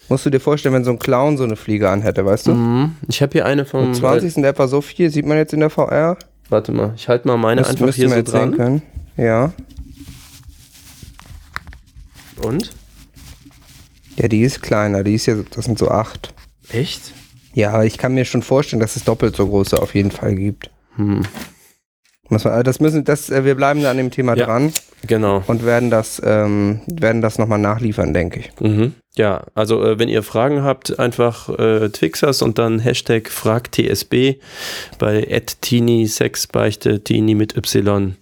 Musst 0.09 0.25
du 0.25 0.29
dir 0.29 0.39
vorstellen, 0.39 0.75
wenn 0.75 0.83
so 0.83 0.91
ein 0.91 0.99
Clown 0.99 1.37
so 1.37 1.43
eine 1.43 1.55
Fliege 1.55 1.89
anhätte, 1.89 2.25
weißt 2.25 2.47
du? 2.47 2.53
Mhm. 2.53 2.95
Ich 3.07 3.21
habe 3.21 3.31
hier 3.31 3.45
eine 3.45 3.65
vom. 3.65 3.87
Und 3.87 3.95
20 3.95 4.33
sind 4.33 4.43
etwa 4.43 4.67
so 4.67 4.81
viel, 4.81 5.09
sieht 5.09 5.25
man 5.25 5.37
jetzt 5.37 5.53
in 5.53 5.59
der 5.61 5.69
VR. 5.69 6.17
Warte 6.49 6.71
mal, 6.71 6.93
ich 6.95 7.07
halte 7.07 7.27
mal 7.27 7.37
meine 7.37 7.61
Das 7.61 7.71
einfach 7.71 7.93
hier 7.93 8.09
so 8.09 8.21
dran. 8.21 8.55
können. 8.55 8.81
Ja. 9.17 9.53
Und? 12.41 12.71
Ja, 14.17 14.27
die 14.27 14.41
ist 14.41 14.61
kleiner, 14.61 15.03
die 15.03 15.15
ist 15.15 15.25
ja, 15.25 15.35
das 15.49 15.65
sind 15.65 15.79
so 15.79 15.89
acht. 15.89 16.33
Echt? 16.69 17.13
Ja, 17.53 17.83
ich 17.83 17.97
kann 17.97 18.13
mir 18.13 18.25
schon 18.25 18.41
vorstellen, 18.41 18.79
dass 18.79 18.95
es 18.95 19.03
doppelt 19.03 19.35
so 19.35 19.47
große 19.47 19.81
auf 19.81 19.95
jeden 19.95 20.11
Fall 20.11 20.35
gibt. 20.35 20.69
Hm. 20.95 21.23
Also 22.29 22.49
das 22.63 22.79
müssen, 22.79 23.03
das, 23.03 23.29
äh, 23.29 23.43
wir 23.43 23.55
bleiben 23.55 23.81
da 23.83 23.91
an 23.91 23.97
dem 23.97 24.09
Thema 24.09 24.35
Ja. 24.35 24.45
dran 24.45 24.71
Genau. 25.05 25.43
und 25.47 25.65
werden 25.65 25.89
das, 25.89 26.21
ähm, 26.25 26.79
werden 26.87 27.21
das 27.21 27.37
nochmal 27.37 27.59
nachliefern, 27.59 28.13
denke 28.13 28.39
ich. 28.39 28.51
Mhm. 28.61 28.93
Ja, 29.15 29.43
also 29.53 29.83
äh, 29.83 29.99
wenn 29.99 30.09
ihr 30.09 30.23
Fragen 30.23 30.63
habt, 30.63 30.97
einfach 30.99 31.49
äh, 31.49 31.89
Twixers 31.89 32.41
und 32.41 32.57
dann 32.57 32.79
Hashtag 32.79 33.29
FragTSB 33.29 34.35
bei 34.97 35.41
Tini 35.61 36.07
Sexbeichte, 36.07 37.03
Tini 37.03 37.35
mit 37.35 37.55
Y. 37.57 38.15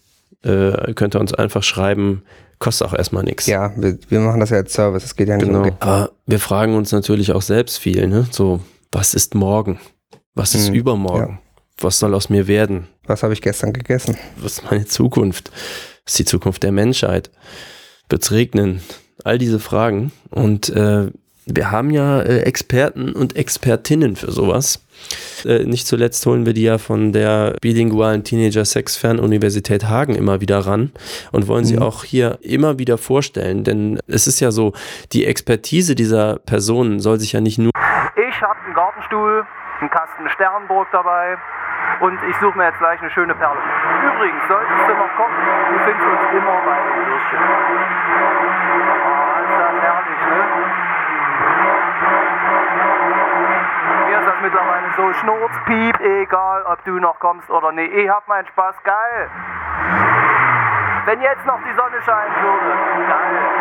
Äh, 0.43 0.93
könnt 0.95 1.15
ihr 1.15 1.19
uns 1.21 1.33
einfach 1.33 1.63
schreiben. 1.63 2.23
Kostet 2.57 2.87
auch 2.87 2.93
erstmal 2.93 3.23
nichts. 3.23 3.45
Ja, 3.47 3.71
wir, 3.75 3.97
wir 4.09 4.19
machen 4.19 4.39
das 4.39 4.49
ja 4.49 4.57
als 4.57 4.73
Service, 4.73 5.03
es 5.03 5.15
geht 5.15 5.29
ja 5.29 5.37
nicht 5.37 5.45
Genau. 5.47 5.63
um. 5.63 5.71
Aber 5.79 6.11
wir 6.25 6.39
fragen 6.39 6.75
uns 6.75 6.91
natürlich 6.91 7.31
auch 7.31 7.41
selbst 7.41 7.77
viel, 7.79 8.07
ne? 8.07 8.27
So, 8.31 8.59
was 8.91 9.13
ist 9.13 9.33
morgen? 9.35 9.79
Was 10.35 10.53
ist 10.55 10.69
Mhm. 10.69 10.75
übermorgen? 10.75 11.39
Was 11.81 11.99
soll 11.99 12.13
aus 12.13 12.29
mir 12.29 12.47
werden? 12.47 12.87
Was 13.05 13.23
habe 13.23 13.33
ich 13.33 13.41
gestern 13.41 13.73
gegessen? 13.73 14.17
Was 14.37 14.53
ist 14.59 14.71
meine 14.71 14.85
Zukunft? 14.85 15.51
Was 16.05 16.13
ist 16.13 16.19
die 16.19 16.25
Zukunft 16.25 16.63
der 16.63 16.71
Menschheit? 16.71 17.31
Wird's 18.09 18.31
regnen? 18.31 18.81
All 19.23 19.37
diese 19.37 19.59
Fragen. 19.59 20.11
Und 20.29 20.69
äh, 20.69 21.11
wir 21.45 21.71
haben 21.71 21.89
ja 21.89 22.21
äh, 22.21 22.41
Experten 22.41 23.13
und 23.13 23.35
Expertinnen 23.35 24.15
für 24.15 24.31
sowas. 24.31 24.83
Äh, 25.45 25.63
nicht 25.63 25.87
zuletzt 25.87 26.23
holen 26.25 26.45
wir 26.45 26.53
die 26.53 26.63
ja 26.63 26.77
von 26.77 27.13
der 27.13 27.55
bilingualen 27.61 28.23
Teenager-Sex-Fernuniversität 28.23 29.85
Hagen 29.85 30.15
immer 30.15 30.41
wieder 30.41 30.59
ran 30.59 30.91
und 31.31 31.47
wollen 31.47 31.65
sie 31.65 31.77
Mhm. 31.77 31.81
auch 31.83 32.03
hier 32.03 32.37
immer 32.41 32.77
wieder 32.79 32.97
vorstellen. 32.97 33.63
Denn 33.63 33.99
es 34.07 34.27
ist 34.27 34.39
ja 34.39 34.51
so, 34.51 34.73
die 35.13 35.25
Expertise 35.25 35.95
dieser 35.95 36.37
Personen 36.39 36.99
soll 36.99 37.19
sich 37.19 37.31
ja 37.33 37.41
nicht 37.41 37.57
nur 37.57 37.71
Ich 38.29 38.41
habe 38.41 38.59
einen 38.65 38.73
Gartenstuhl, 38.75 39.43
einen 39.79 39.89
Kasten 39.89 40.29
Sternburg 40.35 40.87
dabei 40.91 41.37
und 41.99 42.19
ich 42.23 42.35
suche 42.37 42.57
mir 42.57 42.65
jetzt 42.65 42.79
gleich 42.79 42.99
eine 42.99 43.09
schöne 43.11 43.35
Perle. 43.35 43.59
Übrigens, 44.05 44.41
solltest 44.47 44.87
du 44.87 44.93
noch 44.93 45.15
kommen, 45.15 45.35
du 45.71 45.79
findest 45.85 46.07
uns 46.07 46.21
immer 46.31 46.61
bei 46.65 46.77
den 46.81 47.07
Würstchen. 47.07 47.39
Oh, 49.05 49.31
ist 49.45 49.57
das 49.59 49.75
herrlich, 49.81 50.21
ne? 50.29 50.41
Mir 54.07 54.19
ist 54.19 54.27
das 54.27 54.41
mittlerweile 54.41 54.87
so 54.97 55.13
schnurzpiep, 55.13 55.99
egal 56.01 56.63
ob 56.63 56.83
du 56.85 56.99
noch 56.99 57.19
kommst 57.19 57.49
oder 57.49 57.71
nee. 57.71 57.85
Ich 57.85 58.09
hab 58.09 58.27
meinen 58.27 58.47
Spaß, 58.47 58.75
geil. 58.83 59.29
Wenn 61.05 61.21
jetzt 61.21 61.45
noch 61.45 61.59
die 61.63 61.73
Sonne 61.73 62.01
scheinen 62.01 62.35
würde, 62.43 62.75
geil. 63.07 63.51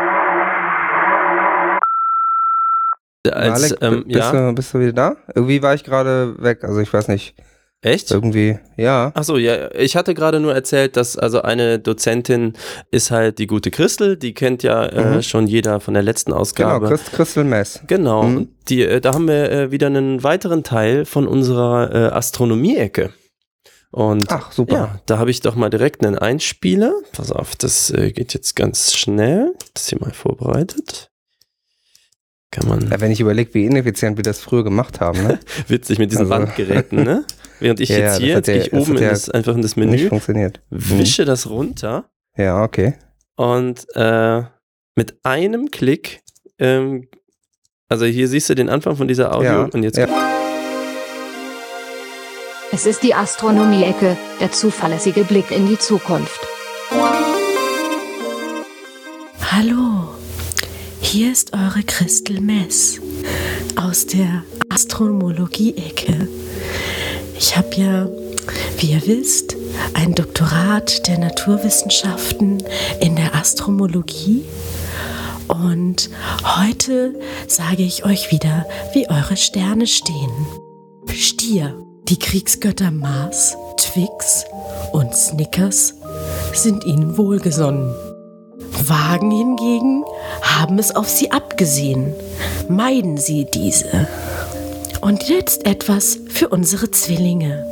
als, 3.33 3.65
Alec, 3.65 3.83
ähm, 3.83 4.05
bist, 4.07 4.33
ja, 4.33 4.33
du, 4.33 4.55
bist 4.55 4.75
du 4.75 4.79
wieder 4.81 4.93
da? 4.93 5.17
Irgendwie 5.35 5.63
war 5.63 5.75
ich 5.75 5.85
gerade 5.85 6.35
weg, 6.43 6.65
also 6.65 6.81
ich 6.81 6.93
weiß 6.93 7.09
nicht. 7.09 7.35
Echt? 7.83 8.11
Irgendwie, 8.11 8.59
ja. 8.77 9.11
Ach 9.15 9.25
so, 9.25 9.37
ja, 9.39 9.73
ich 9.75 9.97
hatte 9.97 10.15
gerade 10.15 10.41
nur 10.41 10.55
erzählt, 10.55 10.97
dass 10.97 11.17
also 11.17 11.43
eine 11.43 11.79
Dozentin 11.79 12.55
ist 12.91 13.11
halt 13.11 13.39
die 13.39 13.47
gute 13.47 13.71
Christel, 13.71 14.17
die 14.17 14.35
kennt 14.35 14.63
ja 14.63 14.85
äh, 14.87 15.17
Mhm. 15.17 15.23
schon 15.23 15.47
jeder 15.47 15.81
von 15.81 15.95
der 15.95 16.03
letzten 16.03 16.31
Genau, 16.31 16.41
Ausgabe. 16.43 16.89
Christ, 16.89 17.13
Crystal 17.13 17.45
Mess. 17.45 17.81
Genau, 17.87 18.23
Mhm. 18.25 18.49
die, 18.69 18.83
äh, 18.83 19.01
da 19.01 19.15
haben 19.15 19.27
wir 19.29 19.51
äh, 19.51 19.71
wieder 19.71 19.87
einen 19.89 20.23
weiteren 20.23 20.63
Teil 20.63 21.05
von 21.05 21.27
unserer 21.27 21.95
äh, 21.95 21.99
Astronomie-Ecke. 22.15 23.13
Und 23.93 24.31
Ach, 24.31 24.53
super. 24.53 24.75
ja, 24.75 25.01
da 25.07 25.19
habe 25.19 25.33
ich 25.33 25.41
doch 25.41 25.57
mal 25.57 25.69
direkt 25.69 26.05
einen 26.07 26.17
Einspieler. 26.17 26.95
Pass 27.13 27.33
auf, 27.33 27.57
das 27.57 27.91
äh, 27.91 28.13
geht 28.13 28.35
jetzt 28.35 28.55
ganz 28.55 28.95
schnell. 28.95 29.53
Das 29.75 29.89
hier 29.89 29.99
mal 30.01 30.13
vorbereitet. 30.13 31.10
Kann 32.53 32.69
man 32.69 32.91
Ja, 32.91 33.01
wenn 33.01 33.13
ich 33.13 33.21
überlege, 33.21 33.55
wie 33.55 33.65
ineffizient 33.67 34.17
wir 34.17 34.25
das 34.25 34.41
früher 34.41 34.65
gemacht 34.65 35.01
haben, 35.01 35.23
ne? 35.23 35.39
witzig 35.69 35.99
mit 35.99 36.11
diesen 36.11 36.31
Also- 36.31 36.31
Bandgeräten, 36.47 37.05
ne? 37.05 37.25
Während 37.61 37.79
ich 37.81 37.89
Ja, 37.91 37.99
jetzt 37.99 38.19
hier, 38.19 38.29
jetzt 38.37 38.47
gehe 38.47 38.57
ich 38.57 38.71
das 38.71 38.81
oben 38.81 38.97
in 38.97 39.05
das, 39.09 39.31
einfach 39.31 39.55
in 39.55 39.63
das 39.63 39.77
Nicht 39.77 39.91
Menü, 39.91 40.09
funktioniert. 40.09 40.61
wische 40.71 41.25
das 41.25 41.49
runter 41.49 42.11
Ja, 42.37 42.63
okay. 42.65 42.95
und 43.37 43.87
äh, 43.95 44.43
mit 44.97 45.15
einem 45.25 45.71
Klick, 45.71 46.23
ähm, 46.59 47.07
also 47.89 48.05
hier 48.05 48.27
siehst 48.29 48.51
du 48.51 48.55
den 48.55 48.69
Anfang 48.69 48.97
von 48.97 49.07
dieser 49.07 49.35
Audio 49.35 49.51
Ja, 49.51 49.63
und 49.73 49.83
jetzt 49.85 49.97
ja. 49.99 50.09
Es 52.73 52.87
ist 52.87 53.03
die 53.03 53.15
Astronomie-Ecke, 53.15 54.17
der 54.41 54.53
zuverlässige 54.53 55.25
Blick 55.25 55.51
in 55.51 55.67
die 55.69 55.79
Zukunft. 55.79 56.41
Hallo, 59.53 60.15
hier 61.01 61.33
ist 61.33 61.53
eure 61.53 61.83
Christel 61.83 62.41
Mess 62.41 63.01
aus 63.77 64.07
der 64.07 64.45
Astromologie-Ecke. 64.69 66.29
Ich 67.37 67.57
habe 67.57 67.75
ja, 67.75 68.09
wie 68.79 68.93
ihr 68.93 69.07
wisst, 69.07 69.57
ein 69.95 70.15
Doktorat 70.15 71.07
der 71.09 71.19
Naturwissenschaften 71.19 72.63
in 73.01 73.17
der 73.17 73.35
Astromologie. 73.35 74.45
Und 75.49 76.11
heute 76.59 77.19
sage 77.49 77.83
ich 77.83 78.05
euch 78.05 78.31
wieder, 78.31 78.67
wie 78.93 79.09
eure 79.09 79.37
Sterne 79.37 79.87
stehen. 79.87 80.47
Stier, 81.13 81.75
die 82.09 82.19
Kriegsgötter 82.19 82.91
Mars, 82.91 83.57
Twix 83.77 84.45
und 84.93 85.15
Snickers 85.15 85.95
sind 86.53 86.85
ihnen 86.85 87.17
wohlgesonnen. 87.17 87.95
Wagen 88.87 89.31
hingegen 89.31 90.05
haben 90.43 90.79
es 90.79 90.95
auf 90.95 91.09
sie 91.09 91.31
abgesehen. 91.31 92.15
Meiden 92.69 93.17
sie 93.17 93.47
diese. 93.53 94.09
Und 95.01 95.29
jetzt 95.29 95.67
etwas 95.67 96.19
für 96.29 96.49
unsere 96.49 96.91
Zwillinge. 96.91 97.67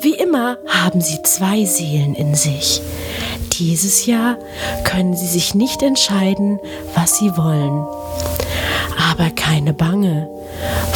Wie 0.00 0.14
immer 0.14 0.58
haben 0.66 1.00
sie 1.00 1.22
zwei 1.22 1.64
Seelen 1.64 2.14
in 2.14 2.34
sich. 2.34 2.80
Dieses 3.58 4.06
Jahr 4.06 4.38
können 4.84 5.16
sie 5.16 5.26
sich 5.26 5.54
nicht 5.54 5.82
entscheiden, 5.82 6.58
was 6.94 7.18
sie 7.18 7.36
wollen. 7.36 7.86
Aber 9.10 9.30
keine 9.30 9.72
Bange. 9.72 10.28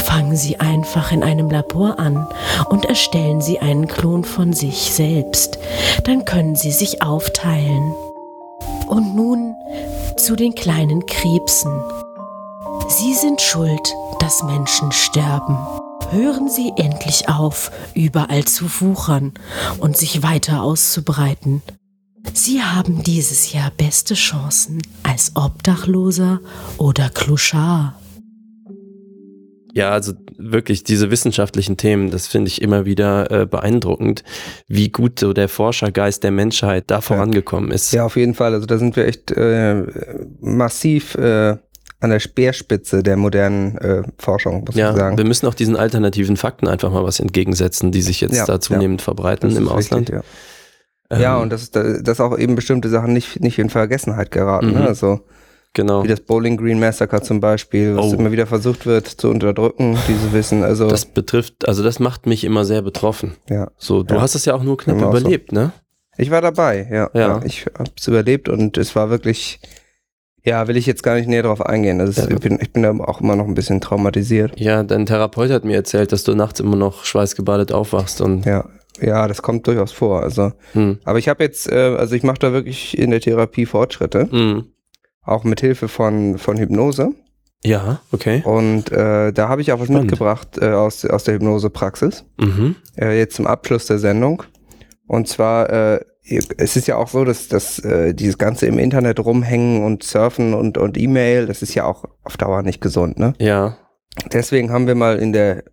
Fangen 0.04 0.36
Sie 0.36 0.60
einfach 0.60 1.12
in 1.12 1.22
einem 1.22 1.50
Labor 1.50 1.98
an 1.98 2.26
und 2.68 2.84
erstellen 2.84 3.40
Sie 3.40 3.58
einen 3.58 3.88
Klon 3.88 4.24
von 4.24 4.52
sich 4.52 4.92
selbst. 4.92 5.58
Dann 6.04 6.24
können 6.24 6.54
Sie 6.54 6.70
sich 6.70 7.02
aufteilen. 7.02 7.94
Und 8.86 9.16
nun 9.16 9.54
zu 10.16 10.36
den 10.36 10.54
kleinen 10.54 11.06
Krebsen. 11.06 11.72
Sie 12.88 13.14
sind 13.14 13.40
schuld, 13.40 13.94
dass 14.20 14.42
Menschen 14.42 14.92
sterben. 14.92 15.56
Hören 16.10 16.48
Sie 16.48 16.72
endlich 16.76 17.28
auf, 17.28 17.70
überall 17.94 18.44
zu 18.44 18.66
wuchern 18.80 19.32
und 19.78 19.96
sich 19.96 20.22
weiter 20.22 20.62
auszubreiten. 20.62 21.62
Sie 22.32 22.62
haben 22.62 23.02
dieses 23.02 23.52
Jahr 23.52 23.70
beste 23.70 24.14
Chancen 24.14 24.80
als 25.02 25.32
Obdachloser 25.34 26.40
oder 26.78 27.10
Kluschar. 27.10 27.94
Ja, 29.74 29.90
also 29.90 30.12
wirklich 30.38 30.84
diese 30.84 31.10
wissenschaftlichen 31.10 31.76
Themen, 31.76 32.10
das 32.12 32.28
finde 32.28 32.48
ich 32.48 32.62
immer 32.62 32.84
wieder 32.84 33.30
äh, 33.30 33.44
beeindruckend, 33.46 34.22
wie 34.68 34.88
gut 34.90 35.18
so 35.18 35.32
der 35.32 35.48
Forschergeist 35.48 36.22
der 36.22 36.30
Menschheit 36.30 36.84
da 36.86 37.00
vorangekommen 37.00 37.72
ist. 37.72 37.92
Ja, 37.92 38.04
auf 38.04 38.16
jeden 38.16 38.34
Fall. 38.34 38.54
Also 38.54 38.66
da 38.66 38.78
sind 38.78 38.94
wir 38.94 39.06
echt 39.06 39.32
äh, 39.32 39.82
massiv 40.40 41.16
äh, 41.16 41.56
an 42.00 42.10
der 42.10 42.20
Speerspitze 42.20 43.02
der 43.02 43.16
modernen 43.16 43.76
äh, 43.78 44.02
Forschung, 44.18 44.62
muss 44.64 44.76
Ja, 44.76 44.90
ich 44.90 44.96
sagen. 44.96 45.18
wir 45.18 45.24
müssen 45.24 45.46
auch 45.46 45.54
diesen 45.54 45.74
alternativen 45.76 46.36
Fakten 46.36 46.68
einfach 46.68 46.92
mal 46.92 47.02
was 47.02 47.18
entgegensetzen, 47.18 47.90
die 47.90 48.02
sich 48.02 48.20
jetzt 48.20 48.36
Ja, 48.36 48.44
da 48.46 48.60
zunehmend 48.60 49.02
verbreiten 49.02 49.48
Das 49.50 49.58
im 49.58 49.68
Ausland. 49.68 50.10
richtig, 50.10 50.24
ja. 51.10 51.18
ja, 51.18 51.36
Ähm, 51.36 51.42
und 51.42 51.50
das 51.50 51.62
ist, 51.62 51.74
dass 51.76 52.20
auch 52.20 52.38
eben 52.38 52.54
bestimmte 52.54 52.88
Sachen 52.90 53.12
nicht, 53.12 53.40
nicht 53.40 53.58
in 53.58 53.70
Vergessenheit 53.70 54.30
geraten. 54.30 54.68
Mhm. 54.68 54.74
Ne? 54.74 54.86
Also 54.86 55.20
genau. 55.74 56.02
wie 56.04 56.08
das 56.08 56.20
Bowling 56.20 56.56
Green 56.56 56.80
Massacre 56.80 57.20
zum 57.22 57.40
Beispiel, 57.40 57.94
was 57.96 58.06
Oh. 58.06 58.14
immer 58.14 58.32
wieder 58.32 58.46
versucht 58.46 58.86
wird 58.86 59.06
zu 59.06 59.28
unterdrücken, 59.28 59.98
diese 60.08 60.32
Wissen. 60.32 60.62
Also 60.64 60.88
Das 60.88 61.04
betrifft, 61.06 61.68
also 61.68 61.82
das 61.82 61.98
macht 62.00 62.26
mich 62.26 62.44
immer 62.44 62.64
sehr 62.64 62.82
betroffen. 62.82 63.34
ja. 63.50 63.70
So, 63.76 64.02
du 64.02 64.14
Ja. 64.14 64.20
hast 64.22 64.34
es 64.34 64.44
ja 64.46 64.54
auch 64.54 64.62
nur 64.62 64.76
knapp 64.78 64.96
auch 65.02 65.12
so. 65.12 65.18
überlebt, 65.18 65.52
ne? 65.52 65.72
Ich 66.16 66.30
war 66.30 66.40
dabei, 66.40 66.88
ja. 66.90 67.10
Ja. 67.12 67.20
ja. 67.20 67.40
Ich 67.44 67.66
hab's 67.78 68.06
überlebt 68.08 68.48
und 68.48 68.78
es 68.78 68.94
war 68.96 69.10
wirklich, 69.10 69.58
ja, 70.44 70.68
will 70.68 70.76
ich 70.76 70.86
jetzt 70.86 71.02
gar 71.02 71.16
nicht 71.16 71.28
näher 71.28 71.42
drauf 71.42 71.60
eingehen. 71.64 72.00
Also 72.00 72.22
Ja. 72.22 72.30
ich, 72.30 72.38
bin, 72.40 72.58
ich 72.60 72.72
bin 72.72 72.82
da 72.84 72.92
auch 72.92 73.20
immer 73.20 73.34
noch 73.34 73.46
ein 73.46 73.54
bisschen 73.54 73.80
traumatisiert. 73.80 74.52
Ja, 74.60 74.82
dein 74.84 75.06
Therapeut 75.06 75.50
hat 75.50 75.64
mir 75.64 75.74
erzählt, 75.74 76.12
dass 76.12 76.22
du 76.22 76.34
nachts 76.34 76.60
immer 76.60 76.76
noch 76.76 77.04
schweißgebadet 77.04 77.72
aufwachst 77.72 78.20
und 78.20 78.46
Ja, 78.46 78.68
ja, 79.00 79.26
das 79.26 79.42
kommt 79.42 79.66
durchaus 79.66 79.90
vor. 79.90 80.22
Also, 80.22 80.52
hm, 80.72 80.98
aber 81.04 81.18
ich 81.18 81.28
habe 81.28 81.42
jetzt, 81.42 81.68
äh, 81.72 81.96
also 81.98 82.14
ich 82.14 82.22
mache 82.22 82.38
da 82.38 82.52
wirklich 82.52 82.96
in 82.96 83.10
der 83.10 83.20
Therapie 83.20 83.66
Fortschritte, 83.66 84.28
hm, 84.30 84.66
auch 85.24 85.44
mit 85.44 85.60
Hilfe 85.60 85.88
von 85.88 86.38
von 86.38 86.56
Hypnose. 86.56 87.14
Ja, 87.66 88.00
okay. 88.12 88.42
Und 88.44 88.92
äh, 88.92 89.32
da 89.32 89.48
habe 89.48 89.62
ich 89.62 89.72
auch 89.72 89.80
was 89.80 89.86
Spannend. 89.86 90.10
mitgebracht 90.10 90.58
äh, 90.60 90.72
aus, 90.72 91.04
aus 91.06 91.24
der 91.24 91.34
Hypnosepraxis. 91.34 92.26
Mhm. 92.38 92.76
Äh, 92.96 93.18
jetzt 93.18 93.36
zum 93.36 93.46
Abschluss 93.46 93.86
der 93.86 93.98
Sendung. 93.98 94.42
Und 95.06 95.28
zwar, 95.28 95.70
äh, 95.70 96.00
es 96.22 96.76
ist 96.76 96.86
ja 96.86 96.96
auch 96.96 97.08
so, 97.08 97.24
dass, 97.24 97.48
dass 97.48 97.78
äh, 97.78 98.14
dieses 98.14 98.36
Ganze 98.36 98.66
im 98.66 98.78
Internet 98.78 99.18
rumhängen 99.18 99.82
und 99.82 100.02
surfen 100.02 100.52
und, 100.52 100.76
und 100.76 100.98
E-Mail, 100.98 101.46
das 101.46 101.62
ist 101.62 101.74
ja 101.74 101.84
auch 101.84 102.04
auf 102.22 102.36
Dauer 102.36 102.62
nicht 102.62 102.80
gesund, 102.80 103.18
ne? 103.18 103.32
Ja. 103.38 103.78
Deswegen 104.32 104.70
haben 104.70 104.86
wir 104.86 104.94
mal 104.94 105.18
in 105.18 105.32
der, 105.32 105.64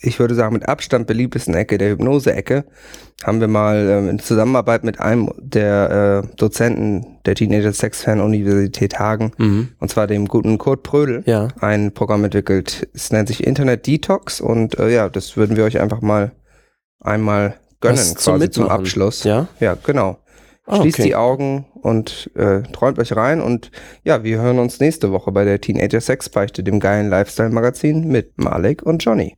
ich 0.00 0.18
würde 0.18 0.34
sagen, 0.34 0.52
mit 0.54 0.68
Abstand 0.68 1.06
beliebtesten 1.06 1.54
Ecke, 1.54 1.78
der 1.78 1.90
Hypnose-Ecke, 1.90 2.64
haben 3.24 3.40
wir 3.40 3.48
mal 3.48 3.88
ähm, 3.88 4.08
in 4.10 4.18
Zusammenarbeit 4.18 4.84
mit 4.84 5.00
einem 5.00 5.30
der 5.38 6.22
äh, 6.30 6.36
Dozenten 6.36 7.18
der 7.24 7.34
Teenager 7.34 7.72
Sex 7.72 8.02
Fan 8.02 8.20
Universität 8.20 8.98
Hagen, 8.98 9.32
Mhm. 9.38 9.68
und 9.78 9.90
zwar 9.90 10.06
dem 10.06 10.26
guten 10.28 10.58
Kurt 10.58 10.82
Prödel, 10.82 11.22
Ja. 11.26 11.48
ein 11.60 11.92
Programm 11.94 12.24
entwickelt. 12.24 12.88
Es 12.92 13.12
nennt 13.12 13.28
sich 13.28 13.46
Internet 13.46 13.86
Detox 13.86 14.40
und 14.40 14.78
äh, 14.78 14.90
ja, 14.92 15.08
das 15.08 15.36
würden 15.36 15.56
wir 15.56 15.64
euch 15.64 15.80
einfach 15.80 16.00
mal 16.02 16.32
einmal 17.00 17.54
gönnen, 17.80 17.98
Was 17.98 18.14
zum 18.14 18.34
quasi 18.34 18.50
zum 18.50 18.64
Mitmachen. 18.64 18.80
Abschluss. 18.80 19.24
Ja. 19.24 19.48
Ja, 19.60 19.76
genau. 19.82 20.18
Ah, 20.66 20.76
Schließt 20.80 20.98
okay. 20.98 21.08
die 21.08 21.14
Augen 21.14 21.66
und 21.74 22.30
äh, 22.36 22.62
träumt 22.72 22.98
euch 22.98 23.14
rein 23.14 23.42
und 23.42 23.70
ja, 24.02 24.24
wir 24.24 24.40
hören 24.40 24.58
uns 24.58 24.80
nächste 24.80 25.12
Woche 25.12 25.30
bei 25.30 25.44
der 25.44 25.60
Teenager 25.60 26.00
Sex 26.00 26.30
Beichte, 26.30 26.62
dem 26.62 26.80
geilen 26.80 27.10
Lifestyle-Magazin 27.10 28.08
mit 28.08 28.38
Malek 28.38 28.82
und 28.82 29.04
Johnny. 29.04 29.36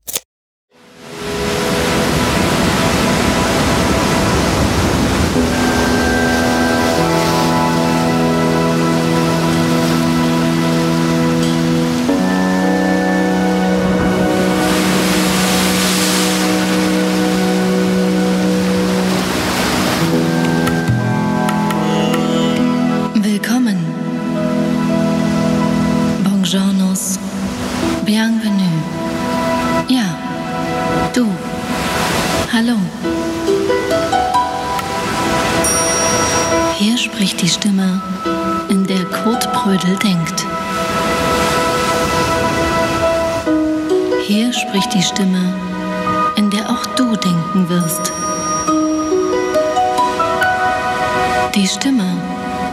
Die 51.57 51.67
Stimme, 51.67 52.05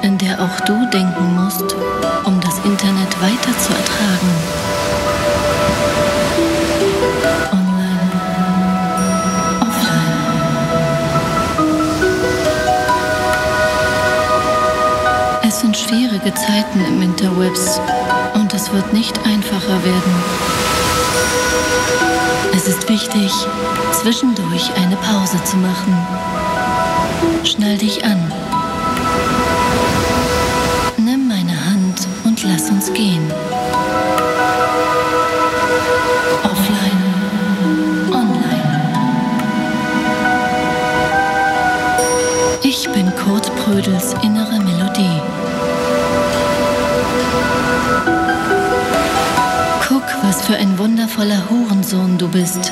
in 0.01 0.17
der 0.17 0.41
auch 0.41 0.59
du 0.65 0.73
denken 0.89 1.35
musst, 1.35 1.73
um 2.25 2.37
das 2.41 2.57
Internet 2.65 3.21
weiter 3.21 3.57
zu 3.57 3.71
ertragen. 3.71 4.29
Online, 7.53 8.11
offline. 9.61 10.17
Es 15.47 15.61
sind 15.61 15.77
schwierige 15.77 16.33
Zeiten 16.33 16.83
im 16.85 17.01
Interwebs 17.03 17.79
und 18.33 18.53
es 18.53 18.69
wird 18.73 18.91
nicht 18.91 19.17
einfacher 19.25 19.81
werden. 19.85 20.13
Es 22.53 22.67
ist 22.67 22.89
wichtig, 22.89 23.31
zwischendurch 23.93 24.73
eine 24.75 24.97
Pause 24.97 25.41
zu 25.45 25.55
machen. 25.55 25.97
Schnall 27.45 27.77
dich 27.77 28.03
an. 28.03 28.42
Lass 32.43 32.69
uns 32.69 32.91
gehen. 32.93 33.31
Offline, 36.43 37.03
online. 38.11 38.93
Ich 42.63 42.89
bin 42.89 43.11
Kurt 43.15 43.51
Prödels 43.57 44.13
innere 44.23 44.59
Melodie. 44.59 45.21
Guck, 49.87 50.03
was 50.23 50.41
für 50.45 50.55
ein 50.55 50.77
wundervoller 50.77 51.49
Hurensohn 51.49 52.17
du 52.17 52.27
bist. 52.27 52.71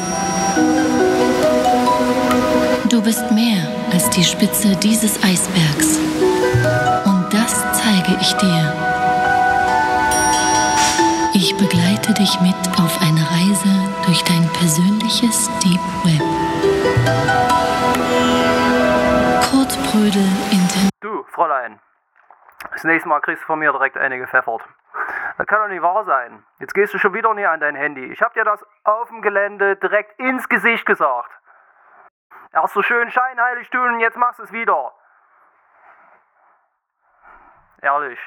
Du 2.90 3.02
bist 3.02 3.32
mehr 3.32 3.68
als 3.92 4.10
die 4.10 4.24
Spitze 4.24 4.76
dieses 4.76 5.16
Eisbergs. 5.24 5.98
Und 7.06 7.26
das 7.32 7.56
zeige 7.80 8.18
ich 8.22 8.34
dir. 8.34 8.91
Dich 12.22 12.40
mit 12.40 12.56
auf 12.78 13.02
eine 13.02 13.26
Reise 13.34 13.74
durch 14.06 14.24
dein 14.24 14.46
persönliches 14.54 15.50
Deep 15.58 15.82
Web. 16.06 16.22
Kurt 19.50 20.16
Internet. 20.52 20.92
Du, 21.00 21.24
Fräulein. 21.32 21.80
Das 22.72 22.84
nächste 22.84 23.10
Mal 23.10 23.22
kriegst 23.22 23.42
du 23.42 23.48
von 23.48 23.58
mir 23.58 23.72
direkt 23.72 23.98
eine 23.98 24.20
gepfeffert. 24.20 24.62
Das 25.40 25.48
kann 25.48 25.62
doch 25.62 25.68
nicht 25.68 25.82
wahr 25.82 26.06
sein. 26.06 26.46
Jetzt 26.60 26.76
gehst 26.76 26.94
du 26.94 27.00
schon 27.00 27.16
wieder 27.16 27.34
nie 27.34 27.46
an 27.46 27.60
dein 27.60 27.76
Handy. 27.76 28.06
Ich 28.06 28.22
hab 28.22 28.36
dir 28.36 28.44
das 28.44 28.64
auf 28.84 29.10
dem 29.10 29.24
Gelände 29.24 29.76
direkt 29.78 30.20
ins 30.20 30.48
Gesicht 30.48 30.86
gesagt. 30.86 31.32
Erst 32.54 32.76
so 32.76 32.84
schön 32.84 33.10
scheinheilig 33.10 33.68
tun 33.72 33.96
und 33.96 34.00
jetzt 34.00 34.18
machst 34.18 34.38
du 34.38 34.44
es 34.44 34.52
wieder. 34.52 34.94
Ehrlich. 37.82 38.20